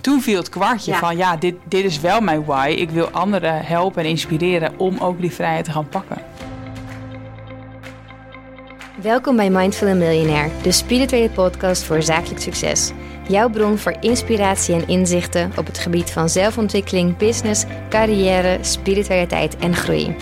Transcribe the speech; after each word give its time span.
toen 0.00 0.20
viel 0.22 0.38
het 0.38 0.48
kwartje 0.48 0.92
Ja. 0.92 0.98
van 0.98 1.16
ja, 1.16 1.36
dit, 1.36 1.54
dit 1.64 1.84
is 1.84 2.00
wel 2.00 2.20
mijn 2.20 2.44
why. 2.44 2.74
Ik 2.78 2.90
wil 2.90 3.08
anderen 3.08 3.64
helpen 3.64 4.02
en 4.02 4.08
inspireren 4.08 4.72
om 4.78 4.98
ook 4.98 5.20
die 5.20 5.30
vrijheid 5.32 5.64
te 5.64 5.70
gaan 5.72 5.88
pakken. 5.88 6.16
Welkom 9.02 9.36
bij 9.36 9.50
Mindful 9.50 9.94
Millionaire, 9.94 10.50
de 10.62 10.72
spirituele 10.72 11.30
podcast 11.30 11.82
voor 11.82 12.02
zakelijk 12.02 12.40
succes. 12.40 12.90
Jouw 13.28 13.48
bron 13.48 13.78
voor 13.78 13.96
inspiratie 14.00 14.74
en 14.74 14.88
inzichten 14.88 15.52
op 15.56 15.66
het 15.66 15.78
gebied 15.78 16.10
van 16.10 16.28
zelfontwikkeling, 16.28 17.16
business, 17.16 17.64
carrière, 17.88 18.58
spiritualiteit 18.60 19.56
en 19.56 19.76
groei. 19.76 20.16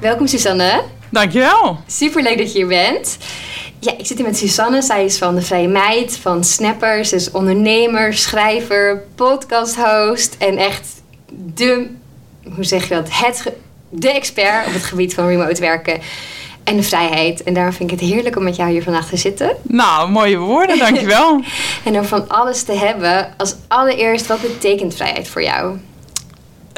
Welkom 0.00 0.26
Susanne. 0.26 0.82
Dankjewel. 1.10 1.78
Super 1.86 2.22
leuk 2.22 2.38
dat 2.38 2.52
je 2.52 2.58
hier 2.58 2.66
bent. 2.66 3.18
Ja, 3.84 3.92
ik 3.98 4.06
zit 4.06 4.16
hier 4.16 4.26
met 4.26 4.38
Susanne. 4.38 4.82
Zij 4.82 5.04
is 5.04 5.18
van 5.18 5.34
de 5.34 5.42
Vrije 5.42 5.68
Meid, 5.68 6.18
van 6.18 6.44
Snappers. 6.44 7.08
Ze 7.08 7.14
is 7.14 7.30
ondernemer, 7.30 8.14
schrijver, 8.14 9.02
podcasthost 9.14 10.36
en 10.38 10.56
echt 10.56 11.02
de, 11.54 11.90
hoe 12.54 12.64
zeg 12.64 12.88
je 12.88 12.94
dat, 12.94 13.08
het, 13.10 13.52
de 13.88 14.12
expert 14.12 14.66
op 14.66 14.72
het 14.72 14.82
gebied 14.82 15.14
van 15.14 15.26
remote 15.26 15.60
werken 15.60 16.00
en 16.64 16.76
de 16.76 16.82
vrijheid. 16.82 17.42
En 17.42 17.54
daarom 17.54 17.72
vind 17.72 17.92
ik 17.92 18.00
het 18.00 18.08
heerlijk 18.08 18.36
om 18.36 18.42
met 18.42 18.56
jou 18.56 18.70
hier 18.70 18.82
vandaag 18.82 19.08
te 19.08 19.16
zitten. 19.16 19.56
Nou, 19.62 20.10
mooie 20.10 20.38
woorden, 20.38 20.78
dankjewel. 20.78 21.40
En 21.84 21.98
om 21.98 22.04
van 22.04 22.28
alles 22.28 22.62
te 22.62 22.72
hebben. 22.72 23.34
Als 23.36 23.54
allereerst, 23.68 24.26
wat 24.26 24.40
betekent 24.40 24.94
vrijheid 24.94 25.28
voor 25.28 25.42
jou? 25.42 25.76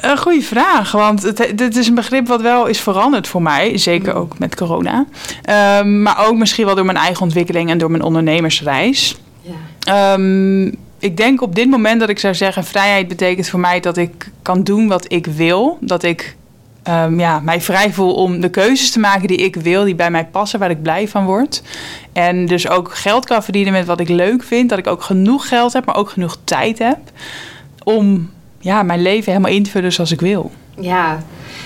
Een 0.05 0.19
goede 0.19 0.43
vraag, 0.43 0.93
want 0.93 1.23
het, 1.23 1.39
het 1.39 1.77
is 1.77 1.89
een 1.89 1.95
begrip 1.95 2.27
wat 2.27 2.41
wel 2.41 2.67
is 2.67 2.81
veranderd 2.81 3.29
voor 3.29 3.43
mij. 3.43 3.79
Zeker 3.79 4.15
ook 4.15 4.39
met 4.39 4.57
corona. 4.57 5.05
Ehm, 5.43 6.03
maar 6.03 6.27
ook 6.27 6.37
misschien 6.37 6.67
wel 6.67 6.75
door 6.75 6.85
mijn 6.85 6.97
eigen 6.97 7.23
ontwikkeling 7.23 7.71
en 7.71 7.79
door 7.79 7.91
mijn 7.91 8.03
ondernemersreis. 8.03 9.17
Ja. 9.41 9.53
Ehm, 9.81 10.67
ik 10.99 11.17
denk 11.17 11.43
op 11.43 11.55
dit 11.55 11.71
moment 11.71 12.01
dat 12.01 12.09
ik 12.09 12.19
zou 12.19 12.35
zeggen: 12.35 12.65
vrijheid 12.65 13.09
betekent 13.09 13.49
voor 13.49 13.61
mij 13.61 13.81
dat 13.81 13.97
ik 13.97 14.31
kan 14.43 14.63
doen 14.63 14.89
wat 14.89 15.13
ik 15.13 15.27
wil. 15.27 15.79
Dat 15.81 16.03
ik 16.03 16.37
ehm, 16.83 17.21
ja, 17.21 17.41
mij 17.41 17.61
vrij 17.61 17.93
voel 17.93 18.15
om 18.15 18.41
de 18.41 18.51
keuzes 18.51 18.91
te 18.91 18.99
maken 18.99 19.29
die 19.29 19.37
ik 19.37 19.57
wil, 19.57 19.85
die 19.85 19.95
bij 19.95 20.11
mij 20.11 20.27
passen, 20.27 20.59
waar 20.59 20.71
ik 20.71 20.83
blij 20.83 21.09
van 21.09 21.25
word. 21.25 21.63
En 22.13 22.47
dus 22.47 22.69
ook 22.69 22.95
geld 22.95 23.27
kan 23.27 23.43
verdienen 23.43 23.73
met 23.73 23.87
wat 23.87 24.01
ik 24.01 24.09
leuk 24.09 24.43
vind. 24.43 24.69
Dat 24.69 24.79
ik 24.79 24.87
ook 24.87 25.03
genoeg 25.03 25.49
geld 25.49 25.73
heb, 25.73 25.85
maar 25.85 25.97
ook 25.97 26.11
genoeg 26.11 26.39
tijd 26.45 26.79
heb 26.79 26.99
om 27.85 28.31
ja, 28.65 28.83
mijn 28.83 29.03
leven 29.03 29.33
helemaal 29.33 29.53
in 29.53 29.63
te 29.63 29.71
vullen 29.71 29.93
zoals 29.93 30.13
ik 30.13 30.21
wil. 30.21 30.51
Ja, 30.81 31.23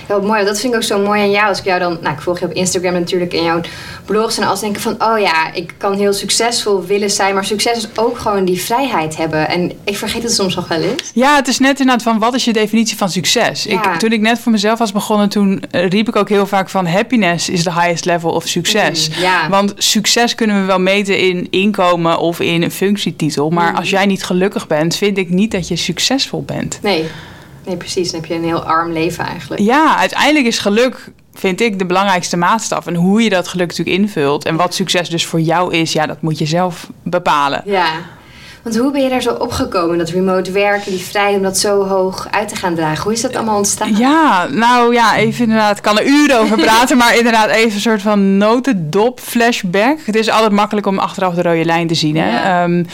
heel 0.06 0.22
mooi. 0.22 0.44
Dat 0.44 0.60
vind 0.60 0.72
ik 0.72 0.78
ook 0.78 0.84
zo 0.84 0.98
mooi 0.98 1.20
aan 1.20 1.30
jou. 1.30 1.48
Als 1.48 1.58
ik 1.58 1.64
jou 1.64 1.78
dan, 1.78 1.98
nou, 2.02 2.14
ik 2.14 2.20
volg 2.20 2.38
je 2.38 2.44
op 2.44 2.52
Instagram 2.52 2.92
natuurlijk 2.92 3.32
en 3.32 3.42
jouw 3.44 3.60
blogs. 4.04 4.38
En 4.38 4.46
als 4.46 4.60
denken 4.60 4.80
van, 4.82 4.92
oh 5.02 5.18
ja, 5.18 5.52
ik 5.52 5.74
kan 5.76 5.94
heel 5.94 6.12
succesvol 6.12 6.84
willen 6.86 7.10
zijn. 7.10 7.34
Maar 7.34 7.44
succes 7.44 7.76
is 7.76 7.88
ook 7.96 8.18
gewoon 8.18 8.44
die 8.44 8.60
vrijheid 8.60 9.16
hebben. 9.16 9.48
En 9.48 9.72
ik 9.84 9.96
vergeet 9.96 10.22
het 10.22 10.32
soms 10.32 10.54
nog 10.54 10.68
wel 10.68 10.80
eens. 10.80 11.10
Ja, 11.14 11.34
het 11.36 11.48
is 11.48 11.58
net 11.58 11.80
inderdaad 11.80 12.02
van 12.04 12.18
wat 12.18 12.34
is 12.34 12.44
je 12.44 12.52
definitie 12.52 12.96
van 12.96 13.10
succes? 13.10 13.62
Ja. 13.62 13.92
Ik, 13.92 13.98
toen 13.98 14.12
ik 14.12 14.20
net 14.20 14.38
voor 14.38 14.52
mezelf 14.52 14.78
was 14.78 14.92
begonnen, 14.92 15.28
toen 15.28 15.62
eh, 15.70 15.88
riep 15.88 16.08
ik 16.08 16.16
ook 16.16 16.28
heel 16.28 16.46
vaak 16.46 16.68
van 16.68 16.86
happiness 16.86 17.48
is 17.48 17.62
the 17.62 17.72
highest 17.72 18.04
level 18.04 18.30
of 18.30 18.46
succes. 18.48 19.08
Mm, 19.08 19.22
ja. 19.22 19.48
Want 19.48 19.72
succes 19.76 20.34
kunnen 20.34 20.60
we 20.60 20.66
wel 20.66 20.80
meten 20.80 21.18
in 21.18 21.46
inkomen 21.50 22.18
of 22.18 22.40
in 22.40 22.62
een 22.62 22.70
functietitel. 22.70 23.50
Maar 23.50 23.70
Mm. 23.70 23.76
als 23.76 23.90
jij 23.90 24.06
niet 24.06 24.24
gelukkig 24.24 24.66
bent, 24.66 24.96
vind 24.96 25.18
ik 25.18 25.28
niet 25.30 25.50
dat 25.50 25.68
je 25.68 25.76
succesvol 25.76 26.42
bent. 26.42 26.78
Nee, 26.82 27.04
nee, 27.68 27.76
precies. 27.76 28.10
Dan 28.10 28.20
heb 28.20 28.28
je 28.28 28.34
een 28.34 28.44
heel 28.44 28.62
arm 28.62 28.92
leven 28.92 29.24
eigenlijk. 29.24 29.62
Ja, 29.62 29.96
uiteindelijk 29.96 30.46
is 30.46 30.58
geluk, 30.58 31.10
vind 31.34 31.60
ik, 31.60 31.78
de 31.78 31.86
belangrijkste 31.86 32.36
maatstaf. 32.36 32.86
En 32.86 32.94
hoe 32.94 33.22
je 33.22 33.30
dat 33.30 33.48
geluk 33.48 33.68
natuurlijk 33.68 33.96
invult 33.96 34.44
en 34.44 34.56
wat 34.56 34.74
succes 34.74 35.08
dus 35.08 35.26
voor 35.26 35.40
jou 35.40 35.74
is, 35.74 35.92
ja, 35.92 36.06
dat 36.06 36.22
moet 36.22 36.38
je 36.38 36.46
zelf 36.46 36.90
bepalen. 37.02 37.62
Ja. 37.64 37.86
Want 38.62 38.76
hoe 38.76 38.92
ben 38.92 39.02
je 39.02 39.08
daar 39.08 39.22
zo 39.22 39.32
opgekomen, 39.32 39.98
dat 39.98 40.10
remote 40.10 40.50
werken, 40.50 40.90
die 40.90 41.00
vrijheid 41.00 41.36
om 41.36 41.42
dat 41.42 41.58
zo 41.58 41.86
hoog 41.86 42.28
uit 42.30 42.48
te 42.48 42.56
gaan 42.56 42.74
dragen? 42.74 43.02
Hoe 43.02 43.12
is 43.12 43.20
dat 43.20 43.36
allemaal 43.36 43.56
ontstaan? 43.56 43.96
Ja, 43.96 44.46
nou 44.50 44.94
ja, 44.94 45.16
even 45.16 45.44
inderdaad, 45.44 45.76
ik 45.76 45.82
kan 45.82 45.98
er 45.98 46.06
uren 46.06 46.38
over 46.38 46.56
praten, 46.66 46.96
maar 46.96 47.16
inderdaad 47.16 47.48
even 47.48 47.74
een 47.74 47.80
soort 47.80 48.02
van 48.02 48.36
notendop 48.36 49.20
flashback. 49.20 49.98
Het 50.04 50.14
is 50.14 50.30
altijd 50.30 50.52
makkelijk 50.52 50.86
om 50.86 50.98
achteraf 50.98 51.34
de 51.34 51.42
rode 51.42 51.64
lijn 51.64 51.86
te 51.86 51.94
zien. 51.94 52.16
Hè? 52.16 52.30
Ja. 52.30 52.62
Ehm, 52.62 52.84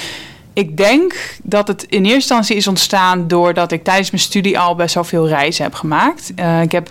ik 0.54 0.76
denk 0.76 1.36
dat 1.42 1.68
het 1.68 1.82
in 1.82 2.02
eerste 2.02 2.14
instantie 2.14 2.56
is 2.56 2.66
ontstaan 2.66 3.28
doordat 3.28 3.72
ik 3.72 3.84
tijdens 3.84 4.10
mijn 4.10 4.22
studie 4.22 4.58
al 4.58 4.74
best 4.74 4.94
wel 4.94 5.04
veel 5.04 5.28
reizen 5.28 5.64
heb 5.64 5.74
gemaakt. 5.74 6.32
Eh, 6.36 6.62
ik 6.62 6.72
heb 6.72 6.90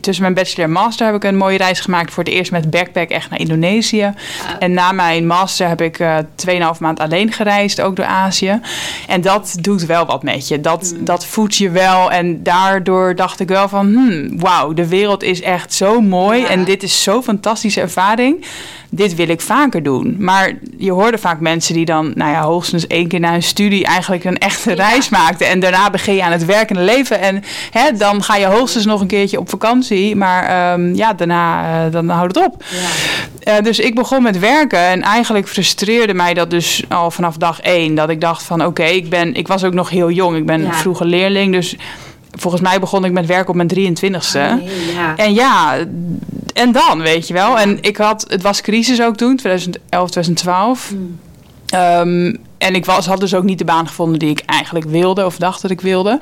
tussen 0.00 0.22
mijn 0.22 0.34
bachelor 0.34 0.64
en 0.64 0.72
master 0.72 1.06
heb 1.06 1.14
ik 1.14 1.24
een 1.24 1.36
mooie 1.36 1.56
reis 1.56 1.80
gemaakt. 1.80 2.12
Voor 2.12 2.24
het 2.24 2.32
eerst 2.32 2.50
met 2.50 2.70
backpack 2.70 3.08
echt 3.08 3.30
naar 3.30 3.40
Indonesië. 3.40 4.12
En 4.58 4.72
na 4.72 4.92
mijn 4.92 5.26
master 5.26 5.68
heb 5.68 5.80
ik 5.80 5.98
eh 5.98 6.18
2,5 6.74 6.80
maand 6.80 7.00
alleen 7.00 7.32
gereisd, 7.32 7.80
ook 7.80 7.96
door 7.96 8.04
Azië. 8.04 8.60
En 9.08 9.20
dat 9.20 9.56
doet 9.60 9.86
wel 9.86 10.06
wat 10.06 10.22
met 10.22 10.48
je. 10.48 10.60
Dat, 10.60 10.94
dat 10.98 11.26
voedt 11.26 11.56
je 11.56 11.70
wel. 11.70 12.10
En 12.10 12.42
daardoor 12.42 13.14
dacht 13.14 13.40
ik 13.40 13.48
wel 13.48 13.68
van, 13.68 13.86
hmm, 13.86 14.40
wauw, 14.40 14.72
de 14.72 14.88
wereld 14.88 15.22
is 15.22 15.42
echt 15.42 15.72
zo 15.74 16.00
mooi. 16.00 16.40
Ja. 16.40 16.48
En 16.48 16.64
dit 16.64 16.82
is 16.82 17.02
zo'n 17.02 17.22
fantastische 17.22 17.80
ervaring. 17.80 18.44
Dit 18.94 19.14
wil 19.14 19.28
ik 19.28 19.40
vaker 19.40 19.82
doen. 19.82 20.16
Maar 20.18 20.52
je 20.78 20.92
hoorde 20.92 21.18
vaak 21.18 21.40
mensen 21.40 21.74
die 21.74 21.84
dan, 21.84 22.12
nou 22.14 22.30
ja, 22.30 22.42
hoogstens 22.42 22.86
één 22.86 23.08
keer 23.08 23.20
na 23.20 23.34
een 23.34 23.42
studie 23.42 23.84
eigenlijk 23.84 24.24
een 24.24 24.38
echte 24.38 24.72
reis 24.72 25.08
maakten. 25.08 25.48
En 25.48 25.60
daarna 25.60 25.90
begin 25.90 26.14
je 26.14 26.22
aan 26.22 26.32
het 26.32 26.44
werkende 26.44 26.82
leven. 26.82 27.20
En 27.20 27.42
hè, 27.70 27.92
dan 27.92 28.22
ga 28.22 28.36
je 28.36 28.46
hoogstens 28.46 28.84
nog 28.84 29.00
een 29.00 29.06
keertje 29.06 29.38
op 29.38 29.48
vakantie. 29.48 29.71
Maar 30.16 30.44
ehm, 30.44 30.94
ja, 30.94 31.12
daarna 31.12 31.64
eh, 31.84 31.92
dan 31.92 32.08
houdt 32.08 32.34
het 32.34 32.44
op. 32.46 32.64
Ja. 32.70 33.56
Eh, 33.56 33.64
dus 33.64 33.78
ik 33.78 33.94
begon 33.94 34.22
met 34.22 34.38
werken 34.38 34.78
en 34.78 35.02
eigenlijk 35.02 35.48
frustreerde 35.48 36.14
mij 36.14 36.34
dat 36.34 36.50
dus 36.50 36.84
al 36.88 37.10
vanaf 37.10 37.36
dag 37.36 37.60
één. 37.60 37.94
Dat 37.94 38.08
ik 38.08 38.20
dacht 38.20 38.42
van 38.42 38.64
oké, 38.64 38.84
ik 38.84 39.08
ben, 39.10 39.34
ik 39.34 39.48
was 39.48 39.64
ook 39.64 39.74
nog 39.74 39.90
heel 39.90 40.10
jong. 40.10 40.36
Ik 40.36 40.46
ben 40.46 40.62
Ja. 40.62 40.72
vroeger 40.72 41.06
leerling, 41.06 41.52
dus 41.52 41.76
volgens 42.38 42.62
mij 42.62 42.80
begon 42.80 43.04
ik 43.04 43.12
met 43.12 43.26
werken 43.26 43.48
op 43.48 43.54
mijn 43.54 43.68
23ste. 43.68 44.38
Oh, 44.38 44.54
nee, 44.54 44.94
ja. 44.94 45.16
En 45.16 45.34
ja, 45.34 45.76
en 46.54 46.72
dan, 46.72 47.00
weet 47.00 47.28
je 47.28 47.34
wel. 47.34 47.58
En 47.58 47.78
ik 47.80 47.96
had, 47.96 48.24
het 48.28 48.42
was 48.42 48.60
crisis 48.60 49.02
ook 49.02 49.16
toen, 49.16 49.36
2011, 49.36 50.10
2012. 50.10 50.92
Mm. 50.92 51.18
Ehm, 51.72 52.34
en 52.58 52.74
ik 52.74 52.84
was, 52.84 53.06
had 53.06 53.20
dus 53.20 53.34
ook 53.34 53.42
niet 53.42 53.58
de 53.58 53.64
baan 53.64 53.86
gevonden 53.86 54.18
die 54.18 54.30
ik 54.30 54.42
eigenlijk 54.46 54.86
wilde 54.88 55.24
of 55.24 55.36
dacht 55.36 55.62
dat 55.62 55.70
ik 55.70 55.80
wilde. 55.80 56.18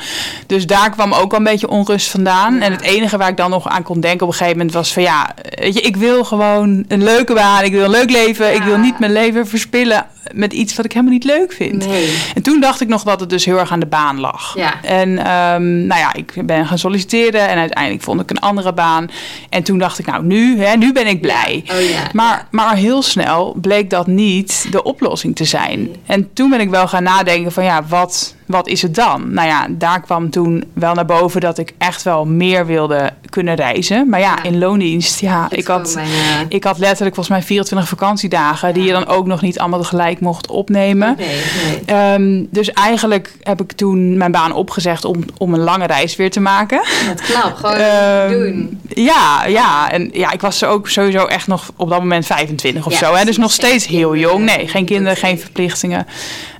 Dus 0.46 0.66
daar 0.66 0.90
kwam 0.90 1.12
ook 1.12 1.30
wel 1.30 1.40
een 1.40 1.46
beetje 1.46 1.68
onrust 1.68 2.10
vandaan. 2.10 2.54
Ja. 2.54 2.60
En 2.60 2.72
het 2.72 2.80
enige 2.80 3.16
waar 3.16 3.28
ik 3.28 3.36
dan 3.36 3.50
nog 3.50 3.68
aan 3.68 3.82
kon 3.82 4.00
denken 4.00 4.26
op 4.26 4.32
een 4.32 4.38
gegeven 4.38 4.56
moment 4.56 4.74
was 4.74 4.92
van 4.92 5.02
ja, 5.02 5.34
weet 5.50 5.74
je, 5.74 5.80
ik 5.80 5.96
wil 5.96 6.24
gewoon 6.24 6.84
een 6.88 7.02
leuke 7.02 7.34
baan. 7.34 7.64
Ik 7.64 7.72
wil 7.72 7.84
een 7.84 7.90
leuk 7.90 8.10
leven. 8.10 8.54
Ik 8.54 8.62
wil 8.62 8.76
niet 8.76 8.98
mijn 8.98 9.12
leven 9.12 9.46
verspillen 9.46 10.06
met 10.32 10.52
iets 10.52 10.76
wat 10.76 10.84
ik 10.84 10.92
helemaal 10.92 11.14
niet 11.14 11.24
leuk 11.24 11.52
vind. 11.52 11.86
Nee. 11.86 12.18
En 12.34 12.42
toen 12.42 12.60
dacht 12.60 12.80
ik 12.80 12.88
nog 12.88 13.02
dat 13.02 13.20
het 13.20 13.30
dus 13.30 13.44
heel 13.44 13.58
erg 13.58 13.72
aan 13.72 13.80
de 13.80 13.86
baan 13.86 14.20
lag. 14.20 14.54
Ja. 14.56 14.82
En 14.82 15.18
ehm, 15.18 15.86
nou 15.86 16.00
ja, 16.00 16.14
ik 16.14 16.46
ben 16.46 16.66
gaan 16.66 16.78
solliciteren 16.78 17.48
en 17.48 17.58
uiteindelijk 17.58 18.02
vond 18.02 18.20
ik 18.20 18.30
een 18.30 18.40
andere 18.40 18.72
baan. 18.72 19.10
En 19.48 19.62
toen 19.62 19.78
dacht 19.78 19.98
ik, 19.98 20.06
nou 20.06 20.24
nu, 20.24 20.62
hè, 20.62 20.76
nu 20.76 20.92
ben 20.92 21.06
ik 21.06 21.20
blij. 21.20 21.64
Oh 21.72 21.80
ja. 21.80 22.08
Maar, 22.12 22.46
maar 22.50 22.76
heel 22.76 23.02
snel 23.02 23.54
bleek 23.60 23.90
dat 23.90 24.06
niet 24.06 24.66
de 24.70 24.82
oplossing 24.82 25.36
te 25.36 25.44
zijn. 25.44 25.88
En 26.06 26.32
toen 26.32 26.50
ben 26.50 26.60
ik 26.60 26.70
wel 26.70 26.88
gaan 26.88 27.02
nadenken 27.02 27.52
van 27.52 27.64
ja, 27.64 27.84
wat, 27.88 28.34
wat 28.50 28.66
is 28.68 28.82
het 28.82 28.94
dan? 28.94 29.32
Nou 29.32 29.48
ja, 29.48 29.66
daar 29.70 30.00
kwam 30.00 30.30
toen 30.30 30.64
wel 30.72 30.94
naar 30.94 31.04
boven 31.04 31.40
dat 31.40 31.58
ik 31.58 31.74
echt 31.78 32.02
wel 32.02 32.24
meer 32.26 32.66
wilde 32.66 33.10
kunnen 33.28 33.54
reizen. 33.54 34.08
Maar 34.08 34.20
ja, 34.20 34.28
Ja. 34.42 34.42
in 34.42 34.58
loondienst, 34.58 35.20
ja, 35.20 35.46
ik 35.50 35.66
had, 35.66 35.92
mijn, 35.94 36.06
eh, 36.06 36.40
ik 36.48 36.64
had 36.64 36.78
letterlijk 36.78 37.14
volgens 37.14 37.36
mij 37.36 37.46
24 37.46 37.88
vakantiedagen... 37.88 38.74
die 38.74 38.82
je 38.84 38.92
dan 38.92 39.06
ook 39.06 39.26
nog 39.26 39.40
niet 39.40 39.58
allemaal 39.58 39.80
tegelijk 39.80 40.20
mocht 40.20 40.48
opnemen. 40.48 41.14
Nee, 41.18 41.40
nee. 41.66 41.82
Ehm, 41.96 42.44
dus 42.50 42.72
eigenlijk 42.72 43.32
heb 43.42 43.60
ik 43.60 43.72
toen 43.72 44.16
mijn 44.16 44.32
baan 44.32 44.52
opgezegd 44.52 45.04
om, 45.04 45.24
om 45.38 45.54
een 45.54 45.60
lange 45.60 45.86
reis 45.86 46.16
weer 46.16 46.30
te 46.30 46.40
maken. 46.40 46.80
Knap, 47.16 47.54
gewoon 47.54 47.74
Ehm, 47.90 48.32
doen. 48.32 48.80
Ja, 48.88 49.44
ja, 49.46 49.90
en 49.90 50.10
ja, 50.12 50.30
ik 50.32 50.40
was 50.40 50.64
ook 50.64 50.88
sowieso 50.88 51.24
echt 51.24 51.46
nog 51.46 51.70
op 51.76 51.88
dat 51.90 51.98
moment 52.00 52.26
25 52.26 52.86
of 52.86 52.92
Ja, 52.92 52.98
zo. 52.98 53.14
Hè? 53.14 53.24
Dus 53.24 53.36
nog 53.36 53.52
steeds 53.52 53.86
heel 53.86 54.16
jong. 54.16 54.44
Nee, 54.44 54.68
geen 54.68 54.84
kinderen, 54.84 55.14
dat 55.14 55.18
geen 55.24 55.38
verplichtingen. 55.38 56.06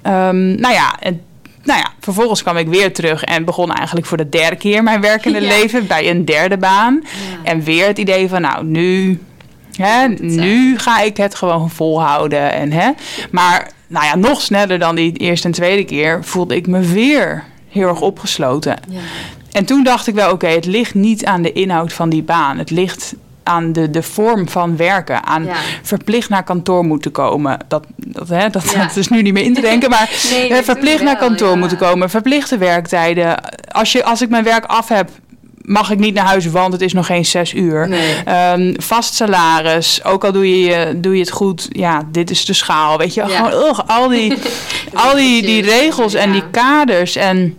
Ehm, 0.03 0.55
nou 0.61 0.75
ja, 0.75 0.95
en, 1.01 1.21
nou 1.63 1.79
ja, 1.79 1.91
vervolgens 2.01 2.43
kwam 2.43 2.57
ik 2.57 2.69
weer 2.69 2.93
terug 2.93 3.25
en 3.25 3.45
begon 3.45 3.73
eigenlijk 3.73 4.07
voor 4.07 4.17
de 4.17 4.29
derde 4.29 4.57
keer 4.57 4.83
mijn 4.83 5.01
werkende 5.01 5.41
Ja. 5.47 5.49
leven 5.49 5.87
bij 5.87 6.11
een 6.11 6.25
derde 6.25 6.57
baan. 6.57 7.01
Ja. 7.03 7.51
En 7.51 7.63
weer 7.63 7.87
het 7.87 7.99
idee 7.99 8.29
van, 8.29 8.41
nou, 8.41 8.65
nu, 8.65 9.19
hè, 9.77 10.09
nu 10.19 10.79
ga 10.79 11.01
ik 11.01 11.17
het 11.17 11.35
gewoon 11.35 11.71
volhouden. 11.71 12.53
En, 12.53 12.73
hè. 12.73 12.91
Maar 13.31 13.71
nou 13.87 14.05
ja, 14.05 14.17
nog 14.17 14.41
sneller 14.41 14.79
dan 14.79 14.95
die 14.95 15.13
eerste 15.17 15.47
en 15.47 15.53
tweede 15.53 15.85
keer 15.85 16.25
voelde 16.25 16.57
ik 16.57 16.67
me 16.67 16.81
weer 16.81 17.45
heel 17.69 17.89
erg 17.89 18.01
opgesloten. 18.01 18.77
Ja. 18.89 19.01
En 19.53 19.65
toen 19.65 19.83
dacht 19.83 20.07
ik 20.07 20.15
wel, 20.15 20.33
oké, 20.33 20.47
het 20.47 20.67
ligt 20.67 20.95
niet 20.95 21.25
aan 21.25 21.43
de 21.43 21.53
inhoud 21.53 21.93
van 21.93 22.09
die 22.09 22.23
baan. 22.23 22.59
Het 22.59 22.71
ligt 22.71 23.15
aan 23.51 23.73
de, 23.73 23.91
de 23.91 24.03
vorm 24.03 24.49
van 24.49 24.77
werken. 24.77 25.25
Aan 25.25 25.45
Ja. 25.45 25.55
verplicht 25.83 26.29
naar 26.29 26.43
kantoor 26.45 26.85
moeten 26.85 27.13
komen. 27.13 27.59
Dat, 27.69 27.85
dat, 27.97 28.29
hè, 28.29 28.49
dat, 28.51 28.71
Ja. 28.71 28.87
dat 28.87 28.97
is 28.97 29.09
nu 29.09 29.23
niet 29.23 29.33
meer 29.33 29.43
in 29.45 29.55
te 29.55 29.61
denken. 29.61 29.91
Maar 29.91 30.11
Nee, 30.31 30.63
verplicht 30.63 31.03
naar 31.03 31.17
kantoor 31.17 31.59
moeten 31.59 31.79
komen. 31.79 32.11
Verplichte 32.11 32.59
werktijden. 32.59 33.37
Als, 33.69 33.93
je, 33.93 34.05
als 34.05 34.23
ik 34.23 34.29
mijn 34.29 34.45
werk 34.45 34.65
af 34.65 34.89
heb, 34.89 35.11
mag 35.63 35.91
ik 35.91 35.99
niet 35.99 36.15
naar 36.15 36.25
huis, 36.25 36.47
want 36.47 36.73
het 36.73 36.83
is 36.83 36.93
nog 36.93 37.07
geen 37.07 37.25
zes 37.25 37.55
uur. 37.55 37.89
Nee. 37.89 38.15
Ehm, 38.25 38.75
vast 38.77 39.15
salaris, 39.15 40.05
ook 40.05 40.25
al 40.25 40.33
doe 40.33 40.61
je, 40.61 40.93
doe 41.01 41.15
je 41.15 41.21
het 41.21 41.31
goed, 41.31 41.69
ja, 41.71 42.03
dit 42.13 42.31
is 42.31 42.45
de 42.45 42.53
schaal. 42.53 42.99
Weet 42.99 43.15
je, 43.15 43.21
Ja. 43.27 43.37
gewoon 43.37 43.69
ugh, 43.69 43.81
al 43.87 44.09
die, 44.09 44.35
al 45.07 45.15
die, 45.15 45.43
die 45.43 45.63
regels 45.63 46.15
en 46.15 46.27
ja. 46.27 46.33
die 46.33 46.51
kaders. 46.51 47.17
En, 47.17 47.57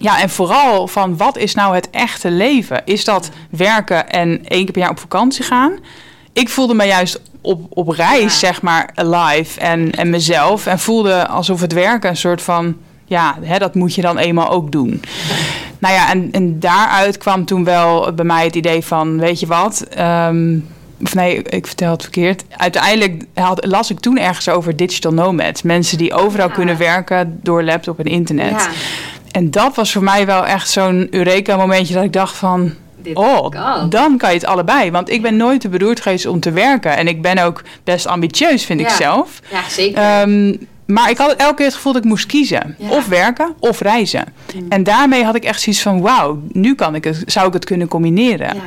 ja, 0.00 0.20
en 0.20 0.30
vooral 0.30 0.86
van 0.88 1.16
wat 1.16 1.36
is 1.38 1.54
nou 1.54 1.74
het 1.74 1.90
echte 1.90 2.30
leven? 2.30 2.82
Is 2.84 3.04
dat 3.04 3.30
werken 3.50 4.10
en 4.10 4.28
één 4.46 4.64
keer 4.64 4.72
per 4.72 4.80
jaar 4.80 4.90
op 4.90 4.98
vakantie 4.98 5.44
gaan? 5.44 5.72
Ik 6.32 6.48
voelde 6.48 6.74
me 6.74 6.84
juist 6.84 7.20
op, 7.40 7.66
op 7.68 7.88
reis, 7.88 8.22
Ja. 8.22 8.28
zeg 8.48 8.62
maar, 8.62 8.90
alive 8.94 9.60
en, 9.60 9.90
en 9.92 10.10
mezelf. 10.10 10.66
En 10.66 10.78
voelde 10.78 11.26
alsof 11.26 11.60
het 11.60 11.72
werken 11.72 12.10
een 12.10 12.16
soort 12.16 12.42
van, 12.42 12.76
ja, 13.04 13.36
hè, 13.42 13.58
dat 13.58 13.74
moet 13.74 13.94
je 13.94 14.02
dan 14.02 14.18
eenmaal 14.18 14.48
ook 14.50 14.72
doen. 14.72 15.02
Nou 15.78 15.94
ja, 15.94 16.10
en, 16.10 16.28
en 16.32 16.60
daaruit 16.60 17.18
kwam 17.18 17.44
toen 17.44 17.64
wel 17.64 18.12
bij 18.14 18.24
mij 18.24 18.44
het 18.44 18.54
idee 18.56 18.84
van, 18.84 19.18
weet 19.18 19.40
je 19.40 19.46
wat... 19.46 19.80
ehm, 19.90 20.58
of 21.04 21.14
nee, 21.14 21.42
ik 21.42 21.66
vertel 21.66 21.90
het 21.90 22.02
verkeerd. 22.02 22.44
Uiteindelijk 22.56 23.24
had, 23.34 23.66
las 23.66 23.90
ik 23.90 24.00
toen 24.00 24.18
ergens 24.18 24.48
over 24.48 24.76
digital 24.76 25.12
nomads. 25.12 25.62
Mensen 25.62 25.98
die 25.98 26.14
overal 26.14 26.48
Ja. 26.48 26.54
kunnen 26.54 26.76
werken 26.78 27.38
door 27.42 27.62
laptop 27.62 27.98
en 27.98 28.04
internet. 28.04 28.50
Ja, 28.50 28.68
En 29.30 29.50
dat 29.50 29.74
was 29.76 29.92
voor 29.92 30.02
mij 30.02 30.26
wel 30.26 30.46
echt 30.46 30.70
zo'n 30.70 31.06
Eureka-momentje 31.10 31.94
dat 31.94 32.04
ik 32.04 32.12
dacht 32.12 32.36
van... 32.36 32.74
dit 33.02 33.16
Oh, 33.16 33.48
kan. 33.48 33.88
dan 33.90 34.16
kan 34.16 34.28
je 34.28 34.34
het 34.36 34.44
allebei. 34.46 34.90
Want 34.90 35.10
ik 35.10 35.22
ben 35.22 35.36
nooit 35.36 35.60
te 35.60 35.68
beroerd 35.68 36.00
geweest 36.00 36.26
om 36.26 36.40
te 36.40 36.50
werken. 36.50 36.96
En 36.96 37.08
ik 37.08 37.22
ben 37.22 37.38
ook 37.38 37.62
best 37.84 38.06
ambitieus, 38.06 38.64
vind 38.64 38.80
ik 38.80 38.88
zelf. 38.88 39.40
Ja, 39.50 39.60
zeker. 39.68 40.02
Ehm, 40.02 40.56
maar 40.86 41.10
ik 41.10 41.18
had 41.18 41.32
elke 41.36 41.54
keer 41.54 41.66
het 41.66 41.74
gevoel 41.74 41.92
dat 41.92 42.02
ik 42.02 42.08
moest 42.08 42.26
kiezen. 42.26 42.74
Ja. 42.78 42.88
Of 42.90 43.06
werken, 43.06 43.54
of 43.58 43.80
reizen. 43.80 44.24
Mm. 44.54 44.66
En 44.68 44.82
daarmee 44.82 45.24
had 45.24 45.34
ik 45.34 45.44
echt 45.44 45.60
zoiets 45.60 45.82
van... 45.82 46.00
wauw, 46.00 46.42
nu 46.52 46.74
kan 46.74 46.94
ik 46.94 47.04
het, 47.04 47.22
zou 47.26 47.46
ik 47.46 47.52
het 47.52 47.64
kunnen 47.64 47.88
combineren. 47.88 48.54
ja. 48.54 48.60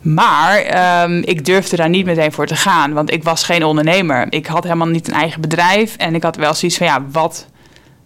Maar 0.00 0.58
ehm, 0.58 1.22
ik 1.24 1.44
durfde 1.44 1.76
daar 1.76 1.88
niet 1.88 2.04
meteen 2.06 2.32
voor 2.32 2.46
te 2.46 2.56
gaan. 2.56 2.92
Want 2.92 3.12
ik 3.12 3.24
was 3.24 3.42
geen 3.44 3.64
ondernemer. 3.64 4.26
Ik 4.30 4.46
had 4.46 4.62
helemaal 4.62 4.86
niet 4.86 5.08
een 5.08 5.14
eigen 5.14 5.40
bedrijf. 5.40 5.96
En 5.96 6.14
ik 6.14 6.22
had 6.22 6.36
wel 6.36 6.54
zoiets 6.54 6.78
van, 6.78 6.86
ja, 6.86 7.04
wat, 7.12 7.46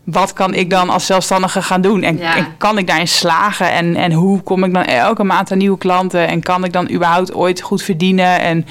wat 0.05 0.33
kan 0.33 0.55
ik 0.55 0.71
dan 0.71 0.91
als 0.91 1.07
zelfstandige 1.07 1.63
gaan 1.63 1.81
doen? 1.81 2.03
En, 2.03 2.19
Ja. 2.19 2.37
en 2.37 2.47
kan 2.59 2.79
ik 2.79 2.87
daarin 2.87 3.09
slagen? 3.09 3.73
En, 3.73 3.97
en 3.97 4.13
hoe 4.13 4.43
kom 4.43 4.65
ik 4.65 4.75
dan 4.75 4.85
elke 4.85 5.25
maand 5.25 5.53
aan 5.53 5.59
nieuwe 5.59 5.79
klanten? 5.79 6.29
En 6.29 6.43
kan 6.43 6.65
ik 6.65 6.73
dan 6.73 6.91
überhaupt 6.91 7.35
ooit 7.35 7.61
goed 7.61 7.83
verdienen? 7.83 8.41
En 8.41 8.67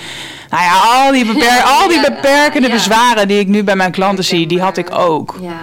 nou 0.50 0.64
ja, 0.64 0.82
al 0.82 1.12
die, 1.12 1.26
beper 1.26 1.62
al 1.64 1.88
die 1.88 2.02
beperkende 2.02 2.68
ja. 2.68 2.74
bezwaren 2.74 3.28
die 3.28 3.40
ik 3.40 3.48
nu 3.48 3.64
bij 3.64 3.76
mijn 3.76 3.92
klanten 3.92 4.24
zie, 4.24 4.48
die 4.48 4.62
had 4.62 4.78
ik 4.78 4.98
ook. 4.98 5.36
Ja. 5.42 5.60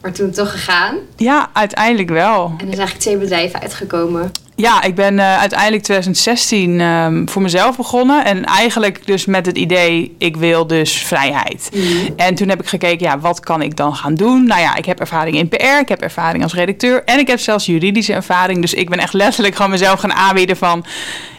Maar 0.00 0.12
toen 0.12 0.30
toch 0.30 0.50
gegaan. 0.50 0.96
Ja, 1.16 1.48
uiteindelijk 1.52 2.08
wel. 2.08 2.44
En 2.44 2.50
er 2.52 2.56
zijn 2.58 2.68
eigenlijk 2.68 2.98
twee 2.98 3.16
bedrijven 3.16 3.60
uitgekomen. 3.60 4.32
Ja, 4.56 4.82
ik 4.82 4.94
ben 4.94 5.18
eh, 5.18 5.38
uiteindelijk 5.38 5.82
2016 5.82 6.80
ehm, 6.80 7.26
voor 7.26 7.42
mezelf 7.42 7.76
begonnen. 7.76 8.24
En 8.24 8.44
eigenlijk 8.44 9.06
dus 9.06 9.24
met 9.24 9.46
het 9.46 9.58
idee, 9.58 10.14
ik 10.18 10.36
wil 10.36 10.66
dus 10.66 10.92
vrijheid. 10.92 11.70
En 12.16 12.34
toen 12.34 12.48
heb 12.48 12.60
ik 12.60 12.68
gekeken, 12.68 13.06
ja, 13.06 13.18
wat 13.18 13.40
kan 13.40 13.62
ik 13.62 13.76
dan 13.76 13.94
gaan 13.96 14.14
doen? 14.14 14.46
Nou 14.46 14.60
ja, 14.60 14.76
ik 14.76 14.84
heb 14.84 15.00
ervaring 15.00 15.36
in 15.36 15.48
PR, 15.48 15.80
ik 15.80 15.88
heb 15.88 16.00
ervaring 16.00 16.42
als 16.42 16.54
redacteur... 16.54 17.02
en 17.04 17.18
ik 17.18 17.26
heb 17.26 17.38
zelfs 17.38 17.66
juridische 17.66 18.12
ervaring. 18.12 18.60
Dus 18.60 18.74
ik 18.74 18.90
ben 18.90 18.98
echt 18.98 19.12
letterlijk 19.12 19.54
gewoon 19.54 19.70
mezelf 19.70 20.00
gaan 20.00 20.12
aanbieden 20.12 20.56
van... 20.56 20.84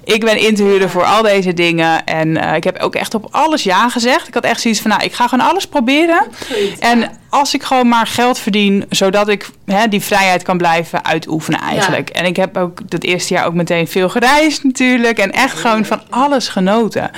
ik 0.04 0.25
ben 0.25 0.38
in 0.38 0.56
te 0.56 0.64
huren 0.64 0.90
voor 0.90 1.04
al 1.04 1.22
deze 1.22 1.54
dingen. 1.54 2.06
En 2.06 2.38
eh, 2.38 2.56
ik 2.56 2.64
heb 2.64 2.80
ook 2.80 2.96
echt 2.96 3.14
op 3.14 3.28
alles 3.31 3.64
ja 3.64 3.90
gezegd. 3.90 4.28
Ik 4.28 4.34
had 4.34 4.44
echt 4.44 4.62
zoiets 4.62 4.81
van, 4.81 4.90
nou, 4.90 5.04
ik 5.04 5.14
ga 5.14 5.28
gewoon 5.28 5.50
alles 5.50 5.68
proberen. 5.68 6.24
Goed, 6.48 6.80
En 6.80 7.00
ja. 7.00 7.12
als 7.30 7.54
ik 7.54 7.64
gewoon 7.64 7.88
maar 7.88 8.08
geld 8.08 8.40
verdien, 8.40 8.86
zodat 8.90 9.28
ik 9.28 9.50
hè, 9.66 9.88
die 9.88 10.02
vrijheid 10.02 10.44
kan 10.44 10.58
blijven 10.58 11.06
uitoefenen 11.06 11.60
eigenlijk. 11.62 12.10
En 12.10 12.25
ik 12.25 12.36
heb 12.36 12.58
ook 12.58 12.80
het 12.90 13.04
eerste 13.07 13.33
jaar 13.33 13.45
ook 13.45 13.54
meteen 13.54 13.88
veel 13.88 14.09
gereisd 14.09 14.63
natuurlijk. 14.63 15.18
En 15.18 15.31
echt 15.31 15.57
gewoon 15.59 15.86
van 15.86 16.01
alles 16.09 16.48
genoten. 16.48 17.12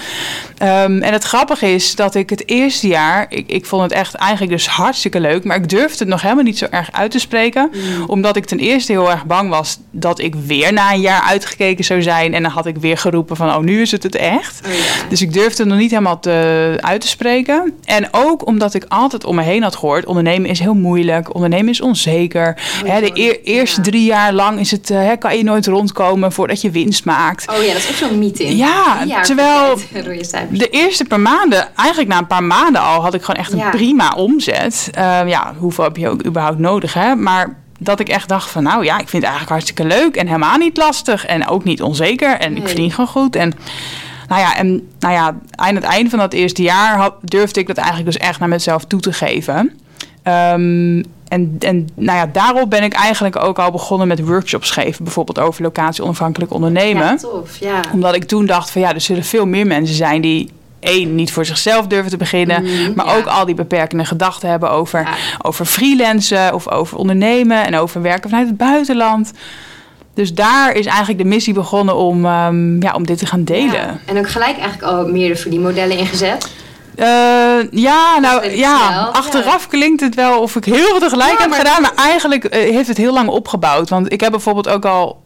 Ehm, 0.57 1.01
en 1.01 1.13
het 1.13 1.23
grappige 1.23 1.73
is 1.73 1.95
dat 1.95 2.15
ik 2.15 2.29
het 2.29 2.47
eerste 2.47 2.87
jaar, 2.87 3.25
ik, 3.29 3.47
ik 3.47 3.65
vond 3.65 3.83
het 3.83 3.91
echt 3.91 4.13
eigenlijk 4.13 4.51
dus 4.51 4.67
hartstikke 4.67 5.19
leuk. 5.19 5.43
Maar 5.43 5.57
ik 5.57 5.69
durfde 5.69 5.97
het 5.97 6.07
nog 6.07 6.21
helemaal 6.21 6.43
niet 6.43 6.57
zo 6.57 6.67
erg 6.69 6.91
uit 6.91 7.11
te 7.11 7.19
spreken. 7.19 7.71
Omdat 8.07 8.35
ik 8.35 8.45
ten 8.45 8.59
eerste 8.59 8.91
heel 8.91 9.11
erg 9.11 9.25
bang 9.25 9.49
was 9.49 9.79
dat 9.91 10.19
ik 10.19 10.35
weer 10.35 10.73
na 10.73 10.93
een 10.93 11.01
jaar 11.01 11.21
uitgekeken 11.21 11.83
zou 11.83 12.01
zijn. 12.01 12.33
En 12.33 12.41
dan 12.41 12.51
had 12.51 12.65
ik 12.65 12.77
weer 12.77 12.97
geroepen 12.97 13.35
van, 13.35 13.55
oh 13.55 13.59
nu 13.59 13.81
is 13.81 13.91
het 13.91 14.03
het 14.03 14.15
echt. 14.15 14.61
Oh, 14.65 14.73
ja. 14.73 15.09
Dus 15.09 15.21
ik 15.21 15.33
durfde 15.33 15.63
het 15.63 15.71
nog 15.71 15.81
niet 15.81 15.91
helemaal 15.91 16.19
te, 16.19 16.77
uit 16.79 17.01
te 17.01 17.07
spreken. 17.07 17.73
En 17.83 18.07
ook 18.11 18.47
omdat 18.47 18.73
ik 18.73 18.85
altijd 18.87 19.25
om 19.25 19.35
me 19.35 19.41
heen 19.41 19.63
had 19.63 19.75
gehoord... 19.75 20.05
ondernemen 20.05 20.49
is 20.49 20.59
heel 20.59 20.73
moeilijk, 20.73 21.33
ondernemen 21.33 21.69
is 21.69 21.81
onzeker. 21.81 22.57
Oh, 22.85 22.97
de 22.97 23.11
eer- 23.13 23.39
eerste 23.43 23.81
ja. 23.81 23.83
drie 23.83 24.03
jaar 24.03 24.33
lang 24.33 24.59
is 24.59 24.71
het, 24.71 24.89
hè, 24.89 25.15
kan 25.17 25.37
je 25.37 25.43
nooit 25.43 25.67
rondkomen 25.79 26.31
voordat 26.31 26.61
je 26.61 26.71
winst 26.71 27.05
maakt. 27.05 27.49
Oh 27.49 27.63
ja, 27.63 27.73
dat 27.73 27.81
is 27.81 27.89
ook 27.89 27.95
zo'n 28.09 28.19
meeting. 28.19 28.57
Ja, 28.57 29.21
terwijl-. 29.21 29.79
De 30.49 30.69
eerste 30.69 31.05
paar 31.05 31.19
maanden, 31.19 31.67
eigenlijk 31.75 32.09
na 32.09 32.17
een 32.17 32.27
paar 32.27 32.43
maanden 32.43 32.81
al... 32.81 33.01
had 33.01 33.13
ik 33.13 33.21
gewoon 33.23 33.41
echt 33.41 33.51
een 33.51 33.57
Ja. 33.57 33.69
prima 33.69 34.13
omzet. 34.15 34.89
Eh, 34.93 35.19
ja, 35.27 35.53
hoeveel 35.57 35.83
heb 35.83 35.97
je 35.97 36.09
ook 36.09 36.25
überhaupt 36.25 36.59
nodig, 36.59 36.93
hè? 36.93 37.15
Maar 37.15 37.57
dat 37.79 37.99
ik 37.99 38.09
echt 38.09 38.27
dacht 38.29 38.49
van... 38.49 38.63
nou 38.63 38.83
ja, 38.83 38.93
ik 38.93 39.09
vind 39.09 39.23
het 39.23 39.31
eigenlijk 39.31 39.51
hartstikke 39.51 39.85
leuk... 39.85 40.15
en 40.15 40.27
helemaal 40.27 40.57
niet 40.57 40.77
lastig 40.77 41.25
en 41.25 41.47
ook 41.47 41.63
niet 41.63 41.81
onzeker. 41.81 42.37
En 42.39 42.57
ik 42.57 42.65
verdien 42.67 42.91
gewoon 42.91 43.09
goed. 43.09 43.35
En 43.35 43.53
nou 44.27 44.41
ja, 44.41 44.55
en 44.55 44.87
nou 44.99 45.13
ja, 45.13 45.35
aan 45.55 45.75
het 45.75 45.83
einde 45.83 46.09
van 46.09 46.19
dat 46.19 46.33
eerste 46.33 46.61
jaar 46.61 46.97
had, 46.97 47.13
durfde 47.21 47.59
ik 47.59 47.67
dat 47.67 47.77
eigenlijk 47.77 48.11
dus 48.11 48.17
echt 48.27 48.39
naar 48.39 48.49
mezelf 48.49 48.85
toe 48.85 48.99
te 48.99 49.13
geven. 49.13 49.79
Ehm, 50.23 51.03
en, 51.29 51.55
en 51.59 51.89
nou 51.95 52.17
ja, 52.17 52.25
daarop 52.25 52.69
ben 52.69 52.83
ik 52.83 52.93
eigenlijk 52.93 53.35
ook 53.35 53.59
al 53.59 53.71
begonnen 53.71 54.07
met 54.07 54.25
workshops 54.25 54.71
geven, 54.71 55.03
bijvoorbeeld 55.03 55.39
over 55.39 55.61
locatie 55.63 56.03
onafhankelijk 56.03 56.53
ondernemen 56.53 57.03
Ja, 57.03 57.15
tof. 57.15 57.57
Ja. 57.59 57.81
omdat 57.93 58.15
ik 58.15 58.23
toen 58.23 58.45
dacht 58.45 58.71
van 58.71 58.81
ja, 58.81 58.93
er 58.93 59.01
zullen 59.01 59.23
veel 59.23 59.45
meer 59.45 59.67
mensen 59.67 59.95
zijn 59.95 60.21
die 60.21 60.49
één, 60.79 61.15
niet 61.15 61.31
voor 61.31 61.45
zichzelf 61.45 61.87
durven 61.87 62.11
te 62.11 62.17
beginnen. 62.17 62.63
Mhm, 62.63 62.93
maar 62.95 63.05
ja. 63.05 63.15
ook 63.17 63.25
al 63.25 63.45
die 63.45 63.55
beperkende 63.55 64.05
gedachten 64.05 64.49
hebben 64.49 64.71
over, 64.71 65.01
Ja. 65.01 65.13
over 65.41 65.65
freelancen 65.65 66.53
of 66.53 66.69
over 66.69 66.97
ondernemen 66.97 67.65
en 67.65 67.75
over 67.75 68.01
werken 68.01 68.29
vanuit 68.29 68.47
het 68.47 68.57
buitenland. 68.57 69.31
Dus 70.13 70.33
daar 70.33 70.73
is 70.73 70.85
eigenlijk 70.85 71.17
de 71.17 71.25
missie 71.25 71.53
begonnen 71.53 71.95
om, 71.95 72.25
ehm, 72.25 72.81
ja, 72.81 72.93
om 72.93 73.05
dit 73.05 73.17
te 73.17 73.25
gaan 73.25 73.43
delen. 73.43 73.73
Ja. 73.73 73.99
En 74.05 74.17
ook 74.17 74.29
gelijk 74.29 74.57
eigenlijk 74.57 74.83
al 74.91 75.07
meerdere 75.07 75.39
verdienmodellen 75.39 75.97
ingezet. 75.97 76.49
Eh, 76.99 77.71
ja, 77.71 78.19
nou 78.19 78.49
ja, 78.49 79.09
achteraf 79.13 79.67
klinkt 79.67 80.01
het 80.01 80.15
wel 80.15 80.39
of 80.39 80.55
ik 80.55 80.65
heel 80.65 80.75
veel 80.75 80.99
tegelijk 80.99 81.31
Ja, 81.31 81.37
heb 81.39 81.49
maar- 81.49 81.57
gedaan. 81.59 81.81
Maar 81.81 81.93
eigenlijk 81.95 82.43
eh, 82.45 82.71
heeft 82.75 82.87
het 82.87 82.97
heel 82.97 83.13
lang 83.13 83.29
opgebouwd. 83.29 83.89
Want 83.89 84.11
ik 84.13 84.21
heb 84.21 84.31
bijvoorbeeld 84.31 84.69
ook 84.69 84.85
al 84.85 85.21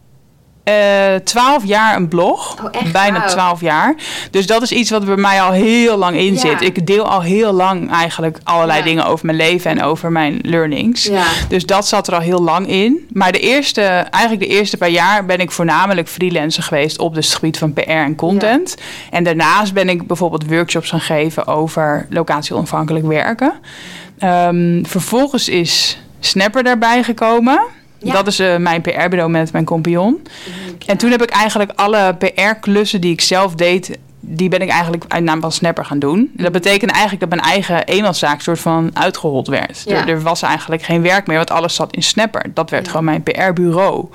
twaalf 1.24 1.64
jaar 1.64 1.96
een 1.96 2.08
blog. 2.08 2.56
Oh? 2.64 2.92
Bijna 2.92 3.24
twaalf 3.26 3.60
jaar. 3.60 3.94
Dus 4.30 4.46
dat 4.46 4.62
is 4.62 4.72
iets 4.72 4.90
wat 4.90 5.04
bij 5.04 5.16
mij 5.16 5.42
al 5.42 5.52
heel 5.52 5.96
lang 5.96 6.16
in 6.16 6.32
Ja. 6.34 6.38
zit. 6.40 6.60
Ik 6.62 6.86
deel 6.86 7.08
al 7.08 7.22
heel 7.22 7.52
lang 7.52 7.90
eigenlijk 7.90 8.38
allerlei 8.42 8.78
Ja. 8.78 8.84
dingen 8.84 9.06
over 9.06 9.26
mijn 9.26 9.38
leven 9.38 9.70
en 9.70 9.82
over 9.82 10.12
mijn 10.12 10.38
learnings. 10.42 11.04
Ja. 11.04 11.24
Dus 11.48 11.66
dat 11.66 11.88
zat 11.88 12.06
er 12.08 12.14
al 12.14 12.20
heel 12.20 12.42
lang 12.42 12.66
in. 12.68 13.06
Maar 13.12 13.32
de 13.32 13.38
eerste, 13.38 13.82
eigenlijk 13.82 14.42
de 14.50 14.56
eerste 14.56 14.76
paar 14.76 14.88
jaar 14.90 15.24
ben 15.24 15.38
ik 15.38 15.50
voornamelijk 15.50 16.08
freelancer 16.08 16.62
geweest 16.62 16.98
op 16.98 17.14
het 17.14 17.26
gebied 17.26 17.58
van 17.58 17.72
PR 17.72 17.80
en 17.90 18.14
content. 18.14 18.76
En 19.10 19.24
daarnaast 19.24 19.72
ben 19.74 19.88
ik 19.88 20.06
bijvoorbeeld 20.06 20.46
workshops 20.48 20.88
gaan 20.90 21.00
geven 21.00 21.46
over 21.46 22.06
locatie 22.10 22.54
onafhankelijk 22.54 23.06
werken. 23.06 23.52
Ehm, 24.18 24.84
vervolgens 24.84 25.48
is 25.48 25.98
Snapper 26.20 26.62
daarbij 26.62 27.02
gekomen. 27.02 27.60
Ja. 28.04 28.12
Dat 28.12 28.26
is 28.26 28.38
eh, 28.38 28.56
mijn 28.56 28.80
PR-bureau 28.80 29.30
met 29.30 29.52
mijn 29.52 29.64
compagnon. 29.64 30.22
En 30.86 30.96
toen 30.96 31.10
heb 31.10 31.22
ik 31.22 31.30
eigenlijk 31.30 31.72
alle 31.74 32.16
PR-klussen 32.18 33.00
die 33.00 33.12
ik 33.12 33.20
zelf 33.20 33.54
deed, 33.54 33.98
die 34.20 34.48
ben 34.48 34.60
ik 34.60 34.68
eigenlijk 34.68 35.04
uit 35.08 35.24
naam 35.24 35.40
van 35.40 35.52
Snapper 35.52 35.84
gaan 35.84 35.98
doen. 35.98 36.32
En 36.36 36.42
dat 36.42 36.52
betekende 36.52 36.92
eigenlijk 36.92 37.20
dat 37.20 37.38
mijn 37.38 37.50
eigen 37.50 37.84
eenmanszaak 37.84 38.40
soort 38.40 38.60
van 38.60 38.90
uitgehold 38.92 39.46
werd. 39.46 39.82
Ja. 39.86 39.96
Er, 39.96 40.08
er 40.08 40.22
was 40.22 40.42
eigenlijk 40.42 40.82
geen 40.82 41.02
werk 41.02 41.26
meer, 41.26 41.36
want 41.36 41.50
alles 41.50 41.74
zat 41.74 41.94
in 41.94 42.02
Snapper. 42.02 42.50
Dat 42.54 42.70
werd 42.70 42.88
gewoon 42.88 43.04
mijn 43.04 43.22
PR-bureau. 43.22 44.08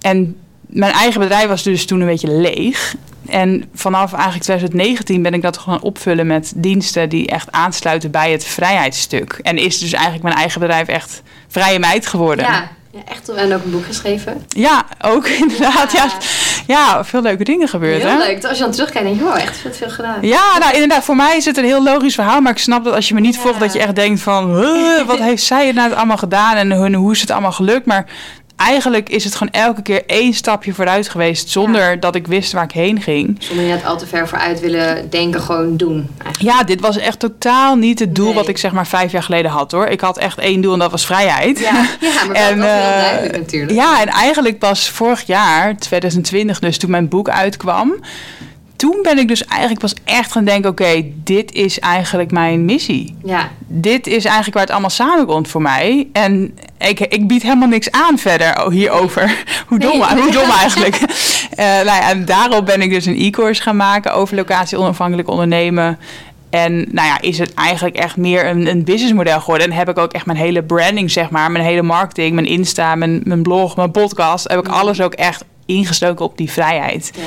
En 0.00 0.36
mijn 0.66 0.92
eigen 0.92 1.20
bedrijf 1.20 1.48
was 1.48 1.62
dus 1.62 1.86
toen 1.86 2.00
een 2.00 2.06
beetje 2.06 2.30
leeg. 2.30 2.94
En 3.28 3.64
vanaf 3.74 4.12
eigenlijk 4.12 4.44
2019 4.44 5.22
ben 5.22 5.34
ik 5.34 5.42
dat 5.42 5.58
gaan 5.58 5.82
opvullen 5.82 6.26
met 6.26 6.52
diensten 6.56 7.08
die 7.08 7.26
echt 7.26 7.52
aansluiten 7.52 8.10
bij 8.10 8.32
het 8.32 8.44
vrijheidsstuk. 8.44 9.38
En 9.42 9.58
is 9.58 9.78
dus 9.78 9.92
eigenlijk 9.92 10.22
mijn 10.22 10.36
eigen 10.36 10.60
bedrijf 10.60 10.88
echt 10.88 11.22
vrije 11.48 11.78
meid 11.78 12.06
geworden. 12.06 12.44
Ja. 12.44 12.70
Ja, 12.94 13.00
echt. 13.04 13.28
En 13.28 13.54
ook 13.54 13.64
een 13.64 13.70
boek 13.70 13.84
geschreven. 13.84 14.44
Ja, 14.48 14.84
ook 15.00 15.26
inderdaad. 15.42 15.92
Ja. 15.92 16.04
Ja. 16.04 16.10
Ja, 16.66 17.04
veel 17.04 17.22
leuke 17.22 17.44
dingen 17.44 17.68
gebeurd. 17.68 18.02
Heel 18.02 18.10
hè? 18.10 18.16
leuk. 18.26 18.44
Als 18.44 18.56
je 18.58 18.62
dan 18.62 18.72
terugkijkt, 18.72 19.06
denk 19.08 19.18
je, 19.20 19.24
wow, 19.24 19.36
echt 19.36 19.56
veel, 19.56 19.72
veel 19.72 19.90
gedaan. 19.90 20.16
Ja, 20.20 20.58
nou 20.58 20.72
inderdaad, 20.72 21.04
voor 21.04 21.16
mij 21.16 21.36
is 21.36 21.44
het 21.44 21.56
een 21.56 21.64
heel 21.64 21.82
logisch 21.82 22.14
verhaal. 22.14 22.40
Maar 22.40 22.52
ik 22.52 22.58
snap 22.58 22.84
dat 22.84 22.94
als 22.94 23.08
je 23.08 23.14
me 23.14 23.20
niet 23.20 23.34
Ja. 23.34 23.40
volgt, 23.40 23.60
dat 23.60 23.72
je 23.72 23.78
echt 23.78 23.94
denkt 23.94 24.20
van... 24.20 24.56
"Huh, 24.56 25.02
wat 25.06 25.18
heeft 25.28 25.42
zij 25.42 25.66
het 25.66 25.74
nou 25.76 25.92
allemaal 25.92 26.16
gedaan 26.16 26.56
en 26.56 26.72
hoe, 26.72 26.94
hoe 26.94 27.12
is 27.12 27.20
het 27.20 27.30
allemaal 27.30 27.52
gelukt? 27.52 27.86
Maar 27.86 28.06
eigenlijk 28.56 29.08
is 29.08 29.24
het 29.24 29.34
gewoon 29.34 29.52
elke 29.52 29.82
keer 29.82 30.02
één 30.06 30.32
stapje 30.32 30.74
vooruit 30.74 31.08
geweest. 31.08 31.48
Zonder 31.50 32.00
dat 32.00 32.14
ik 32.14 32.26
wist 32.26 32.52
waar 32.52 32.64
ik 32.64 32.72
heen 32.72 33.02
ging. 33.02 33.36
Zonder 33.38 33.64
je 33.64 33.72
net 33.72 33.84
al 33.84 33.98
te 33.98 34.06
ver 34.06 34.28
vooruit 34.28 34.60
willen 34.60 35.10
denken, 35.10 35.40
gewoon 35.40 35.76
doen. 35.76 36.08
Ja, 36.38 36.62
dit 36.62 36.80
was 36.80 36.96
echt 36.96 37.18
totaal 37.18 37.76
niet 37.76 37.98
het 37.98 38.14
doel 38.14 38.26
Nee. 38.26 38.34
wat 38.34 38.48
ik 38.48 38.58
zeg 38.58 38.72
maar 38.72 38.86
vijf 38.86 39.12
jaar 39.12 39.22
geleden 39.22 39.50
had 39.50 39.72
hoor. 39.72 39.86
Ik 39.86 40.00
had 40.00 40.18
echt 40.18 40.38
één 40.38 40.60
doel 40.60 40.72
en 40.72 40.78
dat 40.78 40.90
was 40.90 41.06
vrijheid. 41.06 41.58
Ja, 41.58 41.86
ja 42.00 42.24
maar 42.24 42.36
En, 42.44 42.58
dat 42.58 42.66
is 42.66 42.72
heel 42.72 42.82
eh, 42.82 43.00
duidelijk 43.00 43.38
natuurlijk. 43.38 43.72
Ja, 43.72 44.00
en 44.00 44.08
eigenlijk 44.08 44.58
pas 44.58 44.88
vorig 44.88 45.26
jaar, 45.26 45.76
2020, 45.76 46.58
dus 46.58 46.78
toen 46.78 46.90
mijn 46.90 47.08
boek 47.08 47.28
uitkwam. 47.28 47.94
Toen 48.84 48.98
ben 49.02 49.18
ik 49.18 49.28
dus 49.28 49.44
eigenlijk 49.44 49.80
pas 49.80 49.94
echt 50.04 50.32
gaan 50.32 50.44
denken: 50.44 50.70
oké, 50.70 51.04
dit 51.14 51.52
is 51.52 51.78
eigenlijk 51.78 52.30
mijn 52.30 52.64
missie. 52.64 53.16
Ja, 53.24 53.50
Dit 53.66 54.06
is 54.06 54.24
eigenlijk 54.24 54.54
waar 54.54 54.62
het 54.62 54.72
allemaal 54.72 54.90
samenkomt 54.90 55.48
voor 55.48 55.62
mij. 55.62 56.08
En 56.12 56.58
ik, 56.78 57.00
ik 57.00 57.26
bied 57.26 57.42
helemaal 57.42 57.68
niks 57.68 57.90
aan 57.90 58.18
verder 58.18 58.70
hierover. 58.70 59.44
hoe 59.68 59.78
dom, 59.78 59.98
Nee. 59.98 60.22
hoe 60.22 60.30
dom 60.30 60.50
eigenlijk. 60.50 60.98
Eh, 61.54 61.64
nou 61.66 61.84
ja, 61.84 62.10
en 62.10 62.24
daarop 62.24 62.66
ben 62.66 62.82
ik 62.82 62.90
dus 62.90 63.06
een 63.06 63.20
e-course 63.20 63.62
gaan 63.62 63.76
maken 63.76 64.14
over 64.14 64.36
locatie 64.36 64.78
onafhankelijk 64.78 65.28
ondernemen. 65.28 65.98
En 66.50 66.74
nou 66.74 67.08
ja, 67.08 67.20
is 67.20 67.38
het 67.38 67.54
eigenlijk 67.54 67.96
echt 67.96 68.16
meer 68.16 68.46
een, 68.46 68.66
een 68.66 68.84
businessmodel 68.84 69.40
geworden. 69.40 69.70
En 69.70 69.76
heb 69.76 69.88
ik 69.88 69.98
ook 69.98 70.12
echt 70.12 70.26
mijn 70.26 70.38
hele 70.38 70.62
branding, 70.62 71.10
zeg 71.10 71.30
maar, 71.30 71.50
mijn 71.50 71.64
hele 71.64 71.82
marketing, 71.82 72.34
mijn 72.34 72.46
Insta, 72.46 72.94
mijn, 72.94 73.20
mijn 73.24 73.42
blog, 73.42 73.76
mijn 73.76 73.90
podcast, 73.90 74.48
heb 74.48 74.58
ik 74.58 74.68
alles 74.68 75.00
ook 75.00 75.14
echt 75.14 75.44
ingestoken 75.66 76.24
op 76.24 76.36
die 76.36 76.50
vrijheid. 76.50 77.12
ja. 77.16 77.22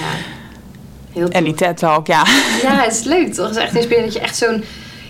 Heel 1.17 1.27
En 1.29 1.43
die 1.43 1.53
tof. 1.53 1.67
TED 1.67 1.77
Talk, 1.77 2.07
ja. 2.07 2.23
Ja, 2.61 2.75
het 2.83 2.93
is 2.93 3.03
leuk 3.03 3.33
toch? 3.33 3.47
Het 3.47 3.55
is 3.55 3.61
echt 3.63 3.75
inspirerend 3.75 4.13
dat 4.13 4.21
je 4.21 4.27
echt 4.27 4.37
zo'n... 4.37 4.63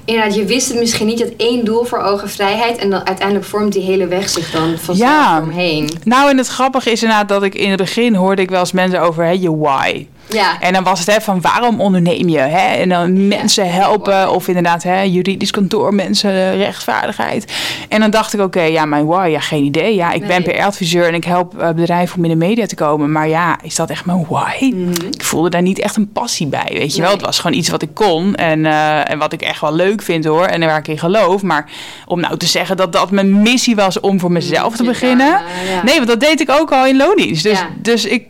Inderdaad, 0.06 0.36
je 0.36 0.46
wist 0.46 0.68
het 0.70 0.80
misschien 0.80 1.08
niet, 1.08 1.20
dat 1.20 1.32
één 1.38 1.66
doel 1.66 1.84
voor 1.84 2.00
ogen 2.00 2.30
vrijheid. 2.30 2.78
En 2.78 2.90
dan 2.90 3.06
uiteindelijk 3.08 3.46
vormt 3.48 3.74
die 3.74 3.82
hele 3.82 4.08
weg 4.08 4.30
zich 4.30 4.52
dan 4.52 4.78
vanzelf 4.78 5.10
Ja. 5.10 5.42
omheen. 5.42 5.90
Nou, 6.04 6.30
en 6.30 6.38
het 6.38 6.48
grappige 6.48 6.92
is 6.92 7.02
inderdaad 7.04 7.30
dat 7.30 7.44
ik 7.44 7.56
in 7.56 7.70
het 7.70 7.80
begin 7.80 8.16
hoorde 8.16 8.42
ik 8.42 8.50
wel 8.50 8.60
eens 8.60 8.72
mensen 8.72 9.02
over 9.02 9.24
hè, 9.24 9.30
je 9.32 9.58
why. 9.58 10.08
Ja, 10.30 10.60
En 10.60 10.74
dan 10.74 10.84
was 10.84 11.00
het 11.00 11.08
hè, 11.12 11.22
van 11.22 11.42
waarom 11.42 11.82
onderneem 11.82 12.30
je? 12.30 12.38
Hè? 12.40 12.76
En 12.76 12.90
dan 12.90 13.28
mensen 13.28 13.72
helpen 13.72 14.32
of 14.32 14.48
inderdaad 14.48 14.84
hè, 14.84 15.02
juridisch 15.02 15.52
kantoor, 15.52 15.94
mensen, 15.94 16.58
rechtvaardigheid. 16.58 17.54
En 17.90 18.00
dan 18.00 18.10
dacht 18.10 18.34
ik, 18.34 18.40
oké, 18.42 18.62
ja, 18.62 18.86
mijn 18.86 19.06
why, 19.06 19.28
ja, 19.32 19.40
geen 19.40 19.64
idee. 19.64 19.96
Ja, 19.96 20.12
ik 20.12 20.28
ben. 20.28 20.44
PR-adviseur 20.44 21.08
en 21.08 21.14
ik 21.14 21.24
help 21.24 21.58
eh, 21.60 21.70
bedrijven 21.70 22.18
om 22.18 22.24
in 22.24 22.30
de 22.30 22.46
media 22.46 22.66
te 22.66 22.76
komen. 22.76 23.12
Maar 23.12 23.28
ja, 23.28 23.58
is 23.64 23.76
dat 23.76 23.90
echt 23.90 24.06
mijn 24.06 24.26
why? 24.30 24.74
Ik 25.12 25.24
voelde 25.24 25.50
daar 25.50 25.62
niet 25.62 25.80
echt 25.80 25.96
een 25.96 26.12
passie 26.12 26.48
bij, 26.48 26.70
weet 26.72 26.96
je 26.96 27.02
wel. 27.02 27.12
Het 27.12 27.22
was 27.22 27.40
gewoon 27.40 27.58
iets 27.58 27.70
wat 27.70 27.82
ik 27.82 27.94
kon 27.94 28.36
en, 28.36 28.66
eh, 28.66 29.10
en 29.12 29.18
wat 29.18 29.34
ik 29.34 29.42
echt 29.42 29.62
wel 29.62 29.74
leuk 29.74 30.02
vind 30.02 30.26
hoor. 30.26 30.46
En 30.46 30.60
waar 30.60 30.78
ik 30.78 30.88
in 30.88 31.00
geloof. 31.00 31.42
Maar 31.42 31.66
om 32.06 32.20
nou 32.20 32.38
te 32.38 32.46
zeggen 32.46 32.78
dat 32.78 32.94
dat 32.94 33.12
mijn 33.12 33.42
missie 33.42 33.76
was 33.76 34.00
om 34.00 34.20
voor 34.20 34.32
mezelf 34.32 34.76
te 34.76 34.84
Ja, 34.84 34.90
beginnen. 34.90 35.28
ja. 35.28 35.84
Nee, 35.84 35.96
want 35.96 36.08
dat 36.08 36.20
deed 36.20 36.40
ik 36.42 36.50
ook 36.52 36.72
al 36.72 36.86
in 36.86 36.98
loondienst. 36.98 37.44
Dus, 37.44 37.60
Ja. 37.60 37.68
dus 37.82 38.06
ik, 38.06 38.26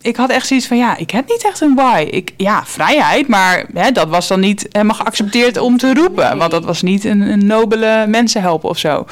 ik 0.00 0.16
had 0.16 0.30
echt 0.30 0.46
zoiets 0.46 0.66
van, 0.66 0.76
ja, 0.76 0.96
ik 0.96 1.10
heb 1.10 1.28
niet 1.28 1.44
echt 1.44 1.60
een 1.60 1.74
why. 1.74 2.08
Ik, 2.10 2.32
ja, 2.36 2.64
vrijheid, 2.64 3.28
maar 3.28 3.64
hè, 3.74 3.90
dat 3.90 4.08
was 4.08 4.28
dan 4.28 4.40
niet 4.40 4.66
helemaal 4.70 4.96
geaccepteerd 4.96 5.56
om 5.56 5.78
te 5.78 5.94
roepen. 5.94 6.38
Want 6.38 6.50
dat 6.50 6.64
was 6.64 6.82
niet 6.82 7.04
een, 7.04 7.20
een 7.20 7.46
nobele 7.46 8.04
mensen 8.08 8.40
helpen 8.40 8.68
of 8.68 8.78
zo. 8.78 9.06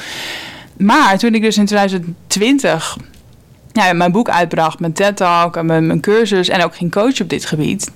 Maar 0.77 1.17
toen 1.17 1.33
ik 1.33 1.41
dus 1.41 1.57
in 1.57 1.65
2020 1.65 2.97
ja, 3.71 3.93
mijn 3.93 4.11
boek 4.11 4.29
uitbracht, 4.29 4.79
mijn 4.79 4.93
TED-talk, 4.93 5.57
en 5.57 5.65
mijn, 5.65 5.87
mijn 5.87 6.01
cursus 6.01 6.49
en 6.49 6.63
ook 6.63 6.75
ging 6.75 6.91
coachen 6.91 7.21
op 7.21 7.29
dit 7.29 7.45
gebied... 7.45 7.91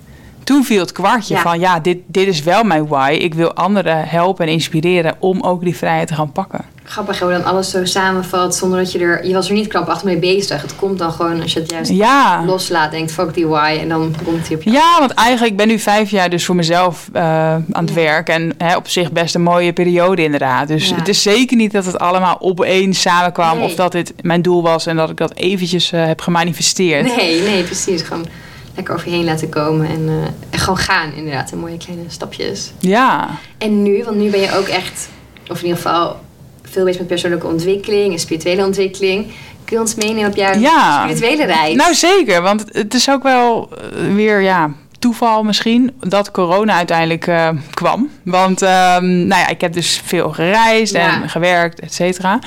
Toen 0.50 0.64
viel 0.64 0.80
het 0.80 0.92
kwartje 0.92 1.34
Ja. 1.34 1.40
van, 1.40 1.60
ja, 1.60 1.80
dit, 1.80 1.98
dit 2.06 2.26
is 2.26 2.42
wel 2.42 2.62
mijn 2.62 2.86
why. 2.86 3.16
Ik 3.20 3.34
wil 3.34 3.52
anderen 3.54 4.08
helpen 4.08 4.46
en 4.46 4.52
inspireren 4.52 5.14
om 5.18 5.40
ook 5.40 5.62
die 5.64 5.76
vrijheid 5.76 6.08
te 6.08 6.14
gaan 6.14 6.32
pakken. 6.32 6.64
Grappig 6.84 7.18
hoe 7.20 7.30
dan 7.30 7.44
alles 7.44 7.70
zo 7.70 7.84
samenvalt 7.84 8.54
zonder 8.54 8.78
dat 8.78 8.92
je 8.92 8.98
er... 8.98 9.26
Je 9.26 9.32
was 9.34 9.48
er 9.48 9.54
niet 9.54 9.66
krampachtig 9.66 10.04
mee 10.04 10.18
bezig. 10.18 10.62
Het 10.62 10.76
komt 10.76 10.98
dan 10.98 11.12
gewoon 11.12 11.42
als 11.42 11.52
je 11.52 11.60
het 11.60 11.70
juist 11.70 11.90
Ja. 11.90 12.42
loslaat. 12.46 12.90
Denkt, 12.90 13.12
fuck 13.12 13.34
die 13.34 13.46
why. 13.46 13.78
En 13.80 13.88
dan 13.88 14.14
komt 14.24 14.46
hij 14.48 14.56
op 14.56 14.62
je 14.62 14.70
Ja, 14.70 14.96
want 14.98 15.10
eigenlijk 15.10 15.56
ben 15.56 15.66
ik 15.66 15.72
nu 15.72 15.78
vijf 15.78 16.10
jaar 16.10 16.30
dus 16.30 16.44
voor 16.44 16.54
mezelf 16.54 17.08
eh, 17.12 17.22
aan 17.54 17.64
het 17.84 17.88
Ja. 17.88 17.94
werk. 17.94 18.28
En 18.28 18.52
hè, 18.58 18.76
op 18.76 18.88
zich 18.88 19.12
best 19.12 19.34
een 19.34 19.42
mooie 19.42 19.72
periode 19.72 20.22
inderdaad. 20.22 20.68
Dus 20.68 20.94
het 20.94 21.08
is 21.08 21.22
zeker 21.22 21.56
niet 21.56 21.72
dat 21.72 21.84
het 21.84 21.98
allemaal 21.98 22.36
opeens 22.40 23.00
samenkwam. 23.00 23.56
Nee. 23.56 23.64
Of 23.66 23.74
dat 23.74 23.92
dit 23.92 24.12
mijn 24.22 24.42
doel 24.42 24.62
was 24.62 24.86
en 24.86 24.96
dat 24.96 25.10
ik 25.10 25.16
dat 25.16 25.34
eventjes 25.34 25.92
eh, 25.92 26.06
heb 26.06 26.20
gemanifesteerd. 26.20 27.16
Nee, 27.16 27.40
nee, 27.42 27.62
precies. 27.62 28.02
Gewoon 28.02 28.26
lekker 28.74 28.94
over 28.94 29.08
je 29.08 29.14
heen 29.14 29.24
laten 29.24 29.48
komen. 29.48 29.88
En, 29.88 30.08
eh, 30.50 30.60
gewoon 30.60 30.78
gaan 30.78 31.12
inderdaad. 31.12 31.52
In 31.52 31.58
mooie 31.58 31.76
kleine 31.76 32.04
stapjes. 32.08 32.72
Ja. 32.78 33.28
En 33.58 33.82
nu, 33.82 34.04
want 34.04 34.16
nu 34.16 34.30
ben 34.30 34.40
je 34.40 34.56
ook 34.56 34.66
echt... 34.68 35.08
Of 35.50 35.58
in 35.58 35.66
ieder 35.66 35.80
geval 35.82 36.20
veel 36.62 36.84
bezig 36.84 36.98
met 36.98 37.08
persoonlijke 37.08 37.46
ontwikkeling 37.46 38.12
en 38.12 38.18
spirituele 38.18 38.64
ontwikkeling. 38.64 39.24
Kun 39.64 39.76
je 39.76 39.82
ons 39.82 39.94
meenemen 39.94 40.30
op 40.30 40.36
jouw 40.36 40.58
Ja. 40.58 41.02
spirituele 41.08 41.44
reis? 41.44 41.74
Nou 41.76 41.94
zeker, 41.94 42.42
want 42.42 42.64
het 42.72 42.94
is 42.94 43.10
ook 43.10 43.22
wel 43.22 43.68
eh, 43.70 44.14
weer 44.14 44.40
ja, 44.40 44.72
toeval 45.00 45.42
misschien 45.42 45.92
dat 46.00 46.30
corona 46.30 46.74
uiteindelijk 46.74 47.26
eh, 47.26 47.48
kwam. 47.70 48.10
Want 48.24 48.62
ehm, 48.62 49.26
nou 49.26 49.40
ja, 49.40 49.48
ik 49.48 49.60
heb 49.60 49.72
dus 49.72 50.00
veel 50.04 50.30
gereisd 50.30 50.94
Ja. 50.94 51.22
en 51.22 51.28
gewerkt, 51.28 51.80
et 51.80 51.94
cetera. 51.94 52.38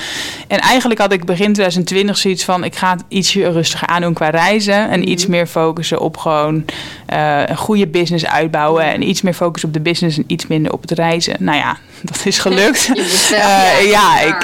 En 0.47 0.59
eigenlijk 0.59 0.99
had 0.99 1.11
ik 1.11 1.25
begin 1.25 1.53
2020 1.53 2.17
zoiets 2.17 2.43
van... 2.43 2.63
ik 2.63 2.75
ga 2.75 2.91
het 2.91 3.03
ietsje 3.07 3.51
rustiger 3.51 3.87
aandoen 3.87 4.13
qua 4.13 4.29
reizen... 4.29 4.89
en 4.89 4.99
Mhm. 4.99 5.09
iets 5.09 5.25
meer 5.27 5.47
focussen 5.47 5.99
op 5.99 6.17
gewoon 6.17 6.65
eh, 7.05 7.41
een 7.45 7.57
goede 7.57 7.87
business 7.87 8.25
uitbouwen... 8.25 8.83
en 8.85 9.07
iets 9.09 9.21
meer 9.21 9.33
focussen 9.33 9.69
op 9.69 9.75
de 9.75 9.81
business 9.81 10.17
en 10.17 10.23
iets 10.27 10.47
minder 10.47 10.71
op 10.73 10.81
het 10.81 10.91
reizen. 10.91 11.35
Nou 11.39 11.57
ja, 11.57 11.77
dat 12.01 12.21
is 12.25 12.39
gelukt. 12.39 12.89
Eh, 13.33 13.89
ja, 13.89 14.19
ik, 14.19 14.43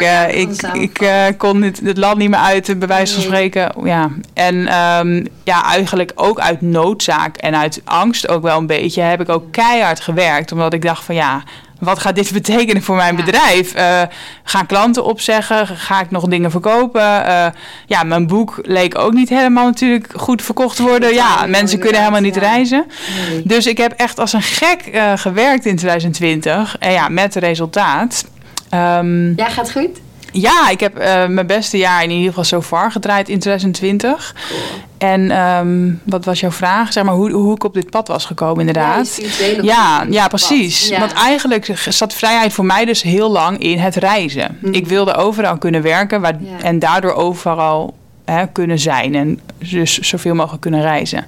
ik, 0.74 1.04
kon 1.38 1.62
het, 1.62 1.80
het 1.84 1.98
land 1.98 2.18
niet 2.18 2.30
meer 2.30 2.40
uit, 2.40 2.80
bij 2.80 2.88
wijze 2.88 3.14
van 3.14 3.24
spreken. 3.24 3.72
Ja. 3.84 4.10
En 4.34 4.68
ehm, 4.68 5.26
ja, 5.44 5.64
eigenlijk 5.64 6.12
ook 6.16 6.40
uit 6.40 6.62
noodzaak 6.62 7.38
en 7.38 7.56
uit 7.56 7.82
angst 8.00 8.28
ook 8.28 8.42
wel 8.42 8.58
een 8.58 8.68
beetje... 8.68 9.02
heb 9.02 9.22
ik 9.22 9.30
ook 9.30 9.52
keihard 9.52 10.00
gewerkt. 10.00 10.52
Omdat 10.52 10.74
ik 10.74 10.82
dacht 10.82 11.04
van 11.04 11.16
ja, 11.16 11.44
wat 11.80 12.00
gaat 12.00 12.16
dit 12.16 12.32
betekenen 12.42 12.82
voor 12.84 12.96
mijn 12.96 13.18
Ja. 13.18 13.24
bedrijf? 13.24 13.74
Eh, 13.74 14.02
gaan 14.44 14.66
klanten 14.66 15.04
opzeggen? 15.06 15.68
Ga 15.68 16.02
ik 16.02 16.12
nog 16.12 16.26
dingen 16.26 16.52
verkopen? 16.52 17.26
Eh, 17.26 17.46
ja, 17.86 18.04
mijn 18.04 18.28
boek 18.28 18.60
leek 18.62 18.98
ook 18.98 19.14
niet 19.14 19.30
helemaal 19.30 19.66
natuurlijk 19.66 20.14
goed 20.16 20.42
verkocht 20.42 20.76
te 20.76 20.84
worden. 20.84 21.14
Ja, 21.14 21.46
mensen 21.46 21.80
kunnen 21.80 22.00
helemaal 22.00 22.22
niet 22.22 22.38
reizen. 22.38 22.86
Nee. 23.30 23.42
Dus 23.46 23.68
ik 23.68 23.78
heb 23.78 23.92
echt 23.92 24.20
als 24.20 24.34
een 24.34 24.42
gek 24.42 24.82
eh, 24.82 25.12
gewerkt 25.16 25.66
in 25.66 25.76
2020. 25.76 26.76
En 26.80 26.92
ja, 26.92 27.10
met 27.10 27.36
resultaat. 27.36 28.26
Ehm, 28.70 29.34
Ja, 29.36 29.50
gaat 29.50 29.72
goed? 29.72 30.00
Ja, 30.32 30.70
ik 30.70 30.80
heb 30.80 30.98
eh, 30.98 31.26
mijn 31.26 31.48
beste 31.48 31.78
jaar 31.78 32.04
in 32.04 32.10
ieder 32.10 32.28
geval 32.28 32.44
zo 32.44 32.62
far 32.62 32.92
gedraaid 32.92 33.30
in 33.30 33.40
2020. 33.40 34.36
Cool. 34.50 34.60
En 34.98 35.32
ehm, 35.32 35.92
wat 36.04 36.26
was 36.26 36.40
jouw 36.40 36.52
vraag? 36.52 36.94
Zeg 36.94 37.04
maar 37.04 37.14
hoe, 37.14 37.32
hoe 37.32 37.56
ik 37.56 37.64
op 37.64 37.74
dit 37.74 37.90
pad 37.90 38.08
was 38.08 38.26
gekomen, 38.26 38.60
inderdaad. 38.68 39.22
Ja, 39.62 40.06
ja, 40.10 40.28
precies. 40.28 40.88
Ja. 40.88 41.00
Want 41.00 41.14
eigenlijk 41.14 41.76
zat 41.90 42.14
vrijheid 42.14 42.54
voor 42.54 42.66
mij 42.66 42.86
dus 42.86 43.02
heel 43.02 43.32
lang 43.32 43.58
in 43.60 43.80
het 43.80 43.96
reizen. 43.96 44.58
Mhm. 44.62 44.74
Ik 44.74 44.88
wilde 44.88 45.16
overal 45.16 45.58
kunnen 45.58 45.82
werken 45.82 46.22
waar, 46.22 46.36
Ja. 46.40 46.64
en 46.64 46.80
daardoor 46.80 47.14
overal 47.14 47.94
hè, 48.32 48.48
kunnen 48.48 48.80
zijn. 48.80 49.16
En 49.16 49.40
dus 49.58 49.98
zoveel 49.98 50.36
mogelijk 50.36 50.62
kunnen 50.62 50.82
reizen. 50.82 51.26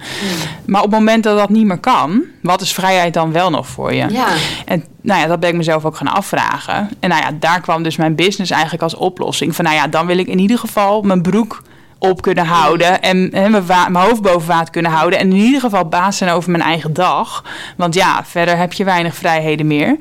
Maar 0.65 0.81
op 0.81 0.91
het 0.91 0.99
moment 0.99 1.23
dat 1.23 1.37
dat 1.37 1.49
niet 1.49 1.65
meer 1.65 1.77
kan, 1.77 2.21
wat 2.41 2.61
is 2.61 2.73
vrijheid 2.73 3.13
dan 3.13 3.31
wel 3.31 3.49
nog 3.49 3.67
voor 3.67 3.93
je? 3.93 4.05
Ja, 4.09 4.27
En 4.65 4.83
nou 5.01 5.21
ja, 5.21 5.27
dat 5.27 5.39
ben 5.39 5.49
ik 5.49 5.55
mezelf 5.55 5.85
ook 5.85 5.95
gaan 5.95 6.07
afvragen. 6.07 6.89
En 6.99 7.09
nou 7.09 7.21
ja, 7.21 7.31
daar 7.39 7.61
kwam 7.61 7.83
dus 7.83 7.95
mijn 7.95 8.15
business 8.15 8.51
eigenlijk 8.51 8.83
als 8.83 8.95
oplossing. 8.95 9.55
Van 9.55 9.65
nou 9.65 9.77
ja, 9.77 9.87
dan 9.87 10.05
wil 10.05 10.17
ik 10.17 10.27
in 10.27 10.39
ieder 10.39 10.57
geval 10.57 11.01
mijn 11.01 11.21
broek 11.21 11.61
op 12.01 12.21
kunnen 12.21 12.45
houden. 12.45 13.01
En, 13.01 13.29
mijn, 13.31 13.51
mijn 13.67 13.95
hoofd 13.95 14.21
boven 14.21 14.47
water 14.47 14.71
kunnen 14.71 14.91
houden. 14.91 15.19
En 15.19 15.31
in 15.31 15.37
ieder 15.37 15.59
geval 15.59 15.85
baas 15.85 16.17
zijn 16.17 16.29
over 16.29 16.51
mijn 16.51 16.63
eigen 16.63 16.93
dag. 16.93 17.43
Want 17.77 17.93
ja, 17.93 18.23
verder 18.25 18.57
heb 18.57 18.73
je 18.73 18.83
weinig 18.83 19.15
vrijheden 19.15 19.67
meer. 19.67 19.97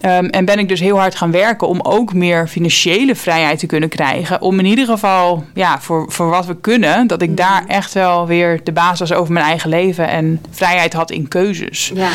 Ehm, 0.00 0.24
en 0.24 0.44
ben 0.44 0.58
ik 0.58 0.68
dus 0.68 0.80
heel 0.80 0.98
hard 0.98 1.14
gaan 1.14 1.30
werken 1.30 1.68
om 1.68 1.80
ook 1.80 2.12
meer 2.14 2.48
financiële 2.48 3.14
vrijheid 3.14 3.58
te 3.58 3.66
kunnen 3.66 3.88
krijgen. 3.88 4.40
Om 4.40 4.58
in 4.58 4.64
ieder 4.64 4.86
geval, 4.86 5.44
ja, 5.54 5.80
voor, 5.80 6.12
voor 6.12 6.30
wat 6.30 6.46
we 6.46 6.56
kunnen, 6.56 7.06
dat 7.06 7.22
ik 7.22 7.36
daar 7.36 7.64
echt 7.66 7.92
wel 7.92 8.26
weer 8.26 8.60
de 8.64 8.72
baas 8.72 8.98
was 8.98 9.12
over 9.12 9.32
mijn 9.32 9.46
eigen 9.46 9.70
leven. 9.70 10.08
En 10.08 10.40
vrijheid 10.50 10.92
had 10.92 11.10
in 11.10 11.28
keuzes. 11.28 11.92
ja. 11.94 12.08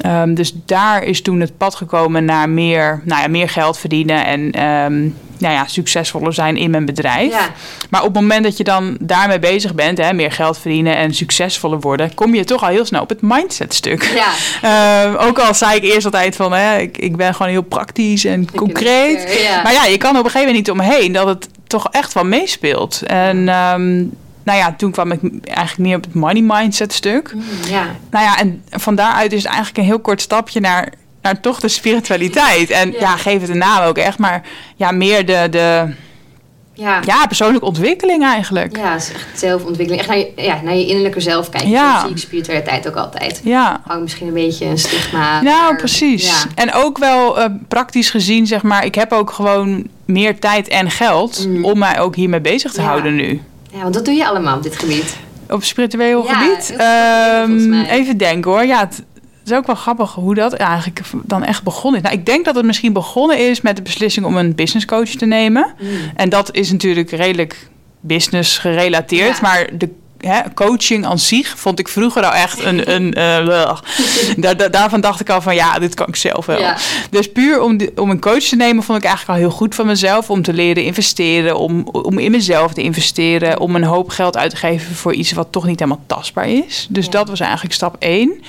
Ehm, 0.00 0.34
dus 0.34 0.52
daar 0.64 1.02
is 1.02 1.22
toen 1.22 1.40
het 1.40 1.56
pad 1.56 1.74
gekomen 1.74 2.24
naar 2.24 2.48
meer, 2.48 3.02
nou 3.04 3.22
ja, 3.22 3.28
meer 3.28 3.48
geld 3.48 3.78
verdienen 3.78 4.24
en 4.24 4.52
ehm, 4.52 5.00
nou 5.38 5.54
ja, 5.54 5.66
succesvoller 5.66 6.32
zijn 6.32 6.56
in 6.56 6.70
mijn 6.70 6.84
bedrijf. 6.84 7.30
Ja. 7.30 7.48
Maar 7.90 8.00
op 8.00 8.06
het 8.06 8.22
moment 8.22 8.44
dat 8.44 8.56
je 8.56 8.64
dan 8.64 8.96
daarmee 9.00 9.38
bezig 9.38 9.74
bent, 9.74 9.98
hè, 9.98 10.12
meer 10.12 10.32
geld 10.32 10.58
verdienen 10.58 10.96
en 10.96 11.14
succesvoller 11.14 11.80
worden, 11.80 12.14
kom 12.14 12.34
je 12.34 12.44
toch 12.44 12.62
al 12.62 12.68
heel 12.68 12.84
snel 12.84 13.02
op 13.02 13.08
het 13.08 13.22
mindset 13.22 13.74
stuk. 13.74 14.02
Ja. 14.02 14.26
Ehm, 14.62 15.14
ook 15.14 15.38
al 15.38 15.54
zei 15.54 15.76
ik 15.76 15.82
eerst 15.82 16.04
altijd 16.04 16.36
van, 16.36 16.52
hè, 16.52 16.78
ik, 16.78 16.98
ik 16.98 17.16
ben 17.16 17.34
gewoon 17.34 17.52
heel 17.52 17.62
praktisch 17.62 18.24
en 18.24 18.50
concreet. 18.54 19.24
het, 19.24 19.40
ja. 19.40 19.62
Maar 19.62 19.72
ja, 19.72 19.84
je 19.84 19.96
kan 19.96 20.10
op 20.10 20.24
een 20.24 20.30
gegeven 20.30 20.46
moment 20.46 20.66
niet 20.66 20.70
omheen 20.70 21.12
dat 21.12 21.26
het 21.26 21.48
toch 21.66 21.88
echt 21.90 22.12
wel 22.12 22.24
meespeelt. 22.24 23.02
En 23.02 23.48
nou 24.48 24.60
ja, 24.60 24.74
toen 24.76 24.90
kwam 24.90 25.12
ik 25.12 25.20
eigenlijk 25.44 25.78
meer 25.78 25.96
op 25.96 26.04
het 26.04 26.14
money 26.14 26.42
mindset 26.42 26.92
stuk. 26.92 27.32
Mm, 27.34 27.42
Ja. 27.68 27.86
Nou 28.10 28.24
ja, 28.24 28.38
en 28.38 28.62
van 28.70 28.94
daaruit 28.94 29.32
is 29.32 29.38
het 29.42 29.46
eigenlijk 29.46 29.78
een 29.78 29.84
heel 29.84 30.00
kort 30.00 30.20
stapje 30.20 30.60
naar, 30.60 30.92
naar 31.22 31.40
toch 31.40 31.60
de 31.60 31.68
spiritualiteit. 31.68 32.70
En 32.70 32.92
ja. 32.92 32.98
Ja. 33.00 33.16
geef 33.16 33.40
het 33.40 33.50
een 33.50 33.58
naam 33.58 33.82
ook 33.84 33.98
echt, 33.98 34.18
maar 34.18 34.42
ja, 34.76 34.90
meer 34.90 35.26
de, 35.26 35.46
de, 35.50 35.94
Ja. 36.72 37.00
ja, 37.04 37.26
persoonlijke 37.26 37.66
ontwikkeling 37.66 38.24
eigenlijk. 38.24 38.76
Ja, 38.76 38.92
het 38.92 39.02
is 39.02 39.12
echt 39.12 39.26
zelfontwikkeling. 39.34 39.98
Echt 40.00 40.08
naar 40.08 40.18
je, 40.18 40.32
ja, 40.36 40.60
naar 40.64 40.74
je 40.76 40.86
innerlijke 40.86 41.20
zelf 41.20 41.48
kijken. 41.48 41.70
Ja. 41.70 42.00
Zie 42.00 42.10
ik 42.10 42.18
spiritualiteit 42.18 42.88
ook 42.88 42.96
altijd. 42.96 43.40
Ja. 43.44 43.80
Hangt 43.86 44.02
misschien 44.02 44.26
een 44.26 44.34
beetje 44.34 44.64
een 44.64 44.78
stigma. 44.78 45.40
Nou, 45.42 45.62
maar- 45.62 45.76
precies. 45.76 46.26
Ja. 46.26 46.44
En 46.54 46.72
ook 46.72 46.98
wel 46.98 47.38
eh, 47.40 47.44
praktisch 47.68 48.10
gezien, 48.10 48.46
zeg 48.46 48.62
maar, 48.62 48.84
ik 48.84 48.94
heb 48.94 49.12
ook 49.12 49.30
gewoon 49.30 49.86
meer 50.04 50.38
tijd 50.38 50.68
en 50.68 50.90
geld 50.90 51.46
Mm. 51.46 51.64
om 51.64 51.78
mij 51.78 52.00
ook 52.00 52.14
hiermee 52.16 52.40
bezig 52.40 52.72
te 52.72 52.80
Ja. 52.80 52.86
houden 52.86 53.14
nu. 53.14 53.40
Ja, 53.72 53.82
want 53.82 53.94
dat 53.94 54.04
doe 54.04 54.14
je 54.14 54.26
allemaal 54.26 54.56
op 54.56 54.62
dit 54.62 54.78
gebied. 54.78 55.16
Op 55.48 55.64
spiritueel 55.64 56.24
Ja, 56.24 56.34
gebied. 56.34 56.76
Ehm, 56.76 57.72
even 57.72 58.16
denken 58.16 58.50
hoor. 58.50 58.64
Ja, 58.64 58.80
het 58.80 59.04
is 59.44 59.52
ook 59.52 59.66
wel 59.66 59.74
grappig 59.74 60.14
hoe 60.14 60.34
dat 60.34 60.52
eigenlijk 60.52 61.00
dan 61.24 61.44
echt 61.44 61.62
begonnen 61.62 62.00
is. 62.00 62.06
Nou, 62.06 62.18
ik 62.18 62.26
denk 62.26 62.44
dat 62.44 62.54
het 62.54 62.64
misschien 62.64 62.92
begonnen 62.92 63.38
is 63.38 63.60
met 63.60 63.76
de 63.76 63.82
beslissing 63.82 64.26
om 64.26 64.36
een 64.36 64.54
business 64.54 64.86
coach 64.86 65.08
te 65.08 65.26
nemen. 65.26 65.74
Mm. 65.80 65.88
En 66.16 66.28
dat 66.28 66.54
is 66.54 66.72
natuurlijk 66.72 67.10
redelijk 67.10 67.68
business 68.00 68.58
gerelateerd. 68.58 69.36
Ja. 69.36 69.42
Maar 69.42 69.68
de 69.78 69.90
hè, 70.18 70.40
coaching 70.54 71.06
aan 71.06 71.18
zich 71.18 71.54
vond 71.58 71.78
ik 71.78 71.88
vroeger 71.88 72.24
al 72.24 72.32
echt 72.32 72.64
een... 72.64 72.94
een 72.94 73.14
eh, 73.14 73.46
daar, 74.36 74.56
daar- 74.56 74.70
daarvan 74.70 75.00
dacht 75.00 75.20
ik 75.20 75.30
al 75.30 75.40
van 75.42 75.54
ja, 75.54 75.78
dit 75.78 75.94
kan 75.94 76.06
ik 76.08 76.16
zelf 76.16 76.46
wel. 76.46 76.58
Ja. 76.60 76.76
Dus 77.10 77.32
puur 77.32 77.60
om, 77.60 77.78
om 77.96 78.10
een 78.10 78.20
coach 78.20 78.42
te 78.44 78.56
nemen 78.56 78.82
vond 78.82 78.98
ik 78.98 79.04
eigenlijk 79.04 79.38
al 79.38 79.46
heel 79.46 79.56
goed 79.56 79.74
van 79.74 79.86
mezelf. 79.86 80.30
Om 80.30 80.42
te 80.42 80.52
leren 80.52 80.82
investeren, 80.84 81.56
om, 81.56 81.82
om 81.92 82.18
in 82.18 82.30
mezelf 82.30 82.72
te 82.72 82.82
investeren. 82.82 83.60
Om 83.60 83.74
een 83.74 83.84
hoop 83.84 84.08
geld 84.08 84.36
uit 84.36 84.50
te 84.50 84.56
geven 84.56 84.94
voor 84.94 85.12
iets 85.14 85.32
wat 85.32 85.48
toch 85.50 85.66
niet 85.66 85.78
helemaal 85.80 86.02
tastbaar 86.06 86.48
is. 86.48 86.86
Dus 86.90 87.04
Ja. 87.04 87.10
dat 87.10 87.28
was 87.28 87.40
eigenlijk 87.40 87.74
stap 87.74 87.96
één. 87.98 88.40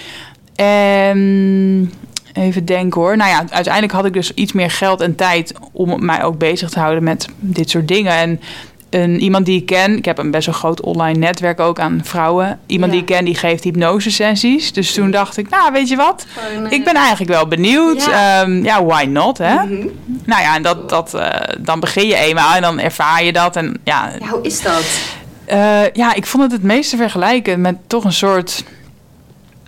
En 0.56 1.94
even 2.34 2.66
denken 2.66 3.02
hoor. 3.02 3.18
Nou 3.18 3.30
ja, 3.30 3.46
uiteindelijk 3.50 3.94
had 3.94 4.06
ik 4.06 4.14
dus 4.14 4.34
iets 4.34 4.52
meer 4.54 4.72
geld 4.72 5.02
en 5.02 5.16
tijd 5.16 5.54
om 5.72 6.06
mij 6.06 6.24
ook 6.24 6.38
bezig 6.38 6.70
te 6.70 6.80
houden 6.80 7.04
met 7.04 7.28
dit 7.40 7.70
soort 7.70 7.88
dingen. 7.88 8.14
En 8.14 8.40
een, 8.90 9.20
iemand 9.20 9.46
die 9.46 9.60
ik 9.60 9.66
ken, 9.66 9.98
ik 9.98 10.06
heb 10.06 10.18
een 10.18 10.32
best 10.32 10.46
wel 10.46 10.56
groot 10.56 10.82
online 10.82 11.18
netwerk 11.20 11.60
ook 11.60 11.80
aan 11.80 12.02
vrouwen. 12.04 12.60
Iemand 12.66 12.92
Ja. 12.92 12.98
die 13.00 13.08
ik 13.08 13.16
ken, 13.16 13.26
die 13.26 13.36
geeft 13.36 13.64
hypnose 13.64 14.12
sessies. 14.12 14.74
Dus 14.74 14.94
toen 14.94 15.12
dacht 15.12 15.38
ik, 15.38 15.50
nou 15.50 15.72
weet 15.72 15.90
je 15.90 15.96
wat? 15.96 16.26
Gewoon, 16.30 16.66
eh, 16.66 16.72
Ik 16.72 16.84
ben 16.84 16.94
eigenlijk 16.96 17.32
wel 17.32 17.48
benieuwd. 17.48 18.06
Ja. 18.06 18.42
Ja, 18.42 18.60
ja 18.64 18.84
why 18.86 19.04
not, 19.04 19.38
hè? 19.38 19.54
mhm. 19.54 19.88
Nou 20.26 20.42
ja, 20.42 20.56
en 20.56 20.62
dat, 20.64 20.90
dat, 20.90 21.14
eh, 21.14 21.30
dan 21.60 21.80
begin 21.80 22.08
je 22.08 22.16
eenmaal 22.16 22.54
en 22.56 22.62
dan 22.62 22.80
ervaar 22.80 23.24
je 23.24 23.34
dat. 23.34 23.56
En 23.56 23.80
ja, 23.84 24.12
Ja, 24.20 24.28
hoe 24.28 24.42
is 24.44 24.62
dat? 24.62 24.84
eh, 25.46 25.92
ja, 25.94 26.14
ik 26.14 26.26
vond 26.26 26.44
het 26.44 26.52
het 26.52 26.64
meeste 26.64 26.98
vergelijken 26.98 27.62
met 27.62 27.76
toch 27.88 28.04
een 28.04 28.14
soort... 28.14 28.64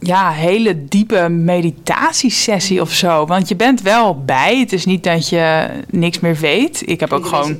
Ja, 0.04 0.30
hele 0.32 0.86
diepe 0.86 1.30
meditatiesessie 1.30 2.82
of 2.82 2.92
zo. 2.92 3.26
Want 3.26 3.48
je 3.48 3.56
bent 3.56 3.82
wel 3.82 4.24
bij. 4.26 4.60
Het 4.60 4.74
is 4.74 4.86
niet 4.86 5.04
dat 5.04 5.30
je 5.30 5.70
niks 5.90 6.20
meer 6.20 6.36
weet. 6.36 6.82
Ik 6.86 7.00
heb 7.00 7.14
ook 7.14 7.26
gewoon... 7.26 7.58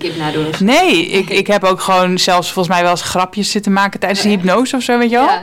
Nee, 0.60 1.06
ik, 1.20 1.30
ik 1.30 1.48
heb 1.48 1.64
ook 1.64 1.82
gewoon 1.82 2.20
zelfs 2.20 2.52
volgens 2.52 2.76
mij 2.76 2.84
wel 2.84 2.92
eens 2.92 3.02
grapjes 3.02 3.52
zitten 3.52 3.74
maken 3.74 4.00
tijdens 4.00 4.22
de 4.22 4.30
hypnose 4.30 4.76
of 4.76 4.84
zo, 4.84 4.98
weet 4.98 5.10
je 5.10 5.16
wel. 5.16 5.26
Ja. 5.26 5.42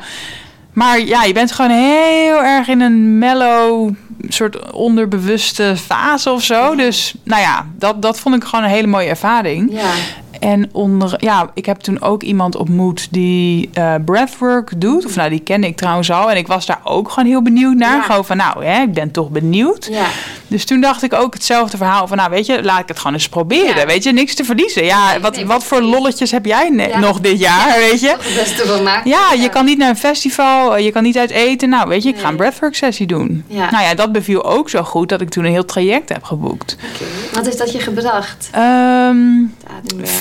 Maar 0.73 1.01
ja, 1.01 1.25
je 1.25 1.33
bent 1.33 1.53
gewoon 1.53 1.71
heel 1.71 2.43
erg 2.43 2.69
in 2.69 2.81
een 2.81 3.19
mellow, 3.19 3.95
soort 4.29 4.73
onderbewuste 4.73 5.77
fase 5.77 6.31
of 6.31 6.43
zo. 6.43 6.75
Dus 6.75 7.15
nou 7.23 7.43
ja, 7.43 7.67
dat, 7.77 8.03
dat 8.03 8.21
vond 8.21 8.35
ik 8.35 8.45
gewoon 8.45 8.65
een 8.65 8.71
hele 8.71 8.87
mooie 8.87 9.09
ervaring. 9.09 9.73
Ja. 9.73 9.91
En 10.39 10.69
onder, 10.73 11.15
ja, 11.17 11.51
ik 11.55 11.67
heb 11.67 11.79
toen 11.79 12.03
ook 12.03 12.23
iemand 12.23 12.57
ontmoet 12.57 13.09
die 13.11 13.71
eh 13.73 13.95
breathwork 14.05 14.81
doet. 14.81 15.07
Of 15.07 15.17
nou, 15.17 15.31
die 15.31 15.41
kende 15.41 15.67
ik 15.67 15.77
trouwens 15.77 16.11
al. 16.11 16.31
En 16.31 16.37
ik 16.37 16.47
was 16.47 16.67
daar 16.67 16.81
ook 16.85 17.11
gewoon 17.11 17.29
heel 17.29 17.43
benieuwd 17.43 17.77
naar. 17.77 17.97
Ja. 17.97 18.03
Gewoon 18.03 18.25
van, 18.25 18.37
nou, 18.37 18.65
hè, 18.65 18.83
ik 18.83 18.93
ben 18.93 19.11
toch 19.11 19.31
benieuwd. 19.31 19.89
Ja. 19.91 20.07
Dus 20.47 20.65
toen 20.65 20.81
dacht 20.81 21.03
ik 21.03 21.13
ook 21.15 21.35
hetzelfde 21.35 21.77
verhaal 21.77 22.07
van, 22.07 22.17
nou, 22.17 22.31
weet 22.31 22.47
je, 22.47 22.63
laat 22.63 22.81
ik 22.81 22.89
het 22.89 22.99
gewoon 22.99 23.13
eens 23.13 23.29
proberen. 23.29 23.77
Ja. 23.77 23.87
Weet 23.87 24.03
je, 24.03 24.13
niks 24.13 24.35
te 24.35 24.45
verliezen. 24.45 24.85
Ja, 24.85 25.21
wat, 25.21 25.43
wat 25.43 25.65
voor 25.65 25.83
lolletjes 25.83 26.31
heb 26.31 26.45
jij 26.45 26.95
nog 27.01 27.21
dit 27.21 27.39
jaar, 27.39 27.79
weet 27.79 28.01
je? 28.01 28.11
Toch 28.11 28.25
het 28.25 28.35
beste 28.35 28.67
van 28.67 28.83
maken. 28.83 29.11
Ja, 29.11 29.33
je 29.33 29.49
kan 29.49 29.65
niet 29.65 29.79
naar 29.79 29.89
een 29.89 29.97
festival, 29.97 30.77
eh, 30.77 30.85
je 30.85 30.93
kan 30.93 31.03
niet 31.03 31.19
uit 31.19 31.31
eten. 31.31 31.69
Nou, 31.69 31.89
weet 31.89 32.03
je, 32.03 32.09
ik 32.09 32.19
ga 32.19 32.29
een 32.29 32.37
breathwork 32.37 32.75
sessie 32.75 33.07
doen. 33.07 33.45
Nou 33.49 33.83
ja, 33.83 33.95
dat 33.95 34.13
beviel 34.13 34.45
ook 34.45 34.71
zo 34.71 34.83
goed 34.83 35.09
dat 35.09 35.21
ik 35.21 35.29
toen 35.29 35.45
een 35.45 35.53
heel 35.53 35.65
traject 35.65 36.09
heb 36.09 36.25
geboekt. 36.25 36.77
Wat 37.33 37.45
heeft 37.45 37.59
dat 37.59 37.73
je 37.73 37.79
gebracht? 37.79 38.49
Ehm. 38.53 39.17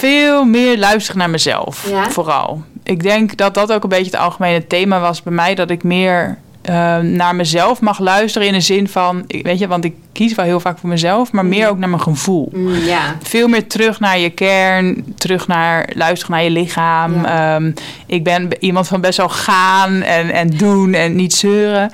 Veel 0.08 0.44
meer 0.46 0.78
luisteren 0.78 1.18
naar 1.20 1.30
mezelf, 1.30 1.90
Ja? 1.90 2.10
vooral. 2.10 2.64
Ik 2.84 3.04
denk 3.04 3.38
dat 3.38 3.54
dat 3.54 3.72
ook 3.74 3.84
een 3.84 3.90
beetje 3.90 4.12
het 4.12 4.20
algemene 4.20 4.68
thema 4.68 5.00
was 5.00 5.24
bij 5.24 5.34
mij. 5.34 5.56
Dat 5.56 5.70
ik 5.70 5.84
meer 5.84 6.38
ehm, 6.62 7.12
naar 7.12 7.36
mezelf 7.36 7.80
mag 7.82 8.00
luisteren 8.00 8.48
in 8.48 8.54
de 8.54 8.62
zin 8.62 8.88
van... 8.88 9.24
Weet 9.28 9.60
je, 9.60 9.68
want 9.68 9.86
ik 9.86 9.94
kies 10.12 10.36
wel 10.36 10.46
heel 10.46 10.60
vaak 10.60 10.78
voor 10.78 10.90
mezelf, 10.90 11.32
maar 11.32 11.46
meer 11.46 11.70
ook 11.70 11.78
naar 11.78 11.90
mijn 11.90 12.02
gevoel. 12.02 12.50
Mm, 12.54 12.74
ja. 12.76 13.16
Veel 13.22 13.48
meer 13.48 13.68
terug 13.68 14.00
naar 14.00 14.20
je 14.20 14.30
kern, 14.30 15.14
terug 15.18 15.48
naar 15.48 15.90
luisteren 15.96 16.36
naar 16.36 16.44
je 16.44 16.50
lichaam. 16.50 17.26
Ehm, 17.26 17.72
ik 18.06 18.24
ben 18.24 18.48
iemand 18.60 18.88
van 18.88 19.02
best 19.02 19.18
wel 19.18 19.30
gaan 19.30 20.02
en, 20.02 20.30
en 20.30 20.50
doen 20.50 20.94
en 20.94 21.16
niet 21.16 21.34
zeuren. 21.34 21.92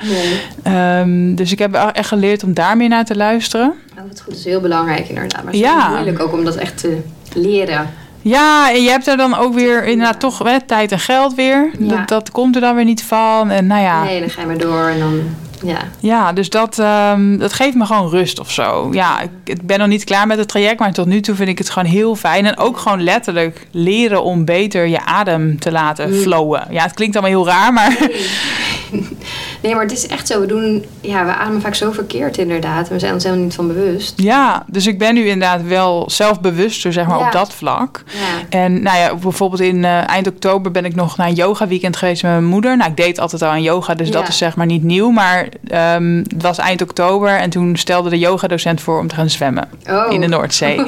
Ehm, 0.64 1.36
dus 1.36 1.52
ik 1.52 1.60
heb 1.60 1.74
echt 1.94 2.08
geleerd 2.08 2.44
om 2.44 2.54
daar 2.54 2.78
meer 2.78 2.90
naar 2.90 3.06
te 3.06 3.16
luisteren. 3.16 3.74
Oh, 3.98 4.04
wat 4.08 4.22
goed, 4.22 4.30
dat 4.30 4.38
is 4.40 4.46
heel 4.46 4.62
belangrijk 4.62 5.08
inderdaad. 5.10 5.44
Maar 5.44 5.54
het 5.54 5.62
is 5.62 5.68
Ja. 5.68 5.90
moeilijk 5.90 6.20
ook 6.20 6.34
om 6.34 6.44
dat 6.44 6.56
echt 6.56 6.78
te 6.78 6.98
leren. 7.34 7.90
Ja, 8.24 8.72
en 8.72 8.84
je 8.84 8.90
hebt 8.90 9.08
er 9.08 9.18
dan 9.18 9.36
ook 9.38 9.54
weer 9.54 9.84
inderdaad 9.84 10.20
toch 10.20 10.38
hè, 10.44 10.62
tijd 10.62 10.92
en 10.92 11.00
geld 11.00 11.36
weer. 11.36 11.72
Ja. 11.80 11.96
Dat, 11.98 12.08
dat 12.08 12.32
komt 12.32 12.56
er 12.56 12.62
dan 12.62 12.76
weer 12.76 12.86
niet 12.86 13.04
van. 13.04 13.50
En 13.50 13.68
nou 13.68 13.82
ja, 13.82 14.04
Nee, 14.04 14.20
dan 14.20 14.30
ga 14.30 14.42
je 14.42 14.48
maar 14.48 14.58
door 14.58 14.88
en 14.88 15.00
dan... 15.00 15.22
Ja. 15.66 15.78
ja 16.00 16.34
dus 16.34 16.50
dat, 16.50 16.80
ehm, 16.80 17.38
dat 17.38 17.54
geeft 17.54 17.76
me 17.76 17.86
gewoon 17.86 18.10
rust 18.10 18.40
of 18.40 18.52
zo. 18.52 18.90
Ja, 18.92 19.22
ik, 19.22 19.30
ik 19.44 19.62
ben 19.68 19.80
nog 19.80 19.88
niet 19.88 20.04
klaar 20.04 20.28
met 20.28 20.38
het 20.38 20.48
traject, 20.48 20.80
maar 20.80 20.94
tot 20.94 21.06
nu 21.06 21.22
toe 21.22 21.36
vind 21.36 21.50
ik 21.50 21.58
het 21.58 21.70
gewoon 21.70 21.90
heel 21.90 22.16
fijn. 22.16 22.46
En 22.46 22.58
ook 22.58 22.78
gewoon 22.78 23.04
letterlijk 23.04 23.68
leren 23.72 24.24
om 24.24 24.46
beter 24.46 24.88
je 24.88 25.06
adem 25.06 25.60
te 25.60 25.72
laten 25.72 26.10
Mm. 26.10 26.16
flowen. 26.16 26.68
Ja, 26.70 26.84
het 26.84 26.94
klinkt 26.94 27.16
allemaal 27.16 27.44
heel 27.44 27.48
raar, 27.54 27.74
maar 27.74 27.98
Nee, 28.00 28.26
maar 29.62 29.82
het 29.82 29.92
is 29.92 30.08
echt 30.08 30.28
zo. 30.28 30.40
We 30.40 30.46
doen... 30.46 30.86
Ja, 31.02 31.26
we 31.26 31.32
ademen 31.34 31.62
vaak 31.62 31.76
zo 31.76 31.92
verkeerd 31.92 32.38
inderdaad. 32.38 32.90
We 32.90 33.00
zijn 33.00 33.14
ons 33.14 33.24
helemaal 33.24 33.46
niet 33.46 33.56
van 33.56 33.68
bewust. 33.68 34.14
ja, 34.16 34.64
dus 34.68 34.88
ik 34.88 34.98
ben 35.00 35.14
nu 35.14 35.26
inderdaad 35.28 35.64
wel 35.64 36.10
zelfbewuster, 36.10 36.94
zeg 36.94 37.08
maar, 37.08 37.20
Ja. 37.20 37.26
op 37.26 37.32
dat 37.32 37.54
vlak. 37.54 38.04
Ja. 38.08 38.58
En 38.60 38.82
nou 38.84 38.98
ja, 38.98 39.16
bijvoorbeeld 39.16 39.62
in 39.62 39.86
eh, 39.86 40.10
eind 40.10 40.28
oktober 40.28 40.72
ben 40.72 40.86
ik 40.86 40.96
nog 40.96 41.18
naar 41.18 41.28
een 41.28 41.34
yoga 41.34 41.68
weekend 41.68 41.98
geweest 41.98 42.24
met 42.24 42.32
mijn 42.32 42.46
moeder. 42.46 42.78
Nou, 42.78 42.90
ik 42.90 42.98
deed 42.98 43.20
altijd 43.20 43.42
al 43.42 43.50
aan 43.50 43.62
yoga, 43.62 43.94
dus 43.94 44.08
Ja. 44.08 44.14
dat 44.14 44.28
is 44.28 44.38
zeg 44.38 44.56
maar 44.56 44.66
niet 44.66 44.84
nieuw. 44.84 45.10
Maar 45.10 45.48
ehm, 45.68 46.18
het 46.18 46.42
was 46.42 46.58
eind 46.58 46.82
oktober 46.82 47.30
en 47.30 47.50
toen 47.50 47.76
stelde 47.76 48.10
de 48.10 48.20
yogadocent 48.20 48.82
voor 48.82 49.00
om 49.00 49.08
te 49.08 49.16
gaan 49.16 49.30
zwemmen 49.30 49.70
Oh. 49.90 50.12
in 50.14 50.22
de 50.22 50.28
Noordzee. 50.28 50.82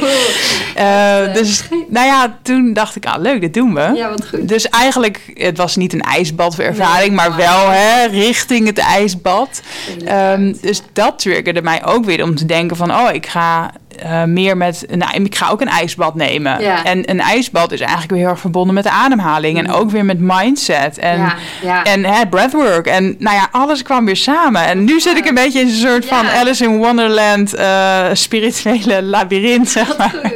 Eh, 0.76 1.34
dus 1.34 1.64
nou 1.90 2.06
ja, 2.06 2.38
toen 2.42 2.74
dacht 2.74 2.96
ik, 2.96 3.06
ah 3.06 3.22
leuk, 3.22 3.42
dit 3.42 3.54
doen 3.54 3.74
we. 3.74 3.92
Ja, 3.96 4.10
wat 4.10 4.28
goed. 4.30 4.48
Dus 4.48 4.70
eigenlijk, 4.70 5.32
het 5.34 5.58
was 5.58 5.76
niet 5.76 5.94
een 5.94 6.02
ijsbadervaring, 6.02 7.08
Nee, 7.08 7.12
maar- 7.16 7.36
wel 7.36 7.70
hè, 7.70 7.95
richting 8.04 8.68
het 8.68 8.78
ijsbad. 8.78 9.62
Ehm, 10.06 10.54
dus 10.62 10.82
dat 10.94 11.20
triggerde 11.20 11.62
mij 11.62 11.86
ook 11.86 12.06
weer 12.06 12.24
om 12.24 12.36
te 12.36 12.46
denken 12.46 12.78
van, 12.78 12.92
oh, 12.92 13.14
ik 13.14 13.26
ga 13.26 13.72
eh, 14.00 14.24
meer 14.24 14.58
met, 14.58 14.86
nou, 14.90 15.24
ik 15.24 15.36
ga 15.36 15.50
ook 15.50 15.62
een 15.62 15.68
ijsbad 15.68 16.16
nemen. 16.16 16.62
Ja. 16.62 16.84
En 16.84 17.10
een 17.10 17.20
ijsbad 17.20 17.72
is 17.72 17.80
eigenlijk 17.80 18.12
weer 18.12 18.20
heel 18.20 18.30
erg 18.30 18.40
verbonden 18.40 18.74
met 18.74 18.84
de 18.84 18.90
ademhaling 18.90 19.58
en 19.58 19.72
ook 19.72 19.92
weer 19.92 20.06
met 20.06 20.20
mindset 20.20 20.98
en, 20.98 21.18
ja, 21.18 21.36
ja. 21.62 21.84
en 21.84 22.06
hè, 22.06 22.28
breathwork. 22.28 22.88
En 22.88 23.16
nou 23.20 23.36
ja, 23.36 23.48
alles 23.52 23.82
kwam 23.82 24.06
weer 24.06 24.16
samen. 24.16 24.66
En 24.66 24.84
nu 24.84 25.00
zit 25.00 25.18
ik 25.18 25.26
een 25.26 25.34
beetje 25.34 25.60
in 25.60 25.68
een 25.68 25.74
soort 25.74 26.06
van. 26.06 26.28
Alice 26.30 26.64
in 26.64 26.78
Wonderland 26.78 27.54
eh, 27.54 28.06
spirituele 28.14 29.02
labyrint, 29.04 29.70
zeg 29.70 29.98
maar. 29.98 30.34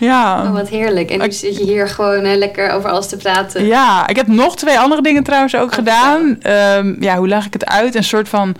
Ja. 0.00 0.42
Oh, 0.42 0.52
wat 0.52 0.68
heerlijk. 0.68 1.10
En 1.10 1.18
nu 1.20 1.32
zit 1.32 1.58
je 1.58 1.64
hier 1.64 1.88
gewoon 1.88 2.24
eh, 2.24 2.36
lekker 2.36 2.70
over 2.70 2.90
alles 2.90 3.08
te 3.08 3.16
praten. 3.16 3.66
Ja, 3.66 4.06
ik 4.08 4.16
heb 4.16 4.26
nog 4.26 4.56
twee 4.56 4.78
andere 4.78 5.02
dingen 5.02 5.22
trouwens 5.22 5.54
ook 5.56 5.68
Oh, 5.70 5.74
gedaan. 5.74 6.36
Ehm, 6.42 7.02
ja, 7.02 7.16
hoe 7.16 7.28
leg 7.28 7.46
ik 7.46 7.52
het 7.52 7.66
uit? 7.66 7.94
Een 7.94 8.04
soort 8.04 8.28
van 8.28 8.54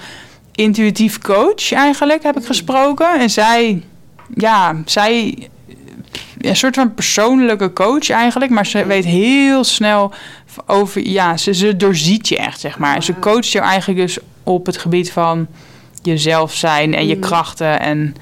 intuïtief 0.55 1.18
coach 1.18 1.72
eigenlijk 1.72 2.22
heb 2.22 2.38
ik 2.38 2.46
gesproken. 2.46 3.20
En 3.20 3.31
zij, 3.31 3.83
ja, 4.35 4.77
zij, 4.85 5.48
een 6.40 6.57
soort 6.57 6.74
van 6.74 6.94
persoonlijke 6.94 7.72
coach 7.72 8.11
eigenlijk. 8.11 8.51
Maar 8.51 8.66
ze 8.66 8.87
weet 8.87 9.05
heel 9.05 9.64
snel 9.64 10.12
over, 10.66 11.07
ja, 11.09 11.37
ze, 11.37 11.55
ze 11.55 11.77
doorziet 11.77 12.29
je 12.29 12.37
echt, 12.38 12.61
zeg 12.61 12.79
maar. 12.79 12.94
En 12.94 13.03
ze 13.03 13.18
coacht 13.18 13.51
je 13.51 13.61
eigenlijk 13.61 14.01
dus 14.01 14.18
op 14.42 14.66
het 14.66 14.77
gebied 14.77 15.12
van 15.12 15.46
jezelf 16.03 16.55
zijn 16.55 16.94
en 16.94 17.07
je 17.07 17.14
Mm. 17.14 17.20
krachten 17.20 17.81
en... 17.81 18.14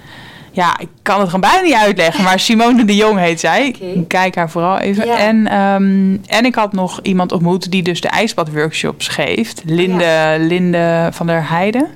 Ja, 0.57 0.79
ik 0.79 0.89
kan 1.03 1.19
het 1.21 1.27
gewoon 1.27 1.41
bijna 1.41 1.61
niet 1.61 1.75
uitleggen, 1.75 2.25
maar 2.25 2.41
Simone 2.41 2.85
de 2.85 2.97
Jong 2.97 3.19
heet 3.19 3.41
zij. 3.41 3.75
Kijk 4.09 4.35
haar 4.35 4.51
vooral 4.51 4.79
even. 4.79 5.07
Ja. 5.07 5.17
En, 5.19 5.47
ehm, 5.47 6.17
en 6.37 6.45
ik 6.45 6.55
had 6.55 6.73
nog 6.73 7.01
iemand 7.03 7.33
ontmoet 7.33 7.71
die 7.71 7.83
dus 7.83 8.01
de 8.01 8.09
ijsbadworkshops 8.09 9.09
geeft. 9.09 9.63
Linde, 9.65 10.37
Linde 10.39 11.09
van 11.13 11.27
der 11.27 11.49
Heijden. 11.49 11.87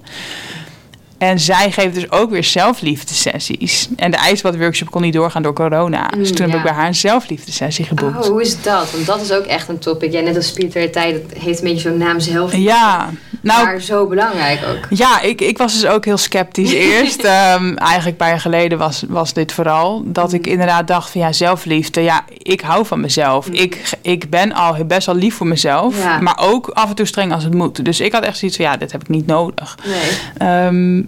En 1.19 1.41
zij 1.41 1.71
geeft 1.71 1.95
dus 1.95 2.11
ook 2.11 2.31
weer 2.31 2.45
zelfliefdesessies. 2.45 3.89
En 3.97 4.11
de 4.11 4.17
ijsbadworkshop 4.17 4.91
kon 4.91 5.03
niet 5.03 5.13
doorgaan 5.13 5.43
door 5.43 5.53
corona. 5.53 6.07
dus 6.09 6.29
Mm, 6.29 6.35
toen 6.37 6.47
heb 6.47 6.57
ik 6.57 6.63
bij 6.63 6.73
haar 6.73 6.87
een 6.87 6.95
zelfliefdesessie 6.95 7.85
geboekt. 7.85 8.17
Oh, 8.17 8.25
hoe 8.25 8.41
is 8.43 8.63
dat? 8.63 8.91
Want 8.93 9.07
dat 9.07 9.21
is 9.21 9.33
ook 9.33 9.45
echt 9.45 9.69
een 9.69 9.79
topic. 9.79 10.13
Jij 10.13 10.23
net 10.23 10.37
als 10.37 10.47
spiritualiteit, 10.47 11.29
dat 11.29 11.39
heeft 11.43 11.59
een 11.59 11.65
beetje 11.65 11.89
zo'n 11.89 11.99
naam 11.99 12.21
zelf. 12.21 12.57
Ja, 12.57 13.11
Nou, 13.41 13.65
maar 13.65 13.81
zo 13.81 14.07
belangrijk 14.07 14.61
ook. 14.69 14.99
Ja, 14.99 15.21
ik, 15.21 15.41
ik 15.41 15.59
was 15.59 15.73
dus 15.73 15.87
ook 15.87 16.05
heel 16.05 16.17
sceptisch 16.17 16.73
eerst. 16.91 17.25
Ehm, 17.25 17.75
eigenlijk 17.77 18.07
een 18.07 18.17
paar 18.17 18.29
jaar 18.29 18.41
geleden 18.41 18.79
was, 18.79 19.05
was 19.09 19.33
dit 19.33 19.53
vooral. 19.53 20.03
Dat 20.05 20.33
ik 20.33 20.45
Mm. 20.47 20.53
inderdaad 20.53 20.87
dacht 20.87 21.11
van 21.11 21.21
ja, 21.21 21.33
zelfliefde. 21.33 22.01
Ja, 22.01 22.25
ik 22.39 22.61
hou 22.61 22.87
van 22.87 23.01
mezelf. 23.01 23.49
Mm. 23.49 23.55
Ik, 23.55 23.91
ik 24.03 24.31
ben 24.31 24.53
al 24.53 24.85
best 24.85 25.07
wel 25.07 25.15
lief 25.17 25.35
voor 25.35 25.47
mezelf. 25.47 26.03
Ja. 26.03 26.21
Maar 26.21 26.39
ook 26.41 26.69
af 26.69 26.89
en 26.89 26.95
toe 26.95 27.07
streng 27.07 27.33
als 27.33 27.45
het 27.45 27.55
moet. 27.55 27.85
Dus 27.85 28.01
ik 28.01 28.13
had 28.13 28.23
echt 28.25 28.39
zoiets 28.39 28.57
van 28.57 28.67
ja, 28.67 28.77
dit 28.77 28.93
heb 28.93 29.01
ik 29.01 29.09
niet 29.09 29.27
nodig. 29.27 29.79
Nee. 29.87 30.11
Ehm, 30.49 31.03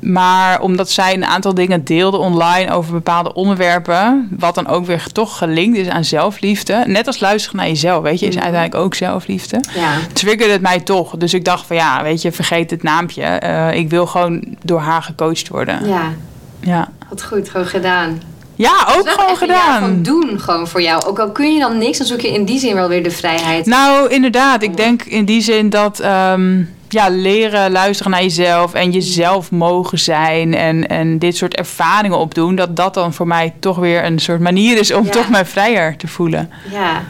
maar 0.00 0.60
omdat 0.60 0.90
zij 0.90 1.14
een 1.14 1.24
aantal 1.24 1.54
dingen 1.54 1.84
deelde 1.84 2.16
online 2.16 2.72
over 2.72 2.92
bepaalde 2.92 3.34
onderwerpen, 3.34 4.28
wat 4.38 4.54
dan 4.54 4.66
ook 4.66 4.86
weer 4.86 5.06
toch 5.12 5.38
gelinkt 5.38 5.76
is 5.76 5.88
aan 5.88 6.04
zelfliefde. 6.04 6.82
Net 6.86 7.06
als 7.06 7.20
luisteren 7.20 7.56
naar 7.58 7.68
jezelf, 7.68 8.02
weet 8.02 8.20
je, 8.20 8.26
is 8.26 8.34
Mhm. 8.34 8.44
uiteindelijk 8.44 8.84
ook 8.84 8.94
zelfliefde. 8.94 9.60
Ja. 9.74 9.90
Triggerde 10.12 10.52
het 10.52 10.62
mij 10.62 10.80
toch. 10.80 11.16
Dus 11.16 11.34
ik 11.34 11.44
dacht 11.44 11.66
van 11.66 11.76
ja, 11.76 12.02
weet 12.02 12.22
je, 12.22 12.32
vergeet 12.32 12.70
het 12.70 12.82
naampje. 12.82 13.22
Eh, 13.22 13.74
ik 13.74 13.90
wil 13.90 14.06
gewoon 14.06 14.44
door 14.64 14.80
haar 14.80 15.02
gecoacht 15.02 15.48
worden. 15.48 15.86
ja, 15.88 16.12
Ja, 16.60 16.88
wat 17.08 17.22
goed, 17.22 17.48
gewoon 17.50 17.66
gedaan. 17.66 18.22
ja 18.54 18.86
ook 18.96 19.08
gewoon 19.10 19.36
gedaan. 19.36 19.80
Van 19.80 20.02
doen 20.02 20.40
gewoon 20.40 20.68
voor 20.68 20.82
jou. 20.82 21.04
Ook 21.06 21.18
al 21.18 21.30
kun 21.30 21.54
je 21.54 21.60
dan 21.60 21.78
niks, 21.78 21.98
dan 21.98 22.06
zoek 22.06 22.20
je 22.20 22.32
in 22.32 22.44
die 22.44 22.58
zin 22.58 22.74
wel 22.74 22.88
weer 22.88 23.02
de 23.02 23.10
vrijheid. 23.10 23.66
Nou, 23.66 24.08
inderdaad. 24.08 24.62
Ik 24.62 24.76
denk 24.76 25.02
in 25.02 25.24
die 25.24 25.40
zin 25.40 25.70
dat 25.70 26.00
ehm, 26.00 26.62
ja, 26.92 27.08
leren 27.08 27.70
luisteren 27.72 28.12
naar 28.12 28.22
jezelf 28.22 28.74
en 28.74 28.90
jezelf 28.90 29.50
mogen 29.50 29.98
zijn 29.98 30.54
en, 30.54 30.88
en 30.88 31.18
dit 31.18 31.36
soort 31.36 31.54
ervaringen 31.56 32.18
opdoen, 32.18 32.54
dat 32.54 32.76
dat 32.76 32.94
dan 32.94 33.14
voor 33.14 33.26
mij 33.26 33.52
toch 33.60 33.76
weer 33.76 34.04
een 34.04 34.18
soort 34.18 34.40
manier 34.40 34.78
is 34.78 34.92
om 34.92 35.04
Ja. 35.04 35.10
toch 35.10 35.28
mij 35.28 35.44
vrijer 35.46 35.96
te 35.96 36.08
voelen. 36.08 36.50
Ja, 36.72 37.02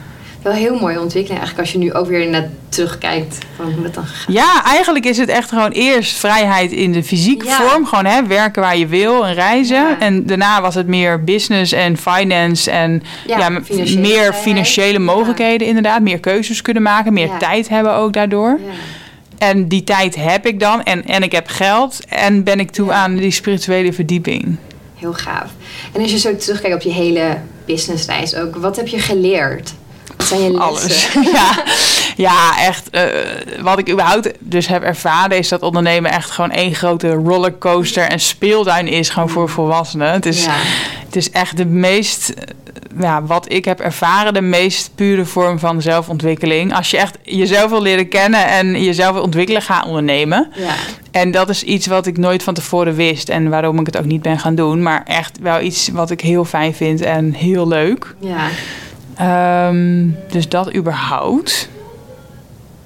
wel 0.43 0.53
heel 0.53 0.79
mooie 0.81 1.01
ontwikkeling 1.01 1.41
eigenlijk 1.41 1.59
als 1.59 1.73
je 1.73 1.79
nu 1.79 1.93
ook 1.93 2.07
weer 2.07 2.29
naar 2.29 2.49
terugkijkt 2.69 3.39
van 3.57 3.73
hoe 3.73 3.85
het 3.85 3.95
dan 3.95 4.05
Ja, 4.27 4.65
eigenlijk 4.65 5.05
is 5.05 5.19
het 5.19 5.29
echt 5.29 5.49
gewoon 5.49 5.71
eerst 5.71 6.17
vrijheid 6.19 6.73
in 6.73 6.93
de 6.93 7.03
fysieke 7.05 7.47
Ja. 7.47 7.57
vorm. 7.61 7.87
Gewoon 7.87 8.05
hè, 8.05 8.27
werken 8.27 8.63
waar 8.63 8.77
je 8.77 8.87
wil 8.87 9.27
en 9.27 9.35
reizen. 9.35 9.77
Ja. 9.77 9.99
En 9.99 10.27
daarna 10.27 10.61
was 10.61 10.75
het 10.75 10.87
meer 10.87 11.25
business 11.25 11.73
en 11.73 11.97
finance 11.97 12.71
en 12.71 13.03
Ja, 13.27 13.39
ja, 13.39 13.49
m- 13.49 13.65
financiële 13.65 14.01
meer 14.01 14.33
financiële 14.33 14.99
mogelijkheden 14.99 15.67
inderdaad. 15.67 16.01
Meer 16.01 16.21
keuzes 16.21 16.63
kunnen 16.63 16.83
maken, 16.83 17.13
meer 17.13 17.31
tijd 17.39 17.69
hebben 17.69 17.93
ook 17.95 18.13
daardoor. 18.13 18.59
En 19.43 19.69
die 19.69 19.85
tijd 19.85 20.15
heb 20.15 20.47
ik 20.47 20.61
dan. 20.61 20.83
En, 20.83 21.05
en 21.07 21.23
ik 21.23 21.33
heb 21.33 21.49
geld. 21.49 21.99
En 22.09 22.43
ben 22.45 22.61
ik 22.61 22.71
toe 22.71 22.87
Ja. 22.89 22.93
aan 22.95 23.17
die 23.17 23.31
spirituele 23.31 23.93
verdieping. 23.93 24.57
Heel 24.95 25.13
gaaf. 25.13 25.51
En 25.93 26.03
als 26.03 26.11
je 26.11 26.19
zo 26.19 26.37
terugkijkt 26.37 26.75
op 26.77 26.83
je 26.83 26.91
hele 26.91 27.39
businessreis 27.65 28.35
ook, 28.35 28.57
wat 28.57 28.77
heb 28.77 28.87
je 28.89 28.99
geleerd? 28.99 29.73
Wat 30.17 30.27
zijn 30.27 30.43
je 30.43 30.51
lessen? 30.51 30.69
Alles. 30.69 31.09
ja. 31.39 31.63
ja, 32.17 32.59
echt. 32.67 32.91
eh, 32.91 33.05
wat 33.61 33.79
ik 33.79 33.91
überhaupt 33.91 34.31
dus 34.39 34.67
heb 34.67 34.83
ervaren 34.83 35.39
is 35.39 35.49
dat 35.49 35.63
ondernemen 35.63 36.11
echt 36.13 36.31
gewoon 36.31 36.51
één 36.51 36.75
grote 36.75 37.11
rollercoaster 37.13 38.03
en 38.09 38.21
speeltuin 38.21 38.89
is. 38.89 39.09
Gewoon 39.09 39.29
voor 39.31 39.49
volwassenen. 39.49 40.13
Het 40.13 40.27
is, 40.27 40.45
Ja. 40.45 40.55
het 41.07 41.17
is 41.17 41.31
echt 41.31 41.57
de 41.57 41.67
meest, 41.67 42.33
ja, 43.01 43.23
wat 43.25 43.53
ik 43.53 43.65
heb 43.65 43.81
ervaren, 43.81 44.35
de 44.35 44.41
meest 44.41 44.91
pure 44.95 45.25
vorm 45.25 45.59
van 45.59 45.83
zelfontwikkeling. 45.83 46.75
Als 46.75 46.91
je 46.91 46.97
echt 46.99 47.19
jezelf 47.23 47.71
wil 47.71 47.83
leren 47.83 48.09
kennen 48.09 48.47
en 48.47 48.85
jezelf 48.85 49.13
wil 49.13 49.23
ontwikkelen, 49.23 49.63
ga 49.63 49.85
ondernemen. 49.87 50.49
Ja. 50.55 50.75
En 51.11 51.31
dat 51.31 51.49
is 51.49 51.63
iets 51.63 51.87
wat 51.87 52.07
ik 52.07 52.19
nooit 52.19 52.43
van 52.43 52.55
tevoren 52.55 52.95
wist 52.95 53.29
en 53.29 53.49
waarom 53.51 53.81
ik 53.81 53.87
het 53.87 53.99
ook 53.99 54.05
niet 54.05 54.23
ben 54.23 54.39
gaan 54.39 54.55
doen. 54.55 54.83
Maar 54.83 55.03
echt 55.07 55.39
wel 55.41 55.61
iets 55.61 55.89
wat 55.89 56.11
ik 56.11 56.21
heel 56.21 56.45
fijn 56.45 56.75
vind 56.75 57.01
en 57.01 57.33
heel 57.33 57.69
leuk. 57.69 58.15
Ja. 58.21 58.47
Ehm, 59.17 60.07
dus 60.31 60.49
dat 60.49 60.75
überhaupt. 60.75 61.69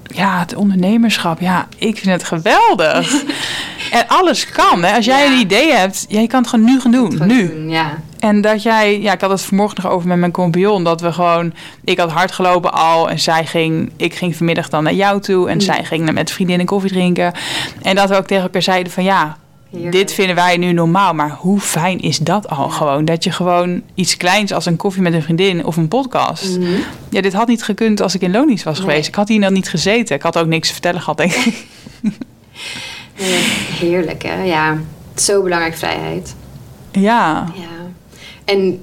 Ja, 0.03 0.39
het 0.39 0.55
ondernemerschap. 0.55 1.39
Ja, 1.39 1.67
ik 1.77 1.97
vind 1.97 2.11
het 2.11 2.23
geweldig. 2.23 3.23
en 3.91 4.07
alles 4.07 4.49
kan. 4.49 4.83
Hè? 4.83 4.95
Als 4.95 5.05
jij 5.05 5.25
Ja. 5.25 5.31
een 5.31 5.39
idee 5.39 5.73
hebt, 5.73 6.05
ja, 6.09 6.19
je 6.19 6.27
kan 6.27 6.39
het 6.41 6.49
gewoon 6.49 6.65
nu 6.65 6.79
gaan 6.79 6.91
doen. 6.91 7.21
Nu. 7.25 7.47
doen, 7.49 7.69
Ja. 7.69 7.97
En 8.19 8.41
dat 8.41 8.63
jij, 8.63 9.01
ja, 9.01 9.13
ik 9.13 9.21
had 9.21 9.29
het 9.29 9.41
vanmorgen 9.41 9.83
nog 9.83 9.91
over 9.91 10.07
met 10.07 10.17
mijn 10.17 10.31
compagnon. 10.31 10.83
Dat 10.83 11.01
we 11.01 11.11
gewoon, 11.11 11.53
ik 11.83 11.99
had 11.99 12.11
hard 12.11 12.31
gelopen 12.31 12.73
al. 12.73 13.09
En 13.09 13.19
zij 13.19 13.45
ging, 13.45 13.91
ik 13.97 14.15
ging 14.15 14.35
vanmiddag 14.35 14.69
dan 14.69 14.83
naar 14.83 14.93
jou 14.93 15.21
toe. 15.21 15.47
En 15.49 15.53
Mm. 15.53 15.61
zij 15.61 15.83
ging 15.85 16.11
met 16.11 16.31
vriendinnen 16.31 16.65
koffie 16.65 16.89
drinken. 16.91 17.33
En 17.81 17.95
dat 17.95 18.09
we 18.09 18.15
ook 18.17 18.27
tegen 18.27 18.43
elkaar 18.43 18.61
zeiden 18.61 18.91
van 18.91 19.03
ja, 19.03 19.37
Heerlijk. 19.71 19.91
dit 19.91 20.13
vinden 20.13 20.35
wij 20.35 20.57
nu 20.57 20.71
normaal. 20.73 21.13
Maar 21.13 21.29
hoe 21.39 21.59
fijn 21.59 21.99
is 21.99 22.17
dat 22.17 22.49
al 22.49 22.65
Ja. 22.67 22.71
gewoon? 22.73 23.05
Dat 23.05 23.23
je 23.23 23.31
gewoon 23.31 23.81
iets 23.95 24.17
kleins 24.17 24.53
als 24.53 24.65
een 24.65 24.75
koffie 24.77 25.01
met 25.01 25.13
een 25.13 25.23
vriendin 25.23 25.65
of 25.65 25.77
een 25.77 25.87
podcast. 25.87 26.57
Mhm. 26.57 26.69
Ja, 27.09 27.21
dit 27.21 27.33
had 27.33 27.47
niet 27.47 27.63
gekund 27.63 28.01
als 28.01 28.15
ik 28.15 28.21
in 28.21 28.31
Lonies 28.31 28.63
was 28.63 28.77
Nee. 28.79 28.87
geweest. 28.87 29.07
Ik 29.07 29.15
had 29.15 29.27
hier 29.27 29.41
dan 29.41 29.53
niet 29.53 29.69
gezeten. 29.69 30.15
Ik 30.15 30.21
had 30.21 30.37
ook 30.37 30.47
niks 30.47 30.67
te 30.67 30.73
vertellen 30.73 30.99
gehad, 31.01 31.17
denk 31.17 31.33
ik. 31.33 31.65
Heerlijk, 33.79 34.23
hè? 34.23 34.43
Ja. 34.43 34.77
Zo 35.15 35.43
belangrijk, 35.43 35.75
vrijheid. 35.77 36.35
Ja. 36.91 37.45
Ja. 37.55 37.76
En 38.47 38.79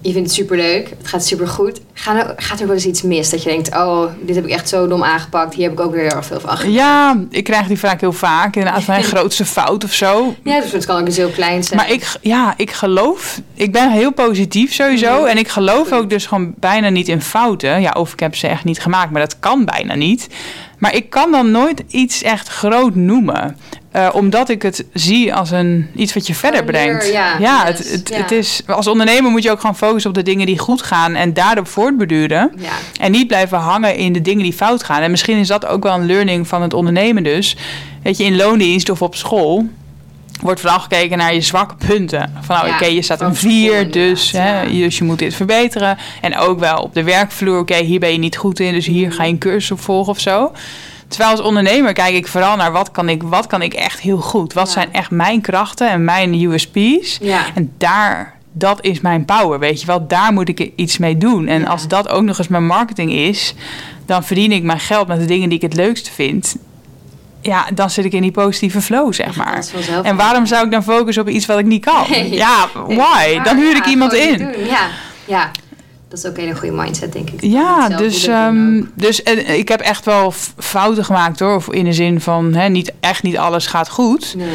je 0.00 0.12
vindt 0.12 0.28
het 0.28 0.36
superleuk. 0.36 0.88
Het 0.98 1.08
gaat 1.08 1.26
supergoed. 1.26 1.80
Gaat 1.92 2.16
er, 2.16 2.34
gaat 2.36 2.60
er 2.60 2.66
wel 2.66 2.74
eens 2.74 2.86
iets 2.86 3.02
mis? 3.02 3.30
Dat 3.30 3.42
je 3.42 3.48
denkt, 3.48 3.68
oh, 3.68 4.04
dit 4.20 4.34
heb 4.34 4.44
ik 4.44 4.50
echt 4.50 4.68
zo 4.68 4.88
dom 4.88 5.02
aangepakt. 5.02 5.54
Hier 5.54 5.64
heb 5.64 5.72
ik 5.72 5.80
ook 5.80 5.92
weer 5.92 6.02
heel 6.02 6.16
erg 6.16 6.26
veel 6.26 6.40
van 6.40 6.56
geleerd. 6.56 6.74
Ja, 6.74 7.24
ik 7.30 7.44
krijg 7.44 7.66
die 7.66 7.78
vraag 7.78 8.00
heel 8.00 8.12
vaak. 8.12 8.56
Inderdaad, 8.56 8.86
mijn 8.86 9.04
grootste 9.14 9.44
fout 9.44 9.84
of 9.84 9.92
zo. 9.92 10.34
Ja, 10.42 10.60
dus 10.60 10.72
het 10.72 10.86
kan 10.86 11.00
ook 11.00 11.06
eens 11.06 11.16
heel 11.16 11.30
klein 11.30 11.64
zijn. 11.64 11.80
Maar 11.80 11.90
ik, 11.90 12.18
ja, 12.20 12.54
ik 12.56 12.70
geloof, 12.70 13.40
ik 13.54 13.72
ben 13.72 13.90
heel 13.90 14.12
positief 14.12 14.72
sowieso. 14.72 15.18
Mhm. 15.18 15.26
En 15.26 15.38
ik 15.38 15.48
geloof 15.48 15.92
ook 15.92 16.10
dus 16.10 16.26
gewoon 16.26 16.54
bijna 16.56 16.88
niet 16.88 17.08
in 17.08 17.22
fouten. 17.22 17.80
Ja, 17.80 17.90
of 17.90 18.12
ik 18.12 18.20
heb 18.20 18.36
ze 18.36 18.46
echt 18.46 18.64
niet 18.64 18.80
gemaakt, 18.80 19.10
maar 19.10 19.22
dat 19.22 19.38
kan 19.38 19.64
bijna 19.64 19.94
niet. 19.94 20.28
Maar 20.78 20.94
ik 20.94 21.10
kan 21.10 21.30
dan 21.30 21.50
nooit 21.50 21.84
iets 21.88 22.22
echt 22.22 22.48
groot 22.48 22.94
noemen. 22.94 23.56
Eh, 23.90 24.08
omdat 24.12 24.48
ik 24.48 24.62
het 24.62 24.84
zie 24.92 25.34
als 25.34 25.50
een, 25.50 25.88
iets 25.94 26.14
wat 26.14 26.26
je 26.26 26.34
verder 26.34 26.64
brengt. 26.64 27.12
ja, 27.12 27.38
ja, 27.38 27.68
yes, 27.68 27.78
het, 27.78 27.92
het, 27.92 28.08
ja. 28.08 28.16
het 28.16 28.30
is, 28.30 28.62
als 28.66 28.86
ondernemer 28.86 29.30
moet 29.30 29.42
je 29.42 29.50
ook 29.50 29.60
gewoon 29.60 29.76
focussen 29.76 30.10
op 30.10 30.16
de 30.16 30.22
dingen 30.22 30.46
die 30.46 30.58
goed 30.58 30.82
gaan. 30.82 31.14
En 31.14 31.32
daarop 31.34 31.68
voortbeduren. 31.68 32.52
Ja. 32.58 32.72
En 33.00 33.12
niet 33.12 33.26
blijven 33.26 33.58
hangen 33.58 33.96
in 33.96 34.12
de 34.12 34.22
dingen 34.22 34.42
die 34.42 34.52
fout 34.52 34.82
gaan. 34.84 35.02
En 35.02 35.10
misschien 35.10 35.38
is 35.38 35.48
dat 35.48 35.66
ook 35.66 35.82
wel 35.82 35.94
een 35.94 36.06
learning 36.06 36.48
van 36.48 36.62
het 36.62 36.74
ondernemen 36.74 37.22
dus. 37.22 37.56
Weet 38.02 38.16
je, 38.16 38.24
in 38.24 38.36
loondienst 38.36 38.90
of 38.90 39.02
op 39.02 39.14
school 39.14 39.68
wordt 40.40 40.60
vooral 40.60 40.80
gekeken 40.80 41.18
naar 41.18 41.34
je 41.34 41.40
zwakke 41.40 41.74
punten. 41.86 42.32
Van 42.40 42.56
nou, 42.56 42.70
oké, 42.70 42.84
je 42.84 43.02
staat 43.02 43.20
een 43.20 43.34
vier, 43.34 43.90
dus, 43.90 44.32
hè, 44.32 44.70
dus 44.70 44.98
je 44.98 45.04
moet 45.04 45.18
dit 45.18 45.34
verbeteren. 45.34 45.98
En 46.20 46.36
ook 46.36 46.58
wel 46.58 46.82
op 46.82 46.94
de 46.94 47.02
werkvloer, 47.02 47.58
oké, 47.58 47.76
hier 47.76 48.00
ben 48.00 48.12
je 48.12 48.18
niet 48.18 48.36
goed 48.36 48.60
in, 48.60 48.72
dus 48.72 48.86
hier 48.86 49.12
ga 49.12 49.24
je 49.24 49.30
een 49.30 49.38
cursus 49.38 49.70
op 49.70 49.80
volgen 49.80 50.12
of 50.12 50.20
zo. 50.20 50.52
Terwijl 51.08 51.30
als 51.30 51.40
ondernemer 51.40 51.92
kijk 51.92 52.14
ik 52.14 52.26
vooral 52.28 52.56
naar 52.56 52.72
wat 52.72 52.90
kan 52.90 53.08
ik, 53.08 53.22
wat 53.22 53.46
kan 53.46 53.62
ik 53.62 53.74
echt 53.74 54.00
heel 54.00 54.18
goed. 54.18 54.52
Wat 54.52 54.66
Ja. 54.66 54.72
zijn 54.72 54.92
echt 54.92 55.10
mijn 55.10 55.40
krachten 55.40 55.90
en 55.90 56.04
mijn 56.04 56.34
USP's. 56.42 57.18
Ja. 57.20 57.40
En 57.54 57.72
daar, 57.78 58.34
dat 58.52 58.84
is 58.84 59.00
mijn 59.00 59.24
power, 59.24 59.58
weet 59.58 59.80
je 59.80 59.86
wel. 59.86 60.06
Daar 60.06 60.32
moet 60.32 60.48
ik 60.48 60.70
iets 60.76 60.98
mee 60.98 61.18
doen. 61.18 61.46
En 61.46 61.60
Ja. 61.60 61.66
als 61.66 61.88
dat 61.88 62.08
ook 62.08 62.22
nog 62.22 62.38
eens 62.38 62.48
mijn 62.48 62.66
marketing 62.66 63.12
is, 63.12 63.54
dan 64.06 64.24
verdien 64.24 64.52
ik 64.52 64.62
mijn 64.62 64.80
geld 64.80 65.08
met 65.08 65.18
de 65.18 65.24
dingen 65.24 65.48
die 65.48 65.58
ik 65.58 65.64
het 65.64 65.74
leukste 65.74 66.10
vind. 66.12 66.56
Ja, 67.40 67.66
dan 67.74 67.90
zit 67.90 68.04
ik 68.04 68.12
in 68.12 68.22
die 68.22 68.30
positieve 68.30 68.80
flow, 68.80 69.12
zeg 69.12 69.36
maar. 69.36 69.64
En 70.02 70.16
waarom 70.16 70.46
zou 70.46 70.64
ik 70.64 70.70
dan 70.70 70.82
focussen 70.82 71.22
op 71.22 71.28
iets 71.28 71.46
wat 71.46 71.58
ik 71.58 71.66
niet 71.66 71.84
kan? 71.84 72.04
Nee. 72.10 72.34
Ja, 72.34 72.68
why? 72.86 73.40
Dan 73.42 73.56
huur 73.56 73.76
ik 73.76 73.84
ja, 73.84 73.90
iemand 73.90 74.12
in. 74.12 74.38
Ja. 74.66 74.86
ja, 75.24 75.50
dat 76.08 76.18
is 76.18 76.26
ook 76.26 76.36
een 76.36 76.42
hele 76.42 76.56
goede 76.56 76.74
mindset, 76.76 77.12
denk 77.12 77.30
ik. 77.30 77.42
Ja, 77.42 77.88
dus, 77.88 78.26
ehm, 78.26 78.82
dus 78.94 79.22
en, 79.22 79.58
ik 79.58 79.68
heb 79.68 79.80
echt 79.80 80.04
wel 80.04 80.32
fouten 80.58 81.04
gemaakt 81.04 81.40
hoor. 81.40 81.54
Of 81.54 81.70
in 81.70 81.84
de 81.84 81.92
zin 81.92 82.20
van, 82.20 82.54
hè, 82.54 82.68
niet, 82.68 82.92
echt 83.00 83.22
niet 83.22 83.36
alles 83.38 83.66
gaat 83.66 83.88
goed. 83.88 84.34
Nee, 84.36 84.46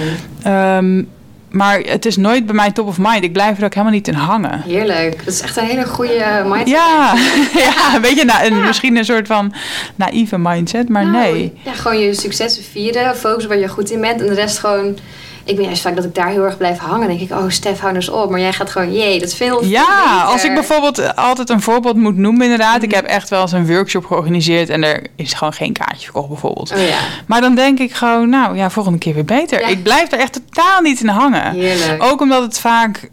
Ehm, 0.43 1.03
maar 1.49 1.79
het 1.79 2.05
is 2.05 2.17
nooit 2.17 2.45
bij 2.45 2.55
mij 2.55 2.71
top 2.71 2.87
of 2.87 2.97
mind. 2.97 3.23
Ik 3.23 3.33
blijf 3.33 3.57
er 3.57 3.65
ook 3.65 3.73
helemaal 3.73 3.93
niet 3.93 4.07
in 4.07 4.13
hangen. 4.13 4.61
heerlijk. 4.61 5.25
Dat 5.25 5.33
is 5.33 5.41
echt 5.41 5.57
een 5.57 5.65
hele 5.65 5.85
goede 5.85 6.41
mindset. 6.45 6.67
Ja, 6.69 7.13
ja 7.65 7.95
een 7.95 8.01
beetje 8.01 8.25
na, 8.25 8.45
een, 8.45 8.55
Ja. 8.55 8.65
misschien 8.65 8.97
een 8.97 9.05
soort 9.05 9.27
van 9.27 9.53
naïeve 9.95 10.37
mindset, 10.37 10.89
maar 10.89 11.05
Nou, 11.05 11.33
nee. 11.33 11.53
Ja, 11.65 11.73
gewoon 11.73 11.99
je 11.99 12.13
successen 12.13 12.63
vieren, 12.63 13.15
focussen 13.15 13.49
waar 13.49 13.59
je 13.59 13.67
goed 13.67 13.91
in 13.91 14.01
bent. 14.01 14.21
En 14.21 14.27
de 14.27 14.33
rest 14.33 14.57
gewoon... 14.57 14.97
Ik 15.45 15.55
ben 15.55 15.65
juist 15.65 15.81
vaak 15.81 15.95
dat 15.95 16.03
ik 16.05 16.15
daar 16.15 16.27
heel 16.27 16.43
erg 16.43 16.57
blijf 16.57 16.77
hangen. 16.77 17.07
Dan 17.07 17.17
denk 17.17 17.29
ik, 17.29 17.37
oh 17.37 17.49
Stef, 17.49 17.71
hou 17.79 17.83
nou 17.93 17.95
eens 17.95 18.09
op. 18.09 18.29
Maar 18.29 18.39
jij 18.39 18.53
gaat 18.53 18.69
gewoon, 18.69 18.93
jee, 18.93 19.19
dat 19.19 19.27
is 19.27 19.35
veel, 19.35 19.59
veel 19.59 19.69
Ja, 19.69 20.13
beter. 20.13 20.27
als 20.31 20.43
ik 20.43 20.53
bijvoorbeeld 20.53 20.97
eh, 20.97 21.09
altijd 21.15 21.49
een 21.49 21.61
voorbeeld 21.61 21.95
moet 21.95 22.17
noemen, 22.17 22.41
inderdaad. 22.43 22.83
Ik 22.83 22.87
Mhm. 22.89 22.95
heb 22.95 23.05
echt 23.05 23.29
wel 23.29 23.41
eens 23.41 23.51
een 23.51 23.67
workshop 23.67 24.05
georganiseerd 24.05 24.69
en 24.69 24.83
er 24.83 25.07
is 25.15 25.33
gewoon 25.33 25.53
geen 25.53 25.73
kaartje 25.73 26.03
verkocht, 26.03 26.27
bijvoorbeeld. 26.27 26.71
Oh 26.71 26.87
ja, 26.87 26.97
Maar 27.25 27.41
dan 27.41 27.55
denk 27.55 27.79
ik 27.79 27.93
gewoon, 27.93 28.29
nou 28.29 28.57
ja, 28.57 28.69
volgende 28.69 28.97
keer 28.97 29.13
weer 29.13 29.25
beter. 29.25 29.59
Ja. 29.59 29.67
Ik 29.67 29.83
blijf 29.83 30.11
er 30.11 30.19
echt 30.19 30.33
totaal 30.33 30.81
niet 30.81 31.01
in 31.01 31.07
hangen. 31.07 31.51
heerlijk. 31.53 32.03
Ook 32.03 32.21
omdat 32.21 32.41
het 32.41 32.59
vaak 32.59 33.09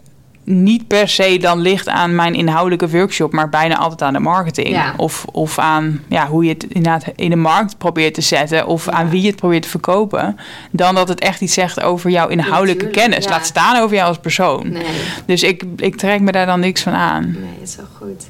niet 0.51 0.87
per 0.87 1.09
se 1.09 1.39
dan 1.39 1.61
ligt 1.61 1.89
aan 1.89 2.15
mijn 2.15 2.35
inhoudelijke 2.35 2.89
workshop, 2.89 3.33
maar 3.33 3.49
bijna 3.49 3.77
altijd 3.79 4.03
aan 4.03 4.13
de 4.13 4.19
marketing. 4.19 4.69
Ja. 4.69 4.95
Of, 4.97 5.25
of 5.33 5.59
aan 5.59 6.03
ja, 6.09 6.27
hoe 6.27 6.45
je 6.45 6.51
het 6.53 6.65
inderdaad 6.65 7.05
in 7.17 7.31
de 7.31 7.37
markt 7.37 7.79
probeert 7.79 8.15
te 8.15 8.21
zetten, 8.21 8.67
of 8.67 8.85
Ja. 8.87 8.93
aan 8.93 9.11
wie 9.11 9.21
je 9.23 9.27
het 9.29 9.37
probeert 9.37 9.63
te 9.63 9.69
verkopen. 9.69 10.37
Dan 10.71 10.95
dat 10.95 11.09
het 11.09 11.21
echt 11.21 11.41
iets 11.41 11.55
zegt 11.55 11.83
over 11.83 12.11
jouw 12.11 12.29
inhoudelijke 12.29 12.89
kennis. 12.89 13.29
Laat 13.29 13.47
staan 13.47 13.83
over 13.83 13.97
jou 13.97 14.09
als 14.09 14.19
persoon. 14.19 14.73
Nee, 14.73 14.83
Dus 15.27 15.43
ik, 15.43 15.63
ik 15.77 15.97
trek 15.97 16.21
me 16.21 16.33
daar 16.33 16.47
dan 16.47 16.61
niks 16.61 16.83
van 16.83 16.93
aan. 16.93 17.23
nee, 17.23 17.51
dat 17.59 17.69
is 17.69 17.77
wel 17.77 17.87
goed. 17.99 18.27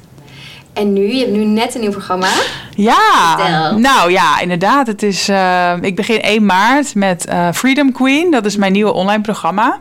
En 0.73 0.93
nu, 0.93 1.13
je 1.13 1.19
hebt 1.19 1.31
nu 1.31 1.43
net 1.45 1.75
een 1.75 1.81
nieuw 1.81 1.91
programma. 1.91 2.27
Ja, 2.75 3.35
Vertel. 3.37 3.79
nou 3.79 4.11
ja, 4.11 4.39
inderdaad. 4.39 4.87
Het 4.87 5.03
is, 5.03 5.27
eh, 5.29 5.73
ik 5.81 5.95
begin 5.95 6.19
1 6.21 6.45
maart 6.45 6.95
met 6.95 7.25
eh, 7.25 7.47
Freedom 7.53 7.91
Queen. 7.91 8.31
Dat 8.31 8.45
is 8.45 8.55
mijn 8.55 8.71
nieuwe 8.71 8.93
online 8.93 9.21
programma. 9.21 9.79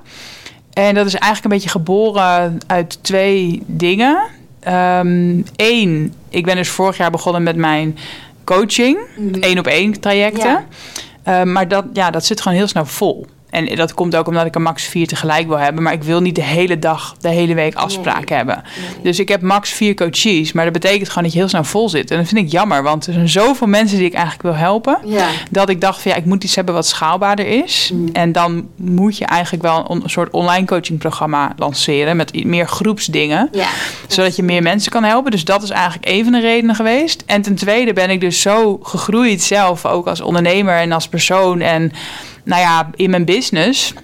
En 0.72 0.94
dat 0.94 1.06
is 1.06 1.14
eigenlijk 1.14 1.44
een 1.44 1.50
beetje 1.50 1.78
geboren 1.78 2.58
uit 2.66 2.98
twee 3.02 3.62
dingen. 3.66 4.22
Eén, 5.56 6.14
ik 6.28 6.44
ben 6.44 6.56
dus 6.56 6.68
vorig 6.68 6.96
jaar 6.96 7.10
begonnen 7.10 7.42
met 7.42 7.56
mijn 7.56 7.98
coaching. 8.44 8.98
Één 9.40 9.58
op 9.58 9.66
één 9.66 10.00
trajecten. 10.00 10.50
Ja. 10.50 10.64
Eh, 11.22 11.42
maar 11.42 11.68
dat, 11.68 11.84
ja, 11.92 12.10
dat 12.10 12.24
zit 12.24 12.40
gewoon 12.40 12.58
heel 12.58 12.68
snel 12.68 12.86
vol. 12.86 13.26
En 13.50 13.74
dat 13.76 13.94
komt 13.94 14.16
ook 14.16 14.26
omdat 14.26 14.46
ik 14.46 14.54
er 14.54 14.60
max 14.60 14.84
vier 14.84 15.06
tegelijk 15.06 15.46
wil 15.48 15.58
hebben. 15.58 15.82
Maar 15.82 15.92
ik 15.92 16.02
wil 16.02 16.20
niet 16.20 16.34
de 16.34 16.42
hele 16.42 16.78
dag, 16.78 17.14
de 17.20 17.28
hele 17.28 17.54
week 17.54 17.74
afspraken 17.74 18.24
Nee. 18.28 18.36
hebben. 18.36 18.62
Nee. 18.92 19.02
Dus 19.02 19.18
ik 19.18 19.28
heb 19.28 19.42
max 19.42 19.70
vier 19.70 19.94
coaches. 19.94 20.52
Maar 20.52 20.64
dat 20.64 20.72
betekent 20.72 21.08
gewoon 21.08 21.22
dat 21.24 21.32
je 21.32 21.38
heel 21.38 21.48
snel 21.48 21.64
vol 21.64 21.88
zit. 21.88 22.10
En 22.10 22.16
dat 22.18 22.28
vind 22.28 22.40
ik 22.46 22.52
jammer. 22.52 22.82
Want 22.82 23.06
er 23.06 23.12
zijn 23.12 23.28
zoveel 23.28 23.66
mensen 23.66 23.96
die 23.98 24.06
ik 24.06 24.12
eigenlijk 24.12 24.42
wil 24.42 24.54
helpen. 24.54 24.98
Ja. 25.04 25.28
Dat 25.50 25.68
ik 25.68 25.80
dacht 25.80 26.02
van 26.02 26.10
ja, 26.10 26.16
ik 26.16 26.24
moet 26.24 26.44
iets 26.44 26.54
hebben 26.54 26.74
wat 26.74 26.86
schaalbaarder 26.86 27.46
is. 27.46 27.90
Mm. 27.94 28.08
En 28.12 28.32
dan 28.32 28.68
moet 28.76 29.16
je 29.18 29.24
eigenlijk 29.24 29.62
wel 29.62 29.90
een, 29.90 30.02
een 30.02 30.10
soort 30.10 30.30
online 30.32 30.66
coachingprogramma 30.66 31.52
lanceren. 31.56 32.16
Met 32.16 32.44
meer 32.44 32.68
groepsdingen 32.68 33.48
Ja. 33.52 33.68
zodat 34.08 34.36
je 34.36 34.42
meer 34.42 34.62
mensen 34.62 34.92
kan 34.92 35.04
helpen. 35.04 35.30
Dus 35.30 35.44
dat 35.44 35.62
is 35.62 35.70
eigenlijk 35.70 36.08
een 36.08 36.22
van 36.24 36.32
de 36.32 36.40
redenen 36.40 36.74
geweest. 36.74 37.22
En 37.26 37.42
ten 37.42 37.54
tweede 37.54 37.92
ben 37.92 38.10
ik 38.10 38.20
dus 38.20 38.40
zo 38.40 38.78
gegroeid 38.82 39.42
zelf, 39.42 39.86
ook 39.86 40.06
als 40.06 40.20
ondernemer 40.20 40.74
en 40.74 40.92
als 40.92 41.08
persoon. 41.08 41.60
En 41.60 41.92
nou 42.44 42.60
ja, 42.60 42.90
in 42.94 43.10
mijn 43.10 43.24
business. 43.24 43.94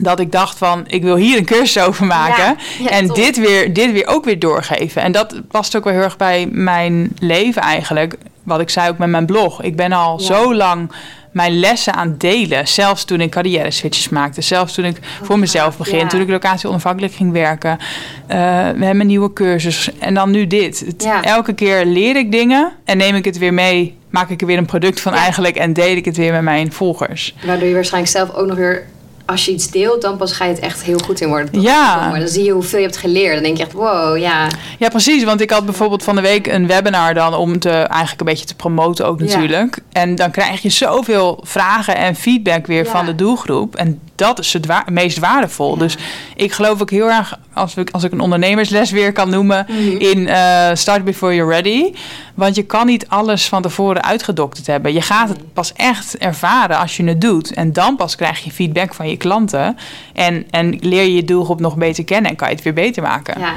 Dat 0.00 0.20
ik 0.20 0.32
dacht 0.32 0.58
van, 0.58 0.84
ik 0.86 1.02
wil 1.02 1.16
hier 1.16 1.38
een 1.38 1.44
cursus 1.44 1.82
over 1.82 2.06
maken. 2.06 2.44
Ja, 2.44 2.56
ja, 2.78 2.90
en 2.90 3.06
top. 3.06 3.16
dit 3.16 3.36
weer, 3.38 3.72
dit 3.72 3.92
weer 3.92 4.06
ook 4.06 4.24
weer 4.24 4.38
doorgeven. 4.38 5.02
En 5.02 5.12
dat 5.12 5.40
past 5.48 5.76
ook 5.76 5.84
wel 5.84 5.92
heel 5.92 6.02
erg 6.02 6.16
bij 6.16 6.48
mijn 6.52 7.10
leven 7.18 7.62
eigenlijk. 7.62 8.16
Wat 8.42 8.60
ik 8.60 8.70
zei 8.70 8.88
ook 8.90 8.98
met 8.98 9.08
mijn 9.08 9.26
blog. 9.26 9.62
Ik 9.62 9.76
ben 9.76 9.92
al 9.92 10.20
Ja. 10.20 10.24
zo 10.26 10.54
lang 10.54 10.92
mijn 11.32 11.58
lessen 11.58 11.94
aan 11.94 12.08
het 12.08 12.20
delen. 12.20 12.68
Zelfs 12.68 13.04
toen 13.04 13.20
ik 13.20 13.30
carrière 13.30 13.70
switches 13.70 14.08
maakte. 14.08 14.40
Zelfs 14.40 14.74
toen 14.74 14.84
ik 14.84 14.98
voor 15.22 15.38
mezelf 15.38 15.76
begin. 15.76 16.08
Toen 16.08 16.20
ik 16.20 16.28
locatie 16.28 16.68
onafhankelijk 16.68 17.14
ging 17.14 17.32
werken. 17.32 17.78
Eh, 18.26 18.36
we 18.36 18.84
hebben 18.84 19.00
een 19.00 19.06
nieuwe 19.06 19.32
cursus. 19.32 19.90
En 19.98 20.14
dan 20.14 20.30
nu 20.30 20.46
dit. 20.46 20.80
Het-. 20.86 21.08
Elke 21.22 21.52
keer 21.52 21.84
leer 21.84 22.16
ik 22.16 22.32
dingen. 22.32 22.72
En 22.84 22.96
neem 22.96 23.14
ik 23.14 23.24
het 23.24 23.38
weer 23.38 23.54
mee. 23.54 23.97
Maak 24.10 24.30
ik 24.30 24.40
er 24.40 24.46
weer 24.46 24.58
een 24.58 24.66
product 24.66 25.00
van 25.00 25.12
Ja. 25.12 25.18
eigenlijk. 25.18 25.56
En 25.56 25.72
deel 25.72 25.96
ik 25.96 26.04
het 26.04 26.16
weer 26.16 26.32
met 26.32 26.42
mijn 26.42 26.72
volgers. 26.72 27.34
Waardoor 27.46 27.68
je 27.68 27.74
waarschijnlijk 27.74 28.12
zelf 28.12 28.34
ook 28.34 28.46
nog 28.46 28.56
weer... 28.56 28.86
Als 29.26 29.44
je 29.44 29.52
iets 29.52 29.70
deelt, 29.70 30.02
dan 30.02 30.16
pas 30.16 30.32
ga 30.32 30.44
je 30.44 30.50
het 30.50 30.60
echt 30.60 30.82
heel 30.82 30.98
goed 30.98 31.20
in 31.20 31.28
worden. 31.28 31.60
Ja. 31.60 32.18
Dan 32.18 32.28
zie 32.28 32.44
je 32.44 32.50
hoeveel 32.50 32.78
je 32.78 32.84
hebt 32.84 32.96
geleerd. 32.96 33.34
Dan 33.34 33.42
denk 33.42 33.56
je 33.56 33.62
echt, 33.62 33.72
wow, 33.72 34.18
ja. 34.18 34.46
Ja, 34.78 34.88
precies. 34.88 35.24
Want 35.24 35.40
ik 35.40 35.50
had 35.50 35.64
bijvoorbeeld 35.64 36.02
van 36.04 36.14
de 36.14 36.20
week 36.20 36.46
een 36.46 36.66
webinar 36.66 37.14
dan 37.14 37.34
om 37.34 37.58
te 37.58 37.70
eigenlijk 37.70 38.20
een 38.20 38.26
beetje 38.26 38.44
te 38.46 38.54
promoten 38.54 39.06
ook 39.06 39.18
Ja. 39.20 39.24
natuurlijk. 39.26 39.78
En 39.92 40.14
dan 40.14 40.30
krijg 40.30 40.62
je 40.62 40.68
zoveel 40.70 41.40
vragen 41.42 41.96
en 41.96 42.14
feedback 42.14 42.66
weer 42.66 42.84
Ja. 42.84 42.90
van 42.90 43.06
de 43.06 43.14
doelgroep. 43.14 43.76
En 43.76 44.00
dat 44.18 44.38
is 44.38 44.52
het 44.52 44.66
wa- 44.66 44.84
meest 44.90 45.18
waardevol. 45.18 45.72
Ja. 45.72 45.78
Dus 45.78 45.96
ik 46.36 46.52
geloof 46.52 46.80
ook 46.82 46.90
heel 46.90 47.10
erg, 47.10 47.38
als 47.52 47.76
ik, 47.76 47.90
als 47.90 48.04
ik 48.04 48.12
een 48.12 48.20
ondernemersles 48.20 48.90
weer 48.90 49.12
kan 49.12 49.30
noemen, 49.30 49.66
Mhm. 49.68 49.96
in 49.96 50.28
eh, 50.28 50.70
Start 50.74 51.04
Before 51.04 51.34
You're 51.34 51.52
Ready. 51.54 51.92
Want 52.34 52.54
je 52.56 52.62
kan 52.62 52.86
niet 52.86 53.08
alles 53.08 53.48
van 53.48 53.62
tevoren 53.62 54.04
uitgedokterd 54.04 54.66
hebben. 54.66 54.92
Je 54.92 55.00
gaat 55.00 55.28
het 55.28 55.52
pas 55.52 55.72
echt 55.72 56.18
ervaren 56.18 56.78
als 56.78 56.96
je 56.96 57.04
het 57.04 57.20
doet. 57.20 57.52
En 57.54 57.72
dan 57.72 57.96
pas 57.96 58.16
krijg 58.16 58.44
je 58.44 58.50
feedback 58.50 58.94
van 58.94 59.08
je 59.08 59.16
klanten. 59.16 59.76
En, 60.12 60.46
en 60.50 60.76
leer 60.80 61.02
je 61.02 61.14
je 61.14 61.24
doelgroep 61.24 61.60
nog 61.60 61.76
beter 61.76 62.04
kennen 62.04 62.30
en 62.30 62.36
kan 62.36 62.48
je 62.48 62.54
het 62.54 62.64
weer 62.64 62.72
beter 62.74 63.02
maken. 63.02 63.40
Ja. 63.40 63.52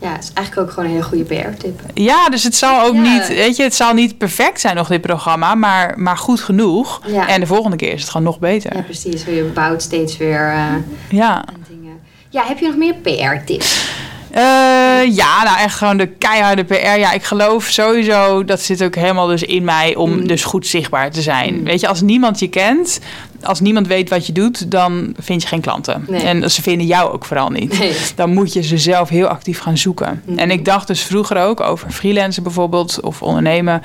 Ja, 0.00 0.12
het 0.12 0.22
is 0.22 0.30
eigenlijk 0.32 0.68
ook 0.68 0.74
gewoon 0.74 0.84
een 0.88 0.94
hele 0.96 1.06
goede 1.08 1.24
PR-tip. 1.24 1.80
Ja, 1.94 2.28
dus 2.28 2.42
het 2.44 2.54
zal 2.54 2.82
ook 2.84 2.94
Ja. 2.94 3.00
niet, 3.00 3.28
weet 3.28 3.56
je, 3.56 3.62
het 3.62 3.74
zal 3.74 3.94
niet 3.94 4.18
perfect 4.18 4.60
zijn 4.60 4.76
nog 4.76 4.88
dit 4.88 5.00
programma, 5.00 5.54
maar, 5.54 5.94
maar 5.98 6.16
goed 6.16 6.40
genoeg. 6.40 7.00
Ja. 7.06 7.28
En 7.28 7.40
de 7.40 7.46
volgende 7.46 7.76
keer 7.76 7.92
is 7.92 8.00
het 8.00 8.10
gewoon 8.10 8.26
nog 8.26 8.38
beter. 8.38 8.76
Ja, 8.76 8.82
precies. 8.82 9.24
Je 9.24 9.50
bouwt 9.54 9.82
steeds 9.82 10.16
weer 10.16 10.48
eh, 10.52 10.64
Ja. 11.10 11.44
dingen. 11.68 11.98
Ja, 12.30 12.44
heb 12.46 12.58
je 12.58 12.66
nog 12.66 12.76
meer 12.76 12.94
PR-tips? 12.94 13.88
Eh, 14.30 15.16
ja, 15.16 15.42
nou 15.44 15.58
echt 15.58 15.74
gewoon 15.74 15.96
de 15.96 16.06
keiharde 16.06 16.64
PR. 16.64 16.74
Ja, 16.74 17.12
ik 17.12 17.22
geloof 17.24 17.64
sowieso, 17.64 18.44
dat 18.44 18.60
zit 18.60 18.82
ook 18.84 18.94
helemaal 18.94 19.26
dus 19.26 19.42
in 19.42 19.64
mij 19.64 19.94
om 19.96 20.10
Mm. 20.10 20.26
dus 20.26 20.44
goed 20.44 20.66
zichtbaar 20.66 21.10
te 21.10 21.22
zijn. 21.22 21.54
Mm. 21.54 21.64
Weet 21.64 21.80
je, 21.80 21.88
als 21.88 22.00
niemand 22.00 22.38
je 22.38 22.48
kent, 22.48 23.00
als 23.42 23.60
niemand 23.60 23.86
weet 23.86 24.08
wat 24.10 24.26
je 24.26 24.32
doet, 24.32 24.70
dan 24.70 25.14
vind 25.18 25.42
je 25.42 25.48
geen 25.48 25.60
klanten. 25.60 26.04
Nee. 26.08 26.22
En 26.22 26.50
ze 26.50 26.62
vinden 26.62 26.86
jou 26.86 27.12
ook 27.12 27.24
vooral 27.24 27.48
niet. 27.50 27.78
Nee. 27.78 27.96
Dan 28.14 28.32
moet 28.32 28.52
je 28.52 28.62
ze 28.62 28.78
zelf 28.78 29.08
heel 29.08 29.26
actief 29.26 29.58
gaan 29.60 29.78
zoeken. 29.78 30.22
Mhm. 30.24 30.38
En 30.38 30.50
ik 30.50 30.64
dacht 30.64 30.86
dus 30.86 31.02
vroeger 31.02 31.36
ook 31.36 31.60
over 31.60 31.90
freelancen 31.90 32.42
bijvoorbeeld 32.42 33.00
of 33.00 33.22
ondernemen. 33.22 33.82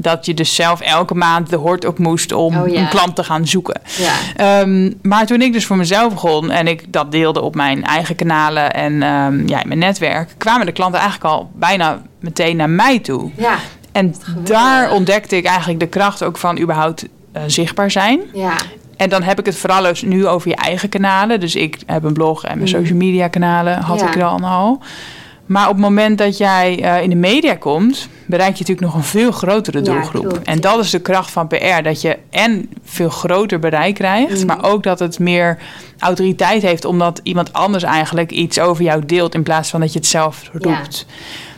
Dat 0.00 0.26
je 0.26 0.34
dus 0.34 0.54
zelf 0.54 0.80
elke 0.80 1.14
maand 1.14 1.50
de 1.50 1.56
hort 1.56 1.84
op 1.86 1.98
moest 1.98 2.32
om 2.32 2.56
Oh 2.56 2.68
ja. 2.68 2.80
een 2.80 2.88
klant 2.88 3.16
te 3.16 3.24
gaan 3.24 3.46
zoeken. 3.46 3.80
Ja. 3.96 4.12
Ehm, 4.36 4.92
maar 5.02 5.26
toen 5.26 5.42
ik 5.42 5.52
dus 5.52 5.66
voor 5.66 5.76
mezelf 5.76 6.12
begon 6.12 6.50
en 6.50 6.66
ik 6.66 6.92
dat 6.92 7.12
deelde 7.12 7.40
op 7.40 7.54
mijn 7.54 7.84
eigen 7.84 8.16
kanalen 8.16 8.72
en 8.72 9.02
ehm, 9.02 9.48
ja, 9.48 9.62
in 9.62 9.68
mijn 9.68 9.78
netwerk, 9.78 10.34
kwamen 10.36 10.66
de 10.66 10.72
klanten 10.72 11.00
eigenlijk 11.00 11.30
al 11.34 11.50
bijna 11.54 12.02
meteen 12.20 12.56
naar 12.56 12.70
mij 12.70 12.98
toe. 12.98 13.30
Ja. 13.36 13.54
En 13.92 14.14
daar 14.44 14.90
ontdekte 14.92 15.36
ik 15.36 15.44
eigenlijk 15.44 15.80
de 15.80 15.86
kracht 15.88 16.22
ook 16.22 16.38
van 16.38 16.58
überhaupt 16.58 17.06
eh, 17.32 17.42
zichtbaar 17.46 17.90
zijn. 17.90 18.20
Ja. 18.34 18.52
En 18.96 19.08
dan 19.08 19.22
heb 19.22 19.38
ik 19.38 19.46
het 19.46 19.56
vooral 19.56 19.82
dus 19.82 20.02
nu 20.02 20.26
over 20.26 20.48
je 20.48 20.56
eigen 20.56 20.88
kanalen. 20.88 21.40
Dus 21.40 21.54
ik 21.54 21.78
heb 21.86 22.04
een 22.04 22.12
blog 22.12 22.44
en 22.44 22.58
mijn 22.58 22.70
Mhm. 22.70 22.78
social 22.78 22.96
media 22.98 23.28
kanalen 23.28 23.80
had 23.80 24.00
Ja. 24.00 24.06
ik 24.06 24.14
er 24.16 24.24
al 24.24 24.40
al. 24.40 24.80
Maar 25.48 25.66
op 25.68 25.72
het 25.74 25.82
moment 25.82 26.18
dat 26.18 26.36
jij 26.36 26.82
eh, 26.82 27.02
in 27.02 27.10
de 27.10 27.16
media 27.16 27.54
komt, 27.54 28.08
bereik 28.26 28.52
je 28.52 28.58
natuurlijk 28.58 28.86
nog 28.86 28.94
een 28.94 29.02
veel 29.08 29.30
grotere 29.32 29.80
doelgroep. 29.80 30.40
en 30.44 30.60
dat 30.60 30.78
is 30.78 30.90
de 30.90 31.00
kracht 31.00 31.30
van 31.30 31.46
PR. 31.46 31.82
Dat 31.82 32.00
je 32.00 32.18
en 32.30 32.70
veel 32.84 33.08
groter 33.08 33.58
bereik 33.58 33.94
krijgt, 33.94 34.36
Mhm. 34.36 34.46
maar 34.46 34.64
ook 34.64 34.82
dat 34.82 34.98
het 34.98 35.18
meer 35.18 35.58
autoriteit 35.98 36.62
heeft, 36.62 36.84
omdat 36.84 37.20
iemand 37.22 37.52
anders 37.52 37.82
eigenlijk 37.84 38.30
iets 38.30 38.58
over 38.60 38.84
jou 38.84 39.04
deelt 39.06 39.34
in 39.34 39.42
plaats 39.42 39.70
van 39.70 39.80
dat 39.80 39.92
je 39.92 39.98
het 39.98 40.08
zelf 40.08 40.50
roept. 40.52 41.06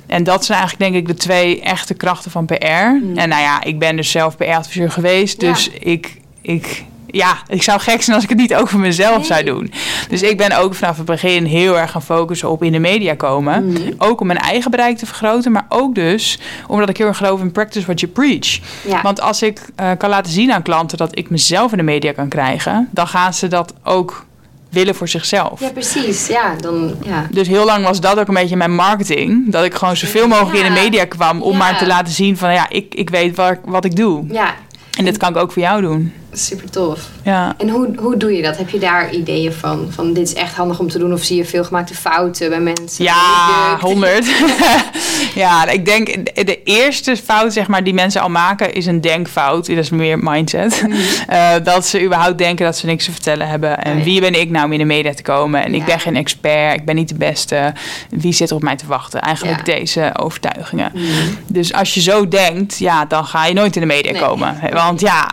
En 0.06 0.24
dat 0.24 0.44
zijn 0.44 0.58
eigenlijk 0.58 0.92
denk 0.92 1.02
ik 1.08 1.14
de 1.16 1.20
twee 1.22 1.60
echte 1.62 1.94
krachten 1.94 2.30
van 2.30 2.46
PR. 2.46 2.64
En 2.64 3.00
nou 3.14 3.28
ja, 3.42 3.62
ik 3.62 3.78
ben 3.78 3.96
dus 3.96 4.10
zelf 4.10 4.36
PR-adviseur 4.36 4.90
geweest. 4.90 5.40
Ja. 5.42 5.52
Dus 5.52 5.70
ik, 5.70 6.16
ik, 6.40 6.84
ja, 7.10 7.36
ik 7.48 7.62
zou 7.62 7.80
gek 7.80 8.02
zijn 8.02 8.14
als 8.16 8.24
ik 8.24 8.30
het 8.30 8.38
niet 8.38 8.54
over 8.54 8.78
mezelf 8.78 9.16
Nee. 9.16 9.24
zou 9.26 9.44
doen. 9.44 9.72
Dus 10.08 10.22
ik 10.22 10.36
ben 10.36 10.58
ook 10.58 10.74
vanaf 10.74 10.96
het 10.96 11.06
begin 11.06 11.44
heel 11.44 11.78
erg 11.78 11.90
gaan 11.90 12.02
focussen 12.02 12.50
op 12.50 12.62
in 12.62 12.72
de 12.72 12.78
media 12.78 13.14
komen. 13.14 13.66
Mhm. 13.72 13.80
Ook 13.98 14.20
om 14.20 14.26
mijn 14.26 14.38
eigen 14.38 14.70
bereik 14.70 14.96
te 14.98 15.06
vergroten. 15.06 15.52
Maar 15.52 15.66
ook 15.68 15.94
dus 15.94 16.38
omdat 16.66 16.88
ik 16.88 16.96
heel 16.96 17.06
erg 17.06 17.16
geloof 17.16 17.40
in 17.40 17.52
practice 17.52 17.84
what 17.86 18.00
you 18.00 18.12
preach. 18.12 18.58
Ja. 18.86 19.02
Want 19.02 19.20
als 19.20 19.42
ik 19.42 19.60
eh, 19.76 19.90
kan 19.98 20.10
laten 20.10 20.32
zien 20.32 20.52
aan 20.52 20.62
klanten 20.62 20.98
dat 20.98 21.18
ik 21.18 21.30
mezelf 21.30 21.70
in 21.70 21.76
de 21.78 21.84
media 21.84 22.12
kan 22.12 22.28
krijgen... 22.28 22.88
dan 22.90 23.06
gaan 23.08 23.34
ze 23.34 23.48
dat 23.48 23.74
ook 23.84 24.24
willen 24.70 24.94
voor 24.94 25.08
zichzelf. 25.08 25.60
ja, 25.60 25.68
precies. 25.70 26.26
Ja, 26.26 26.54
dan... 26.60 26.94
Ja. 27.04 27.26
Dus 27.30 27.48
heel 27.48 27.64
lang 27.64 27.84
was 27.84 28.00
dat 28.00 28.18
ook 28.18 28.28
een 28.28 28.34
beetje 28.34 28.56
mijn 28.56 28.74
marketing. 28.74 29.52
Dat 29.52 29.64
ik 29.64 29.74
gewoon 29.74 29.96
zoveel 29.96 30.28
mogelijk 30.28 30.56
in 30.66 30.74
de 30.74 30.80
media 30.80 31.04
kwam 31.04 31.42
om 31.42 31.52
Ja. 31.52 31.58
maar 31.58 31.78
te 31.78 31.86
laten 31.86 32.12
zien 32.12 32.36
van 32.36 32.52
ja, 32.52 32.66
ik, 32.68 32.94
ik 32.94 33.10
weet 33.10 33.36
wat, 33.36 33.56
wat 33.64 33.84
ik 33.84 33.96
doe. 33.96 34.24
ja, 34.28 34.54
En 34.98 35.04
dit 35.04 35.16
kan 35.16 35.30
ik 35.30 35.36
ook 35.36 35.52
voor 35.52 35.62
jou 35.62 35.80
doen. 35.80 36.12
Super 36.32 36.70
tof. 36.70 37.00
Ja. 37.22 37.54
En 37.58 37.68
hoe, 37.68 37.88
hoe 37.98 38.16
doe 38.16 38.32
je 38.36 38.42
dat? 38.42 38.56
Heb 38.56 38.68
je 38.70 38.78
daar 38.78 39.10
ideeën 39.10 39.52
van? 39.52 39.86
Van 39.90 40.12
dit 40.12 40.26
is 40.28 40.34
echt 40.34 40.54
handig 40.54 40.78
om 40.78 40.88
te 40.88 40.98
doen? 40.98 41.12
Of 41.12 41.22
zie 41.22 41.36
je 41.36 41.44
veel 41.44 41.64
gemaakte 41.64 41.94
fouten 41.94 42.48
bij 42.48 42.60
mensen? 42.60 43.04
Ja? 43.04 43.76
100. 43.80 44.30
ja, 45.34 45.68
ik 45.68 45.84
denk 45.84 46.06
de- 46.46 46.62
eerste 46.64 47.16
fout 47.16 47.52
zeg 47.52 47.66
maar, 47.68 47.84
die 47.84 47.94
mensen 47.94 48.20
al 48.20 48.28
maken 48.30 48.72
is 48.74 48.86
een 48.86 49.00
denkfout. 49.00 49.66
Dat 49.66 49.76
is 49.76 49.90
meer 49.90 50.18
mindset. 50.18 50.78
Eh, 51.26 51.50
dat 51.62 51.86
ze 51.86 52.02
überhaupt 52.04 52.38
denken 52.38 52.64
dat 52.64 52.76
ze 52.76 52.86
niks 52.86 53.04
te 53.04 53.12
vertellen 53.12 53.48
hebben. 53.48 53.78
En 53.82 53.92
Oh 53.92 53.98
ja. 53.98 54.04
wie 54.04 54.20
ben 54.20 54.40
ik 54.40 54.50
nou 54.50 54.64
om 54.64 54.72
in 54.72 54.78
de 54.78 54.84
media 54.84 55.14
te 55.14 55.22
komen? 55.22 55.64
En 55.64 55.74
ik 55.74 55.84
ben 55.84 56.00
geen 56.00 56.16
expert, 56.16 56.74
ik 56.74 56.84
ben 56.84 56.94
niet 56.94 57.08
de 57.08 57.14
beste. 57.14 57.72
Wie 58.10 58.32
zit 58.32 58.50
er 58.50 58.56
op 58.56 58.62
mij 58.62 58.76
te 58.76 58.86
wachten? 58.86 59.20
Eigenlijk 59.20 59.66
Ja. 59.66 59.74
deze 59.74 60.10
overtuigingen. 60.20 60.90
Mhm. 60.94 61.04
Dus 61.46 61.72
als 61.72 61.94
je 61.94 62.00
zo 62.00 62.28
denkt, 62.28 62.78
ja, 62.78 63.04
dan 63.04 63.24
ga 63.24 63.46
je 63.46 63.54
nooit 63.54 63.74
in 63.74 63.80
de 63.80 63.86
media 63.86 64.12
Nee. 64.12 64.20
komen. 64.20 64.58
Want 64.72 65.00
ja, 65.00 65.28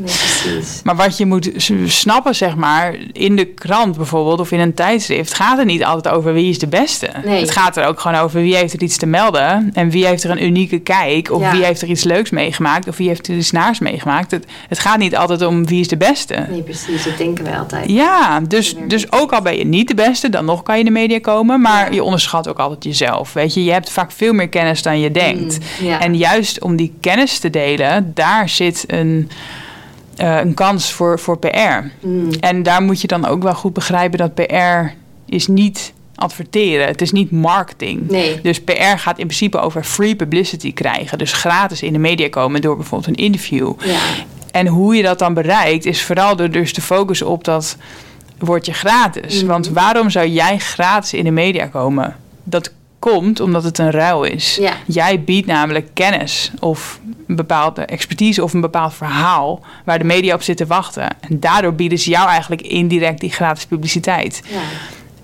Nee, 0.00 0.13
precies. 0.16 0.80
maar 0.84 0.96
wat 0.96 1.16
je 1.18 1.26
moet 1.26 1.50
snappen, 1.86 2.34
zeg 2.34 2.56
maar, 2.56 2.96
in 3.12 3.36
de 3.36 3.44
krant 3.46 3.96
bijvoorbeeld 3.96 4.40
of 4.40 4.50
in 4.52 4.60
een 4.60 4.74
tijdschrift, 4.74 5.34
gaat 5.34 5.58
het 5.58 5.66
niet 5.66 5.84
altijd 5.84 6.14
over 6.14 6.32
wie 6.32 6.48
is 6.48 6.58
de 6.58 6.66
beste. 6.66 7.10
Nee. 7.24 7.40
Het 7.40 7.50
gaat 7.50 7.76
er 7.76 7.86
ook 7.86 8.00
gewoon 8.00 8.20
over 8.20 8.40
wie 8.40 8.56
heeft 8.56 8.72
er 8.72 8.82
iets 8.82 8.96
te 8.96 9.06
melden 9.06 9.70
en 9.74 9.90
wie 9.90 10.06
heeft 10.06 10.24
er 10.24 10.30
een 10.30 10.44
unieke 10.44 10.78
kijk 10.78 11.30
of 11.32 11.40
Ja. 11.42 11.50
wie 11.52 11.64
heeft 11.64 11.82
er 11.82 11.88
iets 11.88 12.04
leuks 12.04 12.30
meegemaakt 12.30 12.88
of 12.88 12.96
wie 12.96 13.08
heeft 13.08 13.28
er 13.28 13.36
iets 13.36 13.50
naars 13.50 13.78
meegemaakt. 13.78 14.30
Het, 14.30 14.46
het 14.68 14.78
gaat 14.78 14.98
niet 14.98 15.16
altijd 15.16 15.42
om 15.42 15.66
wie 15.66 15.80
is 15.80 15.88
de 15.88 15.96
beste. 15.96 16.46
Nee, 16.50 16.62
precies. 16.62 17.04
Dat 17.04 17.18
denken 17.18 17.44
wij 17.44 17.58
altijd. 17.58 17.90
Ja, 17.90 18.40
dus, 18.40 18.74
dus 18.88 19.12
ook 19.12 19.32
al 19.32 19.42
ben 19.42 19.56
je 19.58 19.64
niet 19.64 19.88
de 19.88 19.94
beste, 19.94 20.28
dan 20.28 20.44
nog 20.44 20.62
kan 20.62 20.74
je 20.74 20.80
in 20.80 20.86
de 20.86 20.92
media 21.00 21.18
komen. 21.20 21.60
Maar 21.60 21.86
Ja. 21.88 21.94
je 21.94 22.02
onderschat 22.02 22.48
ook 22.48 22.58
altijd 22.58 22.84
jezelf. 22.84 23.32
Weet 23.32 23.54
je, 23.54 23.64
je 23.64 23.72
hebt 23.72 23.90
vaak 23.90 24.12
veel 24.12 24.32
meer 24.32 24.48
kennis 24.48 24.82
dan 24.82 25.00
je 25.00 25.10
denkt. 25.10 25.58
Mm, 25.80 25.86
ja. 25.86 26.00
En 26.00 26.16
juist 26.16 26.60
om 26.62 26.76
die 26.76 26.92
kennis 27.00 27.38
te 27.38 27.50
delen, 27.50 28.10
daar 28.14 28.48
zit 28.48 28.84
een, 28.86 29.30
eh, 30.16 30.36
een 30.36 30.54
kans 30.54 30.92
voor, 30.92 31.18
voor 31.18 31.38
PR. 31.38 32.06
Mm. 32.06 32.30
En 32.40 32.62
daar 32.62 32.82
moet 32.82 33.00
je 33.00 33.06
dan 33.06 33.26
ook 33.26 33.42
wel 33.42 33.54
goed 33.54 33.72
begrijpen 33.72 34.18
dat 34.18 34.34
PR 34.34 34.94
is 35.26 35.46
niet 35.46 35.92
adverteren. 36.14 36.86
Het 36.86 37.00
is 37.00 37.12
niet 37.12 37.30
marketing. 37.30 38.08
Nee. 38.08 38.40
Dus 38.40 38.60
PR 38.60 38.96
gaat 38.96 39.18
in 39.18 39.26
principe 39.26 39.58
over 39.58 39.84
free 39.84 40.16
publicity 40.16 40.72
krijgen. 40.72 41.18
Dus 41.18 41.32
gratis 41.32 41.82
in 41.82 41.92
de 41.92 41.98
media 41.98 42.28
komen 42.28 42.60
door 42.60 42.76
bijvoorbeeld 42.76 43.18
een 43.18 43.24
interview. 43.24 43.72
Ja. 43.84 44.00
En 44.50 44.66
hoe 44.66 44.96
je 44.96 45.02
dat 45.02 45.18
dan 45.18 45.34
bereikt, 45.34 45.86
is 45.86 46.02
vooral 46.02 46.36
door 46.36 46.50
dus 46.50 46.72
te 46.72 46.80
focussen 46.80 47.26
op 47.26 47.44
dat 47.44 47.76
woordje 48.38 48.72
gratis. 48.72 49.38
Mhm. 49.38 49.46
Want 49.46 49.68
waarom 49.68 50.10
zou 50.10 50.28
jij 50.28 50.58
gratis 50.58 51.14
in 51.14 51.24
de 51.24 51.30
media 51.30 51.66
komen? 51.66 52.16
Dat 52.44 52.72
komt 53.10 53.40
omdat 53.40 53.64
het 53.64 53.78
een 53.78 53.90
ruil 53.90 54.22
is. 54.22 54.56
Ja. 54.56 54.72
Jij 54.86 55.20
biedt 55.20 55.46
namelijk 55.46 55.88
kennis 55.92 56.50
of 56.60 57.00
een 57.26 57.36
bepaalde 57.36 57.82
expertise 57.82 58.42
of 58.42 58.52
een 58.52 58.60
bepaald 58.60 58.94
verhaal 58.94 59.60
waar 59.84 59.98
de 59.98 60.04
media 60.04 60.34
op 60.34 60.42
zit 60.42 60.56
te 60.56 60.66
wachten. 60.66 61.08
En 61.20 61.40
daardoor 61.40 61.74
bieden 61.74 61.98
ze 61.98 62.10
jou 62.10 62.28
eigenlijk 62.28 62.62
indirect 62.62 63.20
die 63.20 63.32
gratis 63.32 63.66
publiciteit. 63.66 64.42
Ja. 64.48 64.60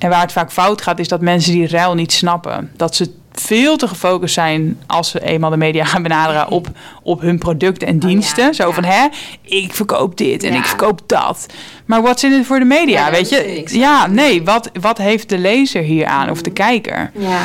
En 0.00 0.08
waar 0.10 0.20
het 0.20 0.32
vaak 0.32 0.52
fout 0.52 0.82
gaat, 0.82 0.98
is 0.98 1.08
dat 1.08 1.20
mensen 1.20 1.52
die 1.52 1.68
ruil 1.68 1.94
niet 1.94 2.12
snappen. 2.12 2.70
Dat 2.76 2.94
ze 2.96 3.10
veel 3.32 3.76
te 3.76 3.88
gefocust 3.88 4.34
zijn 4.34 4.78
als 4.86 5.10
ze 5.10 5.22
eenmaal 5.24 5.50
de 5.50 5.56
media 5.56 5.84
gaan 5.84 6.02
benaderen 6.02 6.48
op, 6.48 6.68
op 7.02 7.20
hun 7.20 7.38
producten 7.38 7.88
en 7.88 7.98
diensten. 7.98 8.38
Oh 8.42 8.46
ja, 8.46 8.52
Zo 8.52 8.68
ja. 8.68 8.74
van 8.74 8.84
hè, 8.84 9.06
ik 9.42 9.74
verkoop 9.74 10.16
dit 10.16 10.42
en 10.42 10.52
Ja. 10.52 10.58
ik 10.58 10.64
verkoop 10.64 11.00
dat. 11.06 11.46
Maar 11.84 12.02
wat 12.02 12.22
in 12.22 12.32
het 12.32 12.46
voor 12.46 12.58
de 12.58 12.64
media? 12.64 13.10
Weet 13.10 13.28
je? 13.28 13.62
Ja, 13.66 14.06
nee, 14.06 14.42
wat, 14.44 14.70
wat 14.80 14.98
heeft 14.98 15.28
de 15.28 15.38
lezer 15.38 15.82
hier 15.82 16.06
aan 16.06 16.30
of 16.30 16.36
Mm. 16.36 16.42
de 16.42 16.50
kijker? 16.52 17.10
Ja. 17.14 17.38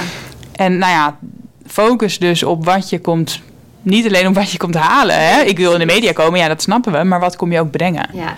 En 0.56 0.78
nou 0.78 0.92
ja, 0.92 1.18
focus 1.68 2.20
dus 2.20 2.44
op 2.44 2.66
wat 2.66 2.90
je 2.90 3.00
komt. 3.00 3.40
Niet 3.82 4.06
alleen 4.06 4.28
op 4.28 4.36
wat 4.36 4.52
je 4.52 4.58
komt 4.58 4.76
halen. 4.76 5.28
Hè? 5.28 5.42
Ik 5.42 5.58
wil 5.58 5.74
in 5.74 5.80
de 5.80 5.86
media 5.86 6.12
komen, 6.12 6.40
ja, 6.40 6.48
dat 6.48 6.62
snappen 6.62 6.92
we. 6.92 7.04
Maar 7.04 7.20
wat 7.20 7.36
kom 7.36 7.52
je 7.52 7.60
ook 7.60 7.72
brengen? 7.72 8.10
ja. 8.14 8.36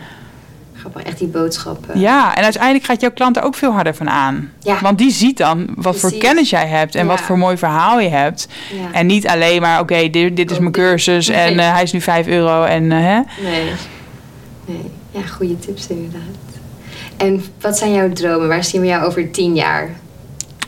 Grappig, 0.92 1.12
echt 1.12 1.20
die 1.20 1.28
boodschappen. 1.28 2.00
Ja, 2.00 2.36
en 2.36 2.44
uiteindelijk 2.44 2.86
gaat 2.86 3.02
jouw 3.02 3.12
klant 3.12 3.38
er 3.38 3.44
ook 3.44 3.56
veel 3.56 3.72
harder 3.72 3.96
van 3.96 4.10
aan. 4.10 4.52
Ja. 4.60 4.78
Want 4.82 4.98
die 4.98 5.12
ziet 5.12 5.38
dan 5.38 5.68
wat 5.76 5.96
voor 6.00 6.14
kennis 6.14 6.50
jij 6.50 6.68
hebt 6.68 6.96
en 6.96 7.02
Ja. 7.02 7.08
wat 7.08 7.22
voor 7.22 7.38
mooi 7.38 7.58
verhaal 7.58 8.00
je 8.00 8.10
hebt. 8.10 8.48
Ja. 8.74 8.92
En 8.92 9.06
niet 9.06 9.28
alleen 9.28 9.62
maar, 9.62 9.80
oké, 9.80 10.10
dit, 10.10 10.36
dit 10.36 10.52
is 10.52 10.60
mijn 10.60 10.72
cursus 10.72 11.28
en 11.28 11.60
eh, 11.60 11.74
hij 11.74 11.84
is 11.84 11.92
nu 11.92 12.02
5 12.02 12.28
euro. 12.28 12.64
En, 12.64 12.92
eh, 12.92 12.98
hè? 12.98 13.20
Nee. 13.44 13.72
Nee. 14.66 14.92
Ja, 15.12 15.22
goede 15.28 15.60
tips 15.60 15.88
inderdaad. 15.88 16.22
En 17.18 17.44
wat 17.62 17.78
zijn 17.78 17.94
jouw 17.94 18.12
dromen? 18.14 18.48
Waar 18.48 18.64
zien 18.64 18.82
we 18.82 18.88
jou 18.88 19.06
over 19.06 19.32
tien 19.32 19.56
jaar? 19.56 19.90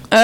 Eh, 0.10 0.19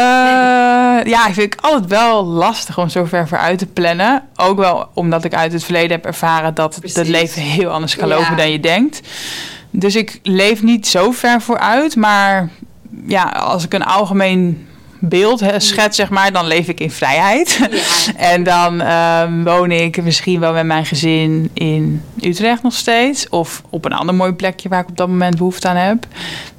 ja, 1.03 1.27
ik 1.27 1.33
vind 1.33 1.53
ik 1.53 1.57
altijd 1.61 1.85
wel 1.85 2.25
lastig 2.25 2.77
om 2.77 2.89
zo 2.89 3.05
ver 3.05 3.27
vooruit 3.27 3.57
te 3.59 3.65
plannen. 3.65 4.23
Ook 4.35 4.57
wel 4.57 4.89
omdat 4.93 5.23
ik 5.23 5.33
uit 5.33 5.51
het 5.53 5.63
verleden 5.63 5.91
heb 5.91 6.05
ervaren 6.05 6.53
dat 6.53 6.75
het, 6.75 6.95
het 6.95 7.07
leven 7.07 7.41
heel 7.41 7.69
anders 7.69 7.95
kan 7.95 8.07
Ja. 8.07 8.15
lopen 8.15 8.37
dan 8.37 8.51
je 8.51 8.59
denkt. 8.59 9.01
Dus 9.77 9.95
ik 9.95 10.19
leef 10.23 10.63
niet 10.63 10.87
zo 10.87 11.11
ver 11.11 11.41
vooruit, 11.41 11.95
maar 11.95 12.49
ja, 13.07 13.23
als 13.23 13.63
ik 13.63 13.73
een 13.73 13.83
algemeen 13.83 14.67
beeld 15.09 15.39
hè, 15.39 15.59
schets, 15.59 15.95
zeg 15.97 16.09
maar, 16.09 16.31
dan 16.31 16.47
leef 16.47 16.67
ik 16.67 16.79
in 16.79 16.91
vrijheid. 16.91 17.59
Ja. 17.71 17.77
En 18.35 18.43
dan 18.43 18.81
ehm, 18.81 19.43
woon 19.43 19.71
ik 19.71 20.03
misschien 20.03 20.39
wel 20.39 20.53
met 20.53 20.65
mijn 20.65 20.85
gezin 20.85 21.49
in 21.53 22.01
Utrecht 22.21 22.63
nog 22.63 22.73
steeds. 22.73 23.29
Of 23.29 23.61
op 23.69 23.85
een 23.85 23.93
ander 23.93 24.15
mooi 24.15 24.31
plekje 24.31 24.69
waar 24.69 24.81
ik 24.81 24.89
op 24.89 24.97
dat 24.97 25.07
moment 25.07 25.37
behoefte 25.37 25.67
aan 25.67 25.75
heb. 25.75 26.05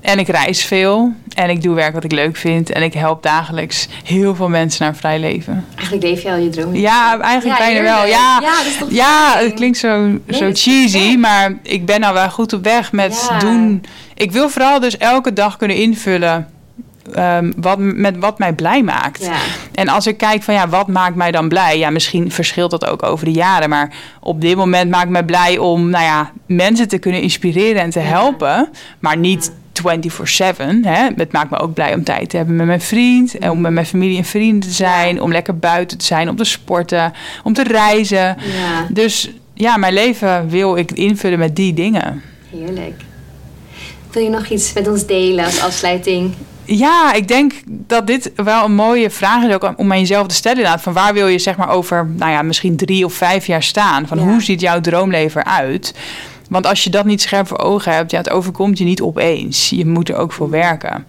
En 0.00 0.18
ik 0.18 0.28
reis 0.28 0.64
veel. 0.64 1.12
En 1.34 1.50
ik 1.50 1.62
doe 1.62 1.74
werk 1.74 1.94
wat 1.94 2.04
ik 2.04 2.12
leuk 2.12 2.36
vind. 2.36 2.70
En 2.70 2.82
ik 2.82 2.94
help 2.94 3.22
dagelijks 3.22 3.88
heel 4.04 4.34
veel 4.34 4.48
mensen 4.48 4.82
naar 4.82 4.92
een 4.92 4.98
vrij 4.98 5.18
leven. 5.18 5.64
Eigenlijk 5.74 6.02
leef 6.06 6.22
je 6.22 6.30
al 6.30 6.36
je 6.36 6.48
droom. 6.48 6.74
Ja, 6.74 7.18
eigenlijk 7.20 7.58
bijna 7.58 7.82
wel. 7.82 8.06
Ja, 8.06 8.38
ja, 8.42 8.54
dat 8.78 8.90
ja, 8.90 9.34
het 9.38 9.54
klinkt 9.54 9.78
zo, 9.78 10.18
zo 10.30 10.50
cheesy, 10.52 11.16
maar 11.16 11.58
ik 11.62 11.86
ben 11.86 12.00
nou 12.00 12.14
wel 12.14 12.30
goed 12.30 12.52
op 12.52 12.64
weg 12.64 12.92
met 12.92 13.26
Ja. 13.30 13.38
doen. 13.38 13.84
Ik 14.14 14.32
wil 14.32 14.48
vooral 14.48 14.80
dus 14.80 14.96
elke 14.96 15.32
dag 15.32 15.56
kunnen 15.56 15.76
invullen 15.76 16.48
ehm, 17.14 17.52
wat, 17.56 17.78
met 17.78 18.16
wat 18.18 18.38
mij 18.38 18.52
blij 18.52 18.82
maakt. 18.82 19.24
Ja. 19.24 19.36
En 19.74 19.88
als 19.88 20.06
ik 20.06 20.16
kijk 20.16 20.42
van 20.42 20.54
ja, 20.54 20.68
wat 20.68 20.88
maakt 20.88 21.14
mij 21.16 21.30
dan 21.30 21.48
blij? 21.48 21.78
Ja, 21.78 21.90
misschien 21.90 22.30
verschilt 22.30 22.70
dat 22.70 22.86
ook 22.86 23.02
over 23.02 23.24
de 23.24 23.32
jaren, 23.32 23.68
maar 23.68 23.94
op 24.20 24.40
dit 24.40 24.56
moment 24.56 24.90
maakt 24.90 25.08
mij 25.10 25.24
blij 25.24 25.58
om, 25.58 25.90
nou 25.90 26.04
ja, 26.04 26.30
mensen 26.46 26.88
te 26.88 26.98
kunnen 26.98 27.20
inspireren 27.20 27.82
en 27.82 27.90
te 27.90 28.00
Ja. 28.00 28.04
helpen, 28.06 28.68
maar 28.98 29.16
niet 29.16 29.52
24/7. 29.72 30.84
Hè? 30.84 31.08
Het 31.16 31.32
maakt 31.32 31.50
me 31.50 31.58
ook 31.58 31.74
blij 31.74 31.94
om 31.94 32.04
tijd 32.04 32.30
te 32.30 32.36
hebben 32.36 32.56
met 32.56 32.66
mijn 32.66 32.80
vriend, 32.80 33.38
en 33.38 33.50
om 33.50 33.60
met 33.60 33.72
mijn 33.72 33.86
familie 33.86 34.18
en 34.18 34.24
vrienden 34.24 34.68
te 34.68 34.74
zijn, 34.74 35.22
om 35.22 35.32
lekker 35.32 35.58
buiten 35.58 35.98
te 35.98 36.04
zijn, 36.04 36.28
om 36.28 36.36
te 36.36 36.44
sporten, 36.44 37.12
om 37.44 37.52
te 37.52 37.62
reizen. 37.62 38.18
ja, 38.18 38.86
Dus 38.90 39.30
ja, 39.54 39.76
mijn 39.76 39.92
leven 39.92 40.48
wil 40.48 40.76
ik 40.76 40.92
invullen 40.92 41.38
met 41.38 41.56
die 41.56 41.74
dingen. 41.74 42.22
heerlijk. 42.50 43.00
Wil 44.12 44.22
je 44.24 44.30
nog 44.30 44.46
iets 44.48 44.72
met 44.72 44.88
ons 44.88 45.06
delen 45.06 45.44
als 45.44 45.60
afsluiting? 45.60 46.34
Ja, 46.66 47.12
ik 47.12 47.28
denk 47.28 47.52
dat 47.66 48.06
dit 48.06 48.32
wel 48.34 48.64
een 48.64 48.74
mooie 48.74 49.10
vraag 49.10 49.44
is 49.44 49.54
ook 49.54 49.72
om 49.76 49.92
aan 49.92 49.98
jezelf 50.00 50.26
te 50.26 50.34
stellen. 50.34 50.58
Inderdaad, 50.58 50.82
van 50.82 50.92
waar 50.92 51.14
wil 51.14 51.26
je 51.26 51.38
zeg 51.38 51.56
maar 51.56 51.68
over, 51.70 52.06
nou 52.16 52.30
ja, 52.30 52.42
misschien 52.42 52.76
drie 52.76 53.04
of 53.04 53.12
vijf 53.14 53.46
jaar 53.46 53.62
staan? 53.62 54.06
Van 54.06 54.18
Ja. 54.18 54.24
hoe 54.24 54.42
ziet 54.42 54.60
jouw 54.60 54.80
droomleven 54.80 55.40
eruit? 55.46 55.94
Want 56.50 56.66
als 56.66 56.84
je 56.84 56.90
dat 56.90 57.04
niet 57.04 57.20
scherp 57.22 57.46
voor 57.46 57.58
ogen 57.58 57.92
hebt, 57.94 58.10
ja, 58.10 58.18
het 58.18 58.30
overkomt 58.30 58.78
je 58.78 58.84
niet 58.84 59.00
opeens. 59.00 59.70
Je 59.70 59.86
moet 59.86 60.08
er 60.08 60.16
ook 60.16 60.32
voor 60.32 60.50
werken. 60.50 61.06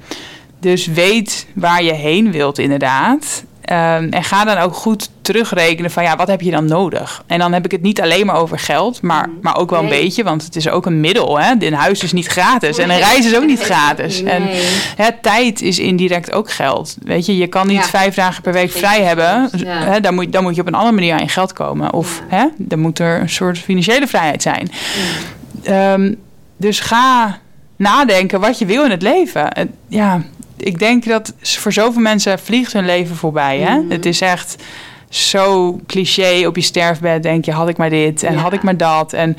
Dus 0.60 0.86
weet 0.86 1.48
waar 1.56 1.84
je 1.84 1.94
heen 1.94 2.32
wilt, 2.32 2.58
inderdaad. 2.58 3.44
Ehm, 3.68 4.08
en 4.10 4.24
ga 4.24 4.44
dan 4.46 4.58
ook 4.58 4.74
goed 4.74 5.10
terugrekenen 5.22 5.92
van 5.92 6.04
ja, 6.04 6.16
wat 6.16 6.28
heb 6.28 6.42
je 6.42 6.52
dan 6.52 6.66
nodig? 6.66 7.24
En 7.28 7.40
dan 7.40 7.54
heb 7.54 7.66
ik 7.66 7.72
het 7.72 7.82
niet 7.82 8.02
alleen 8.02 8.26
maar 8.26 8.36
over 8.36 8.60
geld, 8.60 9.02
maar, 9.02 9.30
maar 9.42 9.58
ook 9.58 9.70
wel 9.70 9.80
een 9.84 9.90
beetje, 9.90 10.24
want 10.24 10.44
het 10.44 10.56
is 10.56 10.70
ook 10.70 10.86
een 10.86 11.00
middel. 11.00 11.40
Hè? 11.40 11.54
Een 11.60 11.74
huis 11.74 12.04
is 12.04 12.14
niet 12.14 12.28
gratis 12.28 12.78
en 12.78 12.90
een 12.90 12.98
reis 13.00 13.26
is 13.26 13.36
ook 13.36 13.46
niet 13.46 13.60
gratis. 13.62 14.24
En. 14.24 14.44
Hè, 14.96 15.08
tijd 15.22 15.62
is 15.62 15.80
indirect 15.80 16.32
ook 16.32 16.52
geld. 16.52 16.98
Weet 17.04 17.26
je, 17.26 17.38
je 17.38 17.48
kan 17.48 17.68
niet 17.68 17.76
Ja. 17.78 17.84
vijf 17.84 18.16
dagen 18.16 18.42
per 18.44 18.54
week 18.54 18.72
vrij 18.72 19.02
hebben. 19.04 19.50
ja. 19.58 19.80
Hè, 19.84 20.00
dan, 20.00 20.16
moet, 20.16 20.32
dan 20.32 20.44
moet 20.44 20.56
je 20.56 20.62
op 20.62 20.68
een 20.68 20.74
andere 20.74 20.94
manier 20.96 21.14
aan 21.14 21.20
je 21.24 21.28
geld 21.28 21.54
komen. 21.54 21.94
Of 21.94 22.22
Ja. 22.30 22.38
hè, 22.38 22.46
dan 22.58 22.80
moet 22.80 23.00
er 23.00 23.22
een 23.22 23.30
soort 23.30 23.58
financiële 23.60 24.08
vrijheid 24.08 24.42
zijn. 24.42 24.72
Ehm, 25.64 26.14
dus 26.58 26.80
ga 26.80 27.38
nadenken 27.76 28.40
wat 28.40 28.60
je 28.60 28.66
wil 28.66 28.84
in 28.86 28.92
het 28.92 29.02
leven. 29.02 29.50
Ja, 29.88 30.22
ik 30.58 30.80
denk 30.80 31.06
dat 31.06 31.34
voor 31.42 31.74
zoveel 31.74 32.02
mensen 32.02 32.40
vliegt 32.40 32.74
hun 32.74 32.86
leven 32.86 33.16
voorbij. 33.16 33.58
Hè? 33.60 33.78
Mhm. 33.78 33.92
Het 33.92 34.06
is 34.06 34.22
echt 34.22 34.56
zo 35.10 35.80
cliché 35.88 36.48
op 36.48 36.56
je 36.56 36.62
sterfbed. 36.62 37.24
Denk 37.24 37.46
je, 37.46 37.52
had 37.52 37.70
ik 37.70 37.78
maar 37.78 37.90
dit 37.90 38.24
en 38.24 38.34
Ja. 38.34 38.40
had 38.40 38.54
ik 38.54 38.64
maar 38.64 38.78
dat. 38.78 39.14
En 39.14 39.38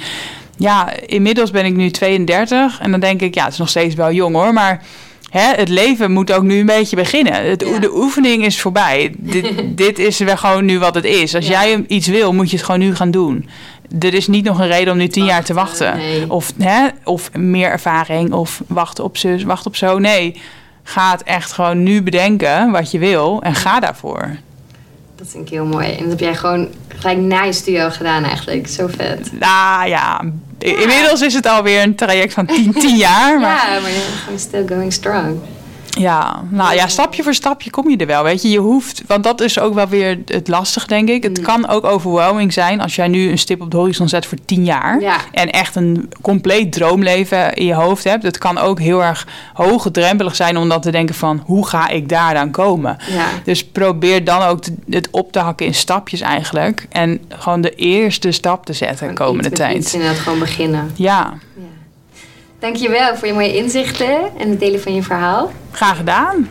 ja, 0.56 0.92
inmiddels 1.06 1.50
ben 1.50 1.64
ik 1.64 1.74
nu 1.74 1.90
32 1.90 2.80
en 2.80 2.90
dan 2.90 3.00
denk 3.00 3.20
ik, 3.20 3.34
ja, 3.34 3.42
het 3.44 3.52
is 3.52 3.58
nog 3.58 3.68
steeds 3.68 3.94
wel 3.94 4.12
jong 4.12 4.34
hoor, 4.34 4.52
maar 4.52 4.82
hè, 5.30 5.54
het 5.54 5.68
leven 5.68 6.12
moet 6.12 6.32
ook 6.32 6.42
nu 6.42 6.58
een 6.58 6.66
beetje 6.66 6.96
beginnen. 6.96 7.48
Het, 7.48 7.64
Ja. 7.68 7.78
De 7.78 7.94
oefening 7.96 8.44
is 8.44 8.60
voorbij. 8.60 9.14
dit, 9.18 9.52
dit 9.84 9.98
is 9.98 10.18
wel 10.18 10.36
gewoon 10.36 10.64
nu 10.64 10.78
wat 10.78 10.94
het 10.94 11.04
is. 11.04 11.34
Als 11.34 11.46
Ja. 11.46 11.62
jij 11.64 11.84
iets 11.88 12.06
wil, 12.06 12.32
moet 12.32 12.50
je 12.50 12.56
het 12.56 12.64
gewoon 12.64 12.80
nu 12.80 12.94
gaan 12.94 13.10
doen. 13.10 13.48
Er 14.00 14.14
is 14.14 14.26
niet 14.26 14.44
nog 14.44 14.58
een 14.60 14.66
reden 14.66 14.92
om 14.92 14.98
nu 14.98 15.08
tien 15.08 15.24
jaar 15.24 15.44
te 15.44 15.54
Wachten, 15.54 15.86
wachten. 15.86 16.06
nee. 16.08 16.30
Of, 16.30 16.52
hè, 16.58 16.86
of 17.04 17.32
meer 17.32 17.70
ervaring, 17.70 18.32
of 18.32 18.62
wachten 18.66 19.04
op 19.04 19.16
zus, 19.16 19.42
wachten 19.42 19.66
op 19.70 19.76
zo. 19.76 19.98
Nee, 19.98 20.40
ga 20.88 21.10
het 21.10 21.22
echt 21.22 21.52
gewoon 21.52 21.82
nu 21.82 22.02
bedenken 22.02 22.70
wat 22.70 22.90
je 22.90 22.98
wil 22.98 23.42
en 23.42 23.54
ga 23.54 23.80
daarvoor. 23.80 24.36
Dat 25.16 25.26
vind 25.30 25.44
ik 25.46 25.50
heel 25.52 25.64
mooi. 25.66 25.92
En 25.92 25.98
dat 26.00 26.10
heb 26.10 26.20
jij 26.20 26.34
gewoon 26.34 26.68
gelijk 26.88 27.18
na 27.18 27.42
je 27.42 27.52
studio 27.52 27.90
gedaan 27.90 28.24
eigenlijk. 28.24 28.68
Zo 28.68 28.86
vet. 28.96 29.32
Nou 29.40 29.88
ja, 29.88 30.20
inmiddels 30.58 31.20
is 31.20 31.34
het 31.34 31.46
alweer 31.46 31.82
een 31.82 31.94
traject 31.94 32.32
van 32.34 32.46
tien, 32.46 32.72
tien 32.72 32.96
jaar. 32.96 33.40
Maar 33.40 33.72
Ja, 33.74 33.80
maar 33.80 33.90
je- 33.90 34.12
gewoon 34.24 34.38
still 34.38 34.66
going 34.68 34.92
strong. 34.92 35.38
Ja, 35.98 36.42
nou 36.48 36.74
ja, 36.74 36.88
stapje 36.88 37.22
voor 37.22 37.34
stapje 37.34 37.70
kom 37.70 37.90
je 37.90 37.96
er 37.96 38.06
wel. 38.06 38.22
Weet 38.22 38.42
je, 38.42 38.48
je 38.48 38.58
hoeft, 38.58 39.02
want 39.06 39.24
dat 39.24 39.40
is 39.40 39.58
ook 39.58 39.74
wel 39.74 39.88
weer 39.88 40.18
het 40.26 40.48
lastig, 40.48 40.86
denk 40.86 41.08
ik. 41.08 41.22
Het 41.22 41.38
Mm. 41.38 41.44
kan 41.44 41.68
ook 41.68 41.84
overwhelming 41.84 42.52
zijn 42.52 42.80
als 42.80 42.94
jij 42.94 43.08
nu 43.08 43.30
een 43.30 43.38
stip 43.38 43.60
op 43.60 43.70
de 43.70 43.76
horizon 43.76 44.08
zet 44.08 44.26
voor 44.26 44.38
tien 44.44 44.64
jaar. 44.64 45.00
Ja. 45.00 45.16
En 45.32 45.50
echt 45.50 45.76
een 45.76 46.10
compleet 46.20 46.72
droomleven 46.72 47.54
in 47.54 47.64
je 47.64 47.74
hoofd 47.74 48.04
hebt. 48.04 48.22
Het 48.22 48.38
kan 48.38 48.58
ook 48.58 48.80
heel 48.80 49.02
erg 49.04 49.26
hoogdrempelig 49.52 50.36
zijn 50.36 50.56
om 50.56 50.68
dan 50.68 50.80
te 50.80 50.90
denken 50.90 51.14
van 51.14 51.42
hoe 51.44 51.66
ga 51.66 51.88
ik 51.88 52.08
daar 52.08 52.34
dan 52.34 52.50
komen? 52.50 52.96
Ja. 53.10 53.26
Dus 53.44 53.64
probeer 53.66 54.24
dan 54.24 54.42
ook 54.42 54.60
te- 54.62 54.74
het 54.90 55.08
op 55.10 55.32
te 55.32 55.38
hakken 55.38 55.66
in 55.66 55.74
stapjes 55.74 56.20
eigenlijk. 56.20 56.86
En 56.90 57.20
gewoon 57.28 57.60
de 57.60 57.74
eerste 57.74 58.30
stap 58.32 58.66
te 58.66 58.72
zetten 58.72 58.98
Gewoon 58.98 59.14
komende 59.14 59.48
iets 59.50 59.58
met 59.60 59.70
iets 59.70 59.82
tijd. 59.90 59.94
inderdaad 59.94 60.22
gewoon 60.22 60.38
beginnen. 60.38 60.90
Ja, 60.94 61.34
Ja. 61.56 61.64
Dankjewel 62.58 63.16
voor 63.16 63.26
je 63.26 63.32
mooie 63.34 63.56
inzichten 63.56 64.38
en 64.38 64.50
het 64.50 64.60
delen 64.60 64.80
van 64.80 64.94
je 64.94 65.02
verhaal. 65.02 65.50
graag 65.70 65.96
gedaan. 65.96 66.48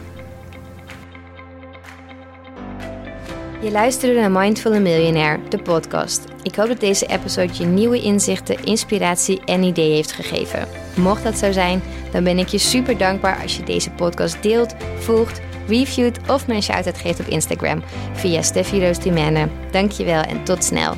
Je 3.61 3.71
luisterde 3.71 4.19
naar 4.19 4.31
Mindful 4.31 4.79
Millionaire, 4.79 5.39
de 5.49 5.57
podcast. 5.57 6.23
Ik 6.43 6.55
hoop 6.55 6.67
dat 6.67 6.79
deze 6.79 7.05
episode 7.05 7.53
je 7.53 7.65
nieuwe 7.65 8.01
inzichten, 8.01 8.63
inspiratie 8.63 9.41
en 9.45 9.63
ideeën 9.63 9.95
heeft 9.95 10.11
gegeven. 10.11 10.67
Mocht 10.95 11.23
dat 11.23 11.37
zo 11.37 11.51
zijn, 11.51 11.81
dan 12.11 12.23
ben 12.23 12.37
ik 12.37 12.47
je 12.47 12.57
super 12.57 12.97
dankbaar 12.97 13.41
als 13.41 13.57
je 13.57 13.63
deze 13.63 13.89
podcast 13.91 14.43
deelt, 14.43 14.75
volgt, 14.99 15.41
reviewt 15.67 16.19
of 16.29 16.47
me 16.47 16.53
een 16.53 16.63
shout-out 16.63 16.97
geeft 16.97 17.19
op 17.19 17.27
Instagram 17.27 17.83
via 18.13 18.41
Steffi 18.41 18.85
Roos 18.85 18.99
Dumene. 18.99 19.47
Dankjewel 19.71 20.21
en 20.21 20.43
tot 20.43 20.63
snel. 20.63 20.95